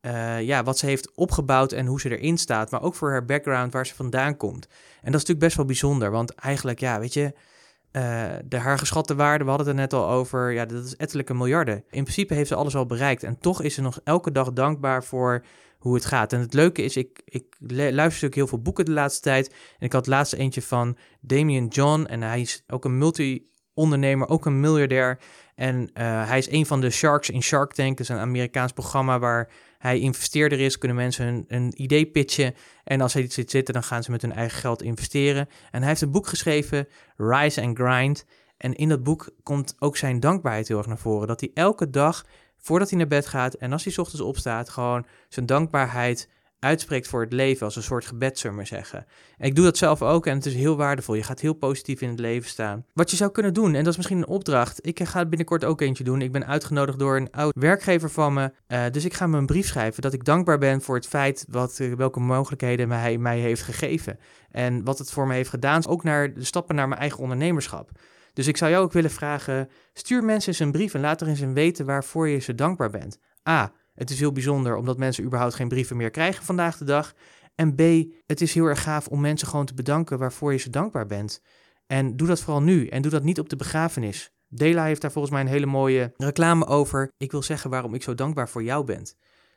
uh, 0.00 0.42
ja, 0.42 0.62
wat 0.62 0.78
ze 0.78 0.86
heeft 0.86 1.14
opgebouwd 1.14 1.72
en 1.72 1.86
hoe 1.86 2.00
ze 2.00 2.18
erin 2.18 2.38
staat. 2.38 2.70
Maar 2.70 2.82
ook 2.82 2.94
voor 2.94 3.10
haar 3.10 3.24
background, 3.24 3.72
waar 3.72 3.86
ze 3.86 3.94
vandaan 3.94 4.36
komt. 4.36 4.66
En 4.66 5.12
dat 5.12 5.20
is 5.20 5.26
natuurlijk 5.26 5.40
best 5.40 5.56
wel 5.56 5.66
bijzonder, 5.66 6.10
want 6.10 6.34
eigenlijk, 6.34 6.80
ja, 6.80 7.00
weet 7.00 7.14
je... 7.14 7.32
Uh, 7.92 8.32
de 8.44 8.56
haar 8.56 8.78
geschatte 8.78 9.14
waarde, 9.14 9.44
we 9.44 9.50
hadden 9.50 9.66
het 9.66 9.76
er 9.76 9.82
net 9.82 9.92
al 9.92 10.08
over, 10.10 10.52
ja, 10.52 10.64
dat 10.64 10.84
is 10.84 10.96
ettelijke 10.96 11.34
miljarden. 11.34 11.84
In 11.90 12.02
principe 12.02 12.34
heeft 12.34 12.48
ze 12.48 12.54
alles 12.54 12.76
al 12.76 12.86
bereikt 12.86 13.22
en 13.22 13.38
toch 13.38 13.62
is 13.62 13.74
ze 13.74 13.80
nog 13.80 14.00
elke 14.04 14.32
dag 14.32 14.52
dankbaar 14.52 15.04
voor 15.04 15.44
hoe 15.78 15.94
het 15.94 16.04
gaat. 16.04 16.32
En 16.32 16.40
het 16.40 16.54
leuke 16.54 16.82
is, 16.82 16.96
ik, 16.96 17.22
ik 17.24 17.56
luister 17.92 18.28
ook 18.28 18.34
heel 18.34 18.46
veel 18.46 18.62
boeken 18.62 18.84
de 18.84 18.90
laatste 18.90 19.20
tijd. 19.20 19.48
En 19.48 19.86
ik 19.86 19.92
had 19.92 20.06
laatst 20.06 20.32
eentje 20.32 20.62
van 20.62 20.96
Damien 21.20 21.66
John. 21.66 22.04
En 22.04 22.22
hij 22.22 22.40
is 22.40 22.64
ook 22.66 22.84
een 22.84 22.98
multi-ondernemer, 22.98 24.28
ook 24.28 24.46
een 24.46 24.60
miljardair. 24.60 25.18
En 25.54 25.80
uh, 25.80 26.28
hij 26.28 26.38
is 26.38 26.50
een 26.50 26.66
van 26.66 26.80
de 26.80 26.90
sharks 26.90 27.30
in 27.30 27.42
Shark 27.42 27.72
Tank. 27.72 27.90
Dat 27.90 28.00
is 28.00 28.08
een 28.08 28.20
Amerikaans 28.20 28.72
programma 28.72 29.18
waar 29.18 29.50
hij 29.78 29.98
investeerder 29.98 30.60
is. 30.60 30.78
Kunnen 30.78 30.96
mensen 30.96 31.44
een, 31.48 31.82
idee 31.82 32.06
pitchen. 32.06 32.54
En 32.84 33.00
als 33.00 33.12
hij 33.12 33.22
iets 33.22 33.34
zit 33.34 33.50
zitten, 33.50 33.74
dan 33.74 33.82
gaan 33.82 34.02
ze 34.02 34.10
met 34.10 34.22
hun 34.22 34.32
eigen 34.32 34.58
geld 34.58 34.82
investeren. 34.82 35.48
En 35.70 35.78
hij 35.80 35.88
heeft 35.88 36.00
een 36.00 36.10
boek 36.10 36.26
geschreven, 36.26 36.88
Rise 37.16 37.62
and 37.62 37.78
Grind. 37.78 38.24
En 38.56 38.74
in 38.74 38.88
dat 38.88 39.02
boek 39.02 39.30
komt 39.42 39.74
ook 39.78 39.96
zijn 39.96 40.20
dankbaarheid 40.20 40.68
heel 40.68 40.78
erg 40.78 40.86
naar 40.86 40.98
voren. 40.98 41.28
Dat 41.28 41.40
hij 41.40 41.50
elke 41.54 41.90
dag 41.90 42.24
voordat 42.58 42.88
hij 42.88 42.98
naar 42.98 43.08
bed 43.08 43.26
gaat 43.26 43.54
en 43.54 43.72
als 43.72 43.84
hij 43.84 43.96
ochtends 43.96 44.22
opstaat, 44.22 44.68
gewoon 44.68 45.06
zijn 45.28 45.46
dankbaarheid 45.46 46.28
uitspreekt 46.58 47.08
voor 47.08 47.20
het 47.20 47.32
leven 47.32 47.64
als 47.64 47.76
een 47.76 47.82
soort 47.82 48.06
gebed, 48.06 48.38
zullen 48.38 48.56
we 48.56 48.62
maar 48.62 48.70
zeggen. 48.70 49.06
En 49.38 49.46
ik 49.46 49.54
doe 49.54 49.64
dat 49.64 49.76
zelf 49.76 50.02
ook 50.02 50.26
en 50.26 50.34
het 50.34 50.46
is 50.46 50.54
heel 50.54 50.76
waardevol. 50.76 51.14
Je 51.14 51.22
gaat 51.22 51.40
heel 51.40 51.52
positief 51.52 52.00
in 52.00 52.08
het 52.08 52.18
leven 52.18 52.48
staan. 52.48 52.84
Wat 52.92 53.10
je 53.10 53.16
zou 53.16 53.30
kunnen 53.30 53.54
doen, 53.54 53.74
en 53.74 53.84
dat 53.84 53.90
is 53.90 53.96
misschien 53.96 54.18
een 54.18 54.26
opdracht. 54.26 54.86
Ik 54.86 55.00
ga 55.04 55.26
binnenkort 55.26 55.64
ook 55.64 55.80
eentje 55.80 56.04
doen. 56.04 56.22
Ik 56.22 56.32
ben 56.32 56.46
uitgenodigd 56.46 56.98
door 56.98 57.16
een 57.16 57.30
oud 57.30 57.52
werkgever 57.58 58.10
van 58.10 58.32
me. 58.32 58.52
Uh, 58.68 58.84
dus 58.90 59.04
ik 59.04 59.14
ga 59.14 59.26
me 59.26 59.38
een 59.38 59.46
brief 59.46 59.66
schrijven 59.66 60.02
dat 60.02 60.12
ik 60.12 60.24
dankbaar 60.24 60.58
ben 60.58 60.82
voor 60.82 60.94
het 60.94 61.06
feit 61.06 61.46
wat, 61.48 61.78
uh, 61.78 61.94
welke 61.94 62.20
mogelijkheden 62.20 62.90
hij 62.90 63.18
mij 63.18 63.38
heeft 63.38 63.62
gegeven. 63.62 64.18
En 64.50 64.84
wat 64.84 64.98
het 64.98 65.10
voor 65.10 65.26
me 65.26 65.34
heeft 65.34 65.50
gedaan, 65.50 65.86
ook 65.86 66.04
naar 66.04 66.34
de 66.34 66.44
stappen 66.44 66.74
naar 66.74 66.88
mijn 66.88 67.00
eigen 67.00 67.18
ondernemerschap. 67.18 67.90
Dus 68.38 68.46
ik 68.46 68.56
zou 68.56 68.70
jou 68.70 68.84
ook 68.84 68.92
willen 68.92 69.10
vragen: 69.10 69.68
stuur 69.92 70.24
mensen 70.24 70.48
eens 70.48 70.58
een 70.58 70.72
brief 70.72 70.94
en 70.94 71.00
laat 71.00 71.20
er 71.20 71.28
eens 71.28 71.40
weten 71.40 71.86
waarvoor 71.86 72.28
je 72.28 72.38
ze 72.38 72.54
dankbaar 72.54 72.90
bent. 72.90 73.18
A. 73.48 73.72
Het 73.94 74.10
is 74.10 74.18
heel 74.18 74.32
bijzonder 74.32 74.76
omdat 74.76 74.98
mensen 74.98 75.24
überhaupt 75.24 75.54
geen 75.54 75.68
brieven 75.68 75.96
meer 75.96 76.10
krijgen 76.10 76.44
vandaag 76.44 76.76
de 76.76 76.84
dag. 76.84 77.14
En 77.54 77.74
B, 77.74 77.80
het 78.26 78.40
is 78.40 78.54
heel 78.54 78.64
erg 78.64 78.82
gaaf 78.82 79.08
om 79.08 79.20
mensen 79.20 79.48
gewoon 79.48 79.66
te 79.66 79.74
bedanken 79.74 80.18
waarvoor 80.18 80.52
je 80.52 80.58
ze 80.58 80.70
dankbaar 80.70 81.06
bent. 81.06 81.42
En 81.86 82.16
doe 82.16 82.28
dat 82.28 82.40
vooral 82.40 82.62
nu 82.62 82.86
en 82.86 83.02
doe 83.02 83.10
dat 83.10 83.22
niet 83.22 83.38
op 83.38 83.48
de 83.48 83.56
begrafenis. 83.56 84.32
Dela 84.48 84.84
heeft 84.84 85.00
daar 85.00 85.12
volgens 85.12 85.34
mij 85.34 85.42
een 85.42 85.48
hele 85.50 85.66
mooie 85.66 86.12
reclame 86.16 86.66
over. 86.66 87.12
Ik 87.16 87.30
wil 87.30 87.42
zeggen 87.42 87.70
waarom 87.70 87.94
ik 87.94 88.02
zo 88.02 88.14
dankbaar 88.14 88.48
voor 88.48 88.62
jou 88.62 88.84
ben. 88.84 89.06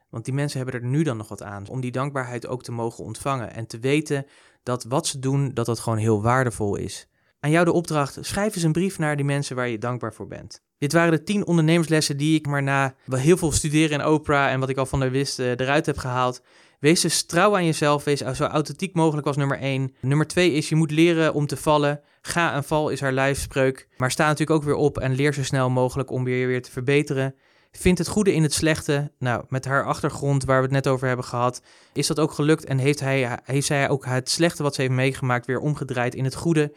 Want 0.09 0.25
die 0.25 0.33
mensen 0.33 0.61
hebben 0.61 0.81
er 0.81 0.87
nu 0.87 1.03
dan 1.03 1.17
nog 1.17 1.27
wat 1.27 1.43
aan. 1.43 1.67
Om 1.67 1.81
die 1.81 1.91
dankbaarheid 1.91 2.47
ook 2.47 2.63
te 2.63 2.71
mogen 2.71 3.03
ontvangen. 3.03 3.53
En 3.53 3.67
te 3.67 3.79
weten 3.79 4.25
dat 4.63 4.83
wat 4.83 5.07
ze 5.07 5.19
doen, 5.19 5.53
dat 5.53 5.65
dat 5.65 5.79
gewoon 5.79 5.99
heel 5.99 6.21
waardevol 6.21 6.75
is. 6.75 7.09
Aan 7.43 7.51
jou 7.51 7.65
de 7.65 7.71
opdracht, 7.71 8.17
schrijf 8.21 8.55
eens 8.55 8.63
een 8.63 8.71
brief 8.71 8.97
naar 8.97 9.15
die 9.15 9.25
mensen 9.25 9.55
waar 9.55 9.69
je 9.69 9.77
dankbaar 9.77 10.13
voor 10.13 10.27
bent. 10.27 10.61
Dit 10.77 10.93
waren 10.93 11.11
de 11.11 11.23
tien 11.23 11.45
ondernemerslessen 11.45 12.17
die 12.17 12.35
ik 12.35 12.47
maar 12.47 12.63
na 12.63 12.95
heel 13.09 13.37
veel 13.37 13.51
studeren 13.51 13.99
in 13.99 14.05
Oprah 14.05 14.51
en 14.51 14.59
wat 14.59 14.69
ik 14.69 14.77
al 14.77 14.85
van 14.85 15.01
haar 15.01 15.11
wist 15.11 15.39
uh, 15.39 15.49
eruit 15.49 15.85
heb 15.85 15.97
gehaald. 15.97 16.41
Wees 16.79 17.01
dus 17.01 17.23
trouw 17.23 17.55
aan 17.55 17.65
jezelf, 17.65 18.03
wees 18.03 18.19
zo 18.19 18.43
authentiek 18.43 18.93
mogelijk 18.93 19.27
als 19.27 19.37
nummer 19.37 19.59
één. 19.59 19.93
Nummer 19.99 20.27
twee 20.27 20.51
is, 20.51 20.69
je 20.69 20.75
moet 20.75 20.91
leren 20.91 21.33
om 21.33 21.47
te 21.47 21.57
vallen. 21.57 22.01
Ga 22.21 22.53
en 22.53 22.63
val 22.63 22.89
is 22.89 23.01
haar 23.01 23.11
lijfspreuk. 23.11 23.87
Maar 23.97 24.11
sta 24.11 24.23
natuurlijk 24.27 24.59
ook 24.59 24.63
weer 24.63 24.75
op 24.75 24.97
en 24.97 25.15
leer 25.15 25.33
zo 25.33 25.43
snel 25.43 25.69
mogelijk 25.69 26.11
om 26.11 26.23
weer, 26.23 26.47
weer 26.47 26.61
te 26.61 26.71
verbeteren. 26.71 27.35
Vind 27.71 27.97
het 27.97 28.07
goede 28.07 28.33
in 28.33 28.43
het 28.43 28.53
slechte. 28.53 29.11
Nou, 29.19 29.43
met 29.49 29.65
haar 29.65 29.85
achtergrond 29.85 30.43
waar 30.43 30.57
we 30.57 30.63
het 30.63 30.73
net 30.73 30.87
over 30.87 31.07
hebben 31.07 31.25
gehad, 31.25 31.61
is 31.93 32.07
dat 32.07 32.19
ook 32.19 32.31
gelukt. 32.31 32.65
En 32.65 32.77
heeft, 32.77 32.99
hij, 32.99 33.39
heeft 33.43 33.67
zij 33.67 33.89
ook 33.89 34.05
het 34.05 34.29
slechte 34.29 34.63
wat 34.63 34.75
ze 34.75 34.81
heeft 34.81 34.93
meegemaakt 34.93 35.45
weer 35.45 35.59
omgedraaid 35.59 36.15
in 36.15 36.23
het 36.23 36.35
goede. 36.35 36.71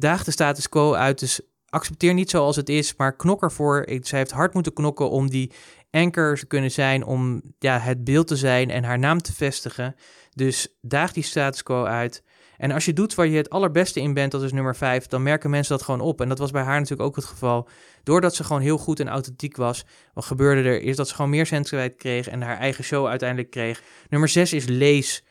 Daag 0.00 0.24
de 0.24 0.30
status 0.30 0.68
quo 0.68 0.94
uit, 0.94 1.18
dus 1.18 1.40
accepteer 1.68 2.14
niet 2.14 2.30
zoals 2.30 2.56
het 2.56 2.68
is, 2.68 2.96
maar 2.96 3.16
knok 3.16 3.42
ervoor. 3.42 3.86
Zij 4.00 4.18
heeft 4.18 4.30
hard 4.30 4.54
moeten 4.54 4.72
knokken 4.72 5.10
om 5.10 5.30
die 5.30 5.52
anchor 5.90 6.36
te 6.38 6.46
kunnen 6.46 6.70
zijn, 6.70 7.04
om 7.04 7.42
ja, 7.58 7.78
het 7.78 8.04
beeld 8.04 8.26
te 8.26 8.36
zijn 8.36 8.70
en 8.70 8.84
haar 8.84 8.98
naam 8.98 9.22
te 9.22 9.32
vestigen. 9.32 9.94
Dus 10.34 10.68
daag 10.80 11.12
die 11.12 11.22
status 11.22 11.62
quo 11.62 11.84
uit. 11.84 12.22
En 12.56 12.70
als 12.70 12.84
je 12.84 12.92
doet 12.92 13.14
waar 13.14 13.26
je 13.26 13.36
het 13.36 13.50
allerbeste 13.50 14.00
in 14.00 14.14
bent, 14.14 14.32
dat 14.32 14.42
is 14.42 14.52
nummer 14.52 14.76
5, 14.76 15.06
dan 15.06 15.22
merken 15.22 15.50
mensen 15.50 15.76
dat 15.76 15.84
gewoon 15.84 16.00
op. 16.00 16.20
En 16.20 16.28
dat 16.28 16.38
was 16.38 16.50
bij 16.50 16.62
haar 16.62 16.78
natuurlijk 16.78 17.08
ook 17.08 17.16
het 17.16 17.24
geval. 17.24 17.68
Doordat 18.02 18.34
ze 18.34 18.44
gewoon 18.44 18.62
heel 18.62 18.78
goed 18.78 19.00
en 19.00 19.08
authentiek 19.08 19.56
was, 19.56 19.84
wat 20.14 20.24
gebeurde 20.24 20.68
er, 20.68 20.82
is 20.82 20.96
dat 20.96 21.08
ze 21.08 21.14
gewoon 21.14 21.30
meer 21.30 21.46
sensitiviteit 21.46 21.96
kreeg 21.96 22.28
en 22.28 22.42
haar 22.42 22.58
eigen 22.58 22.84
show 22.84 23.06
uiteindelijk 23.06 23.50
kreeg. 23.50 23.82
Nummer 24.08 24.28
6 24.28 24.52
is 24.52 24.66
lees. 24.66 25.24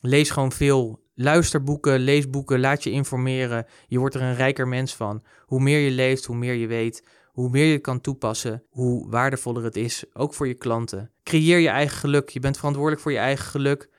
Lees 0.00 0.30
gewoon 0.30 0.52
veel. 0.52 1.03
Luister 1.14 1.62
boeken, 1.62 1.98
lees 1.98 2.30
boeken, 2.30 2.60
laat 2.60 2.82
je 2.82 2.90
informeren. 2.90 3.66
Je 3.86 3.98
wordt 3.98 4.14
er 4.14 4.22
een 4.22 4.34
rijker 4.34 4.68
mens 4.68 4.94
van. 4.94 5.22
Hoe 5.40 5.60
meer 5.60 5.78
je 5.78 5.90
leest, 5.90 6.24
hoe 6.24 6.36
meer 6.36 6.54
je 6.54 6.66
weet. 6.66 7.04
Hoe 7.34 7.50
meer 7.50 7.66
je 7.66 7.78
kan 7.78 8.00
toepassen, 8.00 8.62
hoe 8.68 9.10
waardevoller 9.10 9.64
het 9.64 9.76
is, 9.76 10.04
ook 10.12 10.34
voor 10.34 10.48
je 10.48 10.54
klanten. 10.54 11.10
Creëer 11.22 11.58
je 11.58 11.68
eigen 11.68 11.96
geluk. 11.96 12.28
Je 12.28 12.40
bent 12.40 12.56
verantwoordelijk 12.56 13.02
voor 13.02 13.12
je 13.12 13.18
eigen 13.18 13.46
geluk. 13.46 13.90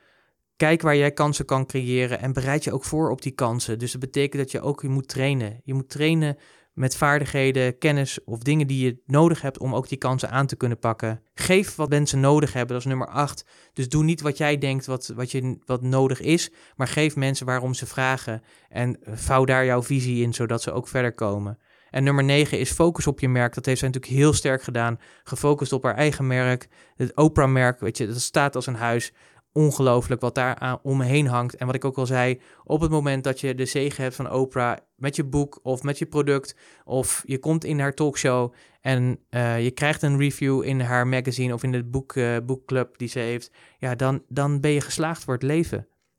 Kijk 0.55 0.81
waar 0.81 0.95
jij 0.95 1.11
kansen 1.11 1.45
kan 1.45 1.65
creëren 1.65 2.19
en 2.19 2.33
bereid 2.33 2.63
je 2.63 2.73
ook 2.73 2.83
voor 2.83 3.11
op 3.11 3.21
die 3.21 3.31
kansen. 3.31 3.79
Dus 3.79 3.91
dat 3.91 4.01
betekent 4.01 4.41
dat 4.41 4.51
je 4.51 4.61
ook 4.61 4.81
je 4.81 4.87
moet 4.87 5.07
trainen. 5.07 5.61
Je 5.63 5.73
moet 5.73 5.89
trainen 5.89 6.37
met 6.75 6.95
vaardigheden, 6.95 7.77
kennis 7.77 8.23
of 8.23 8.39
dingen 8.39 8.67
die 8.67 8.85
je 8.85 9.01
nodig 9.05 9.41
hebt 9.41 9.59
om 9.59 9.75
ook 9.75 9.89
die 9.89 9.97
kansen 9.97 10.29
aan 10.29 10.47
te 10.47 10.55
kunnen 10.55 10.79
pakken. 10.79 11.21
Geef 11.33 11.75
wat 11.75 11.89
mensen 11.89 12.19
nodig 12.19 12.53
hebben, 12.53 12.73
dat 12.73 12.85
is 12.85 12.89
nummer 12.91 13.07
8. 13.07 13.45
Dus 13.73 13.89
doe 13.89 14.03
niet 14.03 14.21
wat 14.21 14.37
jij 14.37 14.57
denkt 14.57 14.85
wat, 14.85 15.11
wat, 15.15 15.31
je, 15.31 15.57
wat 15.65 15.81
nodig 15.81 16.21
is, 16.21 16.51
maar 16.75 16.87
geef 16.87 17.15
mensen 17.15 17.45
waarom 17.45 17.73
ze 17.73 17.85
vragen 17.85 18.41
en 18.69 18.97
vouw 19.03 19.45
daar 19.45 19.65
jouw 19.65 19.83
visie 19.83 20.23
in, 20.23 20.33
zodat 20.33 20.61
ze 20.61 20.71
ook 20.71 20.87
verder 20.87 21.13
komen. 21.13 21.59
En 21.89 22.03
nummer 22.03 22.23
9 22.23 22.59
is 22.59 22.71
focus 22.71 23.07
op 23.07 23.19
je 23.19 23.29
merk. 23.29 23.53
Dat 23.53 23.65
heeft 23.65 23.79
zij 23.79 23.87
natuurlijk 23.87 24.15
heel 24.15 24.33
sterk 24.33 24.63
gedaan. 24.63 24.99
Gefocust 25.23 25.73
op 25.73 25.83
haar 25.83 25.95
eigen 25.95 26.27
merk. 26.27 26.67
Het 26.95 27.15
Oprah-merk, 27.15 27.79
weet 27.79 27.97
je, 27.97 28.07
dat 28.07 28.21
staat 28.21 28.55
als 28.55 28.67
een 28.67 28.75
huis 28.75 29.13
ongelooflijk 29.55 30.21
wat 30.21 30.35
daar 30.35 30.79
omheen 30.83 31.27
hangt. 31.27 31.55
En 31.55 31.65
wat 31.65 31.75
ik 31.75 31.85
ook 31.85 31.97
al 31.97 32.05
zei, 32.05 32.41
op 32.63 32.81
het 32.81 32.91
moment 32.91 33.23
dat 33.23 33.39
je 33.39 33.55
de 33.55 33.65
zegen 33.65 34.03
hebt 34.03 34.15
van 34.15 34.31
Oprah 34.31 34.77
met 34.95 35.15
je 35.15 35.23
boek 35.23 35.59
of 35.63 35.83
met 35.83 35.97
je 35.97 36.05
product, 36.05 36.55
of 36.83 37.23
je 37.25 37.39
komt 37.39 37.63
in 37.63 37.79
haar 37.79 37.93
talkshow 37.93 38.53
en 38.81 39.19
uh, 39.29 39.63
je 39.63 39.71
krijgt 39.71 40.01
een 40.01 40.17
review 40.17 40.63
in 40.63 40.79
haar 40.79 41.07
magazine 41.07 41.53
of 41.53 41.63
in 41.63 41.71
de 41.71 41.83
boek, 41.83 42.15
uh, 42.15 42.37
boekclub 42.45 42.97
die 42.97 43.07
ze 43.07 43.19
heeft, 43.19 43.51
ja, 43.77 43.95
dan, 43.95 44.23
dan 44.27 44.59
ben 44.59 44.71
je 44.71 44.81
geslaagd 44.81 45.23
voor 45.23 45.33
het 45.33 45.43
leven. 45.43 45.77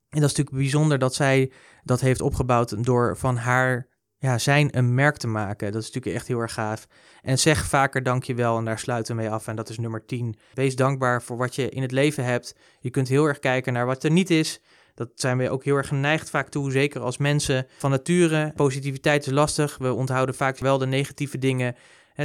En 0.09 0.20
dat 0.20 0.31
is 0.31 0.37
natuurlijk 0.37 0.57
bijzonder 0.57 0.99
dat 0.99 1.14
zij 1.14 1.53
dat 1.85 2.01
heeft 2.01 2.20
opgebouwd 2.20 2.85
door 2.85 3.16
van 3.16 3.37
haar 3.37 3.88
ja, 4.18 4.38
zijn 4.38 4.76
een 4.76 4.94
merk 4.94 5.16
te 5.16 5.26
maken. 5.26 5.72
Dat 5.72 5.83
is 5.83 5.87
natuurlijk 5.87 6.16
echt 6.16 6.26
heel 6.26 6.38
erg 6.38 6.52
gaaf. 6.52 6.87
En 7.22 7.38
zeg 7.38 7.66
vaker 7.66 8.02
dankjewel 8.02 8.59
en 8.59 8.64
daar 8.64 8.79
sluiten 8.79 9.16
we 9.16 9.22
mee 9.22 9.31
af. 9.31 9.46
En 9.46 9.57
dat 9.57 9.68
is 9.68 9.79
nummer 9.79 10.07
10. 10.07 10.37
Wees 10.55 10.76
dankbaar 10.76 11.22
voor 11.22 11.37
wat 11.37 11.55
je 11.55 11.68
in 11.68 11.83
het 11.83 11.92
leven 11.92 12.24
hebt. 12.24 12.57
Je 12.81 12.90
kunt 12.90 13.09
heel 13.09 13.24
erg 13.24 13.38
kijken 13.38 13.72
naar 13.72 13.87
wat 13.87 14.05
er 14.05 14.11
niet 14.11 14.31
is. 14.31 14.61
Dat 14.94 15.11
zijn 15.14 15.38
we 15.38 15.50
ook 15.50 15.64
heel 15.64 15.76
erg 15.76 15.88
geneigd 15.88 16.31
vaak 16.31 16.48
toe, 16.48 16.70
zeker 16.70 17.00
als 17.00 17.16
mensen 17.16 17.66
van 17.79 17.90
nature. 17.90 18.52
Positiviteit 18.55 19.26
is 19.26 19.33
lastig. 19.33 19.79
We 19.79 19.92
onthouden 19.92 20.35
vaak 20.35 20.59
wel 20.59 20.79
de 20.79 20.87
negatieve 20.87 21.38
dingen. 21.38 21.76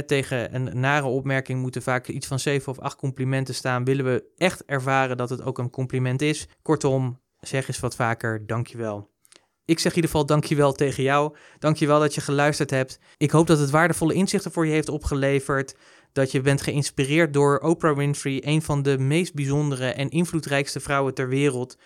tegen 0.06 0.54
een 0.54 0.80
nare 0.80 1.06
opmerking 1.06 1.60
moeten 1.60 1.82
vaak 1.82 2.08
iets 2.08 2.26
van 2.26 2.38
7 2.38 2.72
of 2.72 2.78
8 2.78 2.96
complimenten 2.96 3.54
staan. 3.54 3.84
Willen 3.84 4.04
we 4.04 4.24
echt 4.36 4.64
ervaren 4.64 5.16
dat 5.16 5.30
het 5.30 5.42
ook 5.42 5.58
een 5.58 5.70
compliment 5.70 6.22
is? 6.22 6.48
Kortom, 6.62 7.20
zeg 7.40 7.68
eens 7.68 7.80
wat 7.80 7.94
vaker 7.94 8.46
dankjewel. 8.46 9.11
Ik 9.64 9.78
zeg 9.78 9.90
in 9.90 9.96
ieder 9.96 10.10
geval 10.10 10.26
dankjewel 10.26 10.72
tegen 10.72 11.02
jou. 11.02 11.36
Dankjewel 11.58 12.00
dat 12.00 12.14
je 12.14 12.20
geluisterd 12.20 12.70
hebt. 12.70 12.98
Ik 13.16 13.30
hoop 13.30 13.46
dat 13.46 13.58
het 13.58 13.70
waardevolle 13.70 14.14
inzichten 14.14 14.52
voor 14.52 14.66
je 14.66 14.72
heeft 14.72 14.88
opgeleverd. 14.88 15.74
Dat 16.12 16.30
je 16.30 16.40
bent 16.40 16.62
geïnspireerd 16.62 17.32
door 17.32 17.58
Oprah 17.58 17.96
Winfrey, 17.96 18.42
een 18.44 18.62
van 18.62 18.82
de 18.82 18.98
meest 18.98 19.34
bijzondere 19.34 19.86
en 19.86 20.08
invloedrijkste 20.08 20.80
vrouwen 20.80 21.14
ter 21.14 21.28
wereld. 21.28 21.76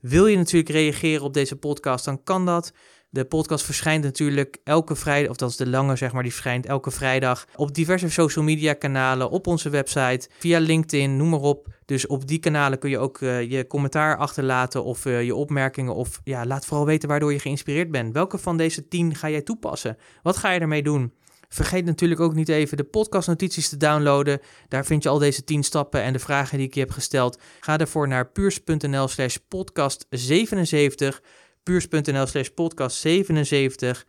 Wil 0.00 0.26
je 0.26 0.36
natuurlijk 0.36 0.70
reageren 0.70 1.24
op 1.24 1.34
deze 1.34 1.56
podcast, 1.56 2.04
dan 2.04 2.22
kan 2.22 2.46
dat. 2.46 2.72
De 3.12 3.24
podcast 3.24 3.64
verschijnt 3.64 4.04
natuurlijk 4.04 4.56
elke 4.64 4.96
vrijdag, 4.96 5.30
of 5.30 5.36
dat 5.36 5.50
is 5.50 5.56
de 5.56 5.68
lange 5.68 5.96
zeg 5.96 6.12
maar, 6.12 6.22
die 6.22 6.32
verschijnt 6.32 6.66
elke 6.66 6.90
vrijdag 6.90 7.46
op 7.56 7.74
diverse 7.74 8.10
social 8.10 8.44
media 8.44 8.72
kanalen, 8.72 9.30
op 9.30 9.46
onze 9.46 9.70
website, 9.70 10.28
via 10.38 10.58
LinkedIn, 10.58 11.16
noem 11.16 11.28
maar 11.28 11.40
op. 11.40 11.68
Dus 11.84 12.06
op 12.06 12.26
die 12.26 12.38
kanalen 12.38 12.78
kun 12.78 12.90
je 12.90 12.98
ook 12.98 13.20
uh, 13.20 13.50
je 13.50 13.66
commentaar 13.66 14.16
achterlaten 14.16 14.84
of 14.84 15.04
uh, 15.04 15.22
je 15.22 15.34
opmerkingen 15.34 15.94
of 15.94 16.20
ja, 16.24 16.46
laat 16.46 16.66
vooral 16.66 16.86
weten 16.86 17.08
waardoor 17.08 17.32
je 17.32 17.38
geïnspireerd 17.38 17.90
bent. 17.90 18.12
Welke 18.12 18.38
van 18.38 18.56
deze 18.56 18.88
tien 18.88 19.14
ga 19.14 19.30
jij 19.30 19.42
toepassen? 19.42 19.96
Wat 20.22 20.36
ga 20.36 20.50
je 20.50 20.60
ermee 20.60 20.82
doen? 20.82 21.12
Vergeet 21.52 21.84
natuurlijk 21.84 22.20
ook 22.20 22.34
niet 22.34 22.48
even 22.48 22.76
de 22.76 22.84
podcastnotities 22.84 23.68
te 23.68 23.76
downloaden. 23.76 24.40
Daar 24.68 24.84
vind 24.84 25.02
je 25.02 25.08
al 25.08 25.18
deze 25.18 25.44
10 25.44 25.62
stappen 25.62 26.02
en 26.02 26.12
de 26.12 26.18
vragen 26.18 26.58
die 26.58 26.66
ik 26.66 26.74
je 26.74 26.80
heb 26.80 26.90
gesteld. 26.90 27.40
Ga 27.60 27.78
ervoor 27.78 28.08
naar 28.08 28.26
puurs.nl 28.26 29.08
slash 29.08 29.36
podcast 29.48 30.06
77 30.10 31.22
puurs.nl 31.62 32.26
slash 32.26 32.48
podcast 32.48 32.96
77. 32.96 34.06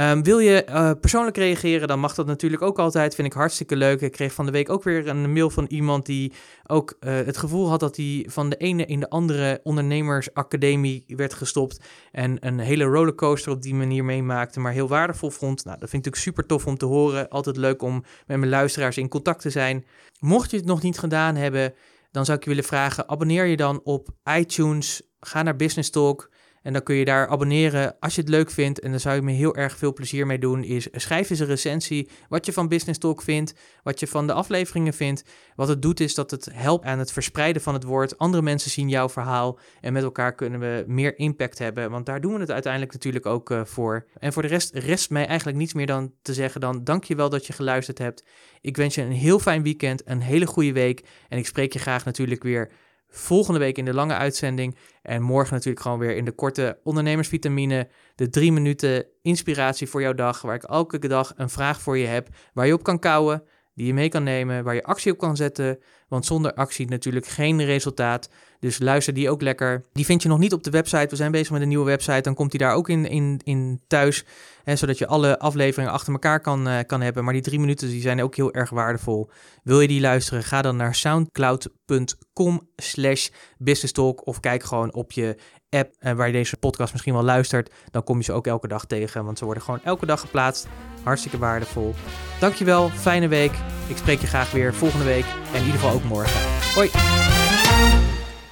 Um, 0.00 0.22
wil 0.22 0.38
je 0.38 0.66
uh, 0.68 0.90
persoonlijk 1.00 1.36
reageren, 1.36 1.88
dan 1.88 2.00
mag 2.00 2.14
dat 2.14 2.26
natuurlijk 2.26 2.62
ook 2.62 2.78
altijd. 2.78 3.14
Vind 3.14 3.26
ik 3.26 3.32
hartstikke 3.32 3.76
leuk. 3.76 4.00
Ik 4.00 4.12
kreeg 4.12 4.32
van 4.32 4.46
de 4.46 4.52
week 4.52 4.70
ook 4.70 4.82
weer 4.82 5.08
een 5.08 5.32
mail 5.32 5.50
van 5.50 5.66
iemand 5.68 6.06
die 6.06 6.32
ook 6.66 6.96
uh, 7.00 7.14
het 7.14 7.36
gevoel 7.36 7.68
had 7.68 7.80
dat 7.80 7.96
hij 7.96 8.26
van 8.28 8.48
de 8.48 8.56
ene 8.56 8.86
in 8.86 9.00
de 9.00 9.10
andere 9.10 9.60
ondernemersacademie 9.62 11.04
werd 11.06 11.34
gestopt. 11.34 11.80
En 12.12 12.46
een 12.46 12.58
hele 12.58 12.84
rollercoaster 12.84 13.52
op 13.52 13.62
die 13.62 13.74
manier 13.74 14.04
meemaakte, 14.04 14.60
maar 14.60 14.72
heel 14.72 14.88
waardevol 14.88 15.30
vond. 15.30 15.64
Nou, 15.64 15.78
dat 15.78 15.90
vind 15.90 16.06
ik 16.06 16.12
natuurlijk 16.12 16.22
super 16.22 16.46
tof 16.46 16.66
om 16.66 16.78
te 16.78 16.86
horen. 16.86 17.28
Altijd 17.28 17.56
leuk 17.56 17.82
om 17.82 18.04
met 18.26 18.38
mijn 18.38 18.50
luisteraars 18.50 18.98
in 18.98 19.08
contact 19.08 19.40
te 19.40 19.50
zijn. 19.50 19.86
Mocht 20.20 20.50
je 20.50 20.56
het 20.56 20.66
nog 20.66 20.82
niet 20.82 20.98
gedaan 20.98 21.34
hebben, 21.34 21.74
dan 22.10 22.24
zou 22.24 22.38
ik 22.38 22.44
je 22.44 22.50
willen 22.50 22.64
vragen: 22.64 23.08
abonneer 23.08 23.44
je 23.44 23.56
dan 23.56 23.80
op 23.84 24.08
iTunes. 24.38 25.02
Ga 25.20 25.42
naar 25.42 25.56
Business 25.56 25.90
Talk. 25.90 26.30
En 26.62 26.72
dan 26.72 26.82
kun 26.82 26.94
je 26.94 27.04
daar 27.04 27.28
abonneren 27.28 27.96
als 28.00 28.14
je 28.14 28.20
het 28.20 28.30
leuk 28.30 28.50
vindt. 28.50 28.80
En 28.80 28.90
daar 28.90 29.00
zou 29.00 29.14
je 29.14 29.22
me 29.22 29.32
heel 29.32 29.56
erg 29.56 29.76
veel 29.76 29.92
plezier 29.92 30.26
mee 30.26 30.38
doen. 30.38 30.64
Is 30.64 30.88
schrijf 30.92 31.30
eens 31.30 31.38
een 31.38 31.46
recensie. 31.46 32.08
Wat 32.28 32.46
je 32.46 32.52
van 32.52 32.68
Business 32.68 32.98
Talk 32.98 33.22
vindt. 33.22 33.54
Wat 33.82 34.00
je 34.00 34.06
van 34.06 34.26
de 34.26 34.32
afleveringen 34.32 34.92
vindt. 34.92 35.24
Wat 35.54 35.68
het 35.68 35.82
doet 35.82 36.00
is 36.00 36.14
dat 36.14 36.30
het 36.30 36.48
helpt 36.52 36.84
aan 36.84 36.98
het 36.98 37.12
verspreiden 37.12 37.62
van 37.62 37.74
het 37.74 37.84
woord. 37.84 38.18
Andere 38.18 38.42
mensen 38.42 38.70
zien 38.70 38.88
jouw 38.88 39.08
verhaal. 39.08 39.58
En 39.80 39.92
met 39.92 40.02
elkaar 40.02 40.34
kunnen 40.34 40.60
we 40.60 40.84
meer 40.86 41.18
impact 41.18 41.58
hebben. 41.58 41.90
Want 41.90 42.06
daar 42.06 42.20
doen 42.20 42.34
we 42.34 42.40
het 42.40 42.50
uiteindelijk 42.50 42.92
natuurlijk 42.92 43.26
ook 43.26 43.50
uh, 43.50 43.64
voor. 43.64 44.06
En 44.18 44.32
voor 44.32 44.42
de 44.42 44.48
rest 44.48 44.74
rest 44.74 45.10
mij 45.10 45.26
eigenlijk 45.26 45.58
niets 45.58 45.74
meer 45.74 45.86
dan 45.86 46.12
te 46.22 46.34
zeggen 46.34 46.60
dan 46.60 46.84
dankjewel 46.84 47.28
dat 47.28 47.46
je 47.46 47.52
geluisterd 47.52 47.98
hebt. 47.98 48.24
Ik 48.60 48.76
wens 48.76 48.94
je 48.94 49.02
een 49.02 49.12
heel 49.12 49.38
fijn 49.38 49.62
weekend. 49.62 50.02
Een 50.04 50.20
hele 50.20 50.46
goede 50.46 50.72
week. 50.72 51.04
En 51.28 51.38
ik 51.38 51.46
spreek 51.46 51.72
je 51.72 51.78
graag 51.78 52.04
natuurlijk 52.04 52.42
weer 52.42 52.70
volgende 53.08 53.58
week 53.58 53.78
in 53.78 53.84
de 53.84 53.94
lange 53.94 54.14
uitzending. 54.14 54.76
En 55.02 55.22
morgen 55.22 55.54
natuurlijk 55.54 55.82
gewoon 55.82 55.98
weer 55.98 56.16
in 56.16 56.24
de 56.24 56.32
korte 56.32 56.78
ondernemersvitamine. 56.82 57.88
De 58.14 58.28
drie 58.28 58.52
minuten 58.52 59.06
inspiratie 59.22 59.88
voor 59.88 60.00
jouw 60.00 60.14
dag. 60.14 60.42
Waar 60.42 60.54
ik 60.54 60.62
elke 60.62 60.98
dag 60.98 61.32
een 61.36 61.50
vraag 61.50 61.80
voor 61.80 61.98
je 61.98 62.06
heb. 62.06 62.28
Waar 62.52 62.66
je 62.66 62.72
op 62.72 62.82
kan 62.82 62.98
kouwen. 62.98 63.42
Die 63.78 63.86
je 63.86 63.94
mee 63.94 64.08
kan 64.08 64.22
nemen. 64.22 64.64
Waar 64.64 64.74
je 64.74 64.82
actie 64.82 65.12
op 65.12 65.18
kan 65.18 65.36
zetten. 65.36 65.78
Want 66.08 66.26
zonder 66.26 66.54
actie 66.54 66.88
natuurlijk 66.88 67.26
geen 67.26 67.64
resultaat. 67.64 68.28
Dus 68.60 68.78
luister 68.78 69.14
die 69.14 69.30
ook 69.30 69.42
lekker. 69.42 69.84
Die 69.92 70.04
vind 70.04 70.22
je 70.22 70.28
nog 70.28 70.38
niet 70.38 70.52
op 70.52 70.62
de 70.62 70.70
website. 70.70 71.06
We 71.08 71.16
zijn 71.16 71.30
bezig 71.30 71.50
met 71.50 71.62
een 71.62 71.68
nieuwe 71.68 71.84
website. 71.84 72.20
Dan 72.20 72.34
komt 72.34 72.50
die 72.50 72.60
daar 72.60 72.74
ook 72.74 72.88
in, 72.88 73.06
in, 73.06 73.40
in 73.44 73.80
thuis. 73.86 74.24
Hè, 74.64 74.76
zodat 74.76 74.98
je 74.98 75.06
alle 75.06 75.38
afleveringen 75.38 75.92
achter 75.92 76.12
elkaar 76.12 76.40
kan, 76.40 76.68
uh, 76.68 76.78
kan 76.86 77.00
hebben. 77.00 77.24
Maar 77.24 77.32
die 77.32 77.42
drie 77.42 77.60
minuten 77.60 77.88
die 77.88 78.00
zijn 78.00 78.22
ook 78.22 78.36
heel 78.36 78.52
erg 78.52 78.70
waardevol. 78.70 79.30
Wil 79.62 79.80
je 79.80 79.88
die 79.88 80.00
luisteren? 80.00 80.42
Ga 80.42 80.62
dan 80.62 80.76
naar 80.76 80.94
soundcloud.com 80.94 82.68
slash 82.76 83.28
businesstalk. 83.58 84.26
Of 84.26 84.40
kijk 84.40 84.62
gewoon 84.62 84.94
op 84.94 85.12
je 85.12 85.36
app 85.70 85.94
uh, 86.00 86.12
waar 86.12 86.26
je 86.26 86.32
deze 86.32 86.56
podcast 86.56 86.92
misschien 86.92 87.14
wel 87.14 87.22
luistert. 87.22 87.72
Dan 87.90 88.04
kom 88.04 88.18
je 88.18 88.24
ze 88.24 88.32
ook 88.32 88.46
elke 88.46 88.68
dag 88.68 88.84
tegen. 88.84 89.24
Want 89.24 89.38
ze 89.38 89.44
worden 89.44 89.62
gewoon 89.62 89.80
elke 89.84 90.06
dag 90.06 90.20
geplaatst. 90.20 90.66
Hartstikke 91.02 91.38
waardevol. 91.38 91.94
Dankjewel. 92.40 92.88
Fijne 92.88 93.28
week. 93.28 93.52
Ik 93.86 93.96
spreek 93.96 94.20
je 94.20 94.26
graag 94.26 94.50
weer 94.50 94.74
volgende 94.74 95.04
week. 95.04 95.24
En 95.52 95.58
in 95.58 95.64
ieder 95.64 95.80
geval 95.80 95.94
ook 95.94 96.04
morgen. 96.04 96.40
Hoi. 96.74 96.90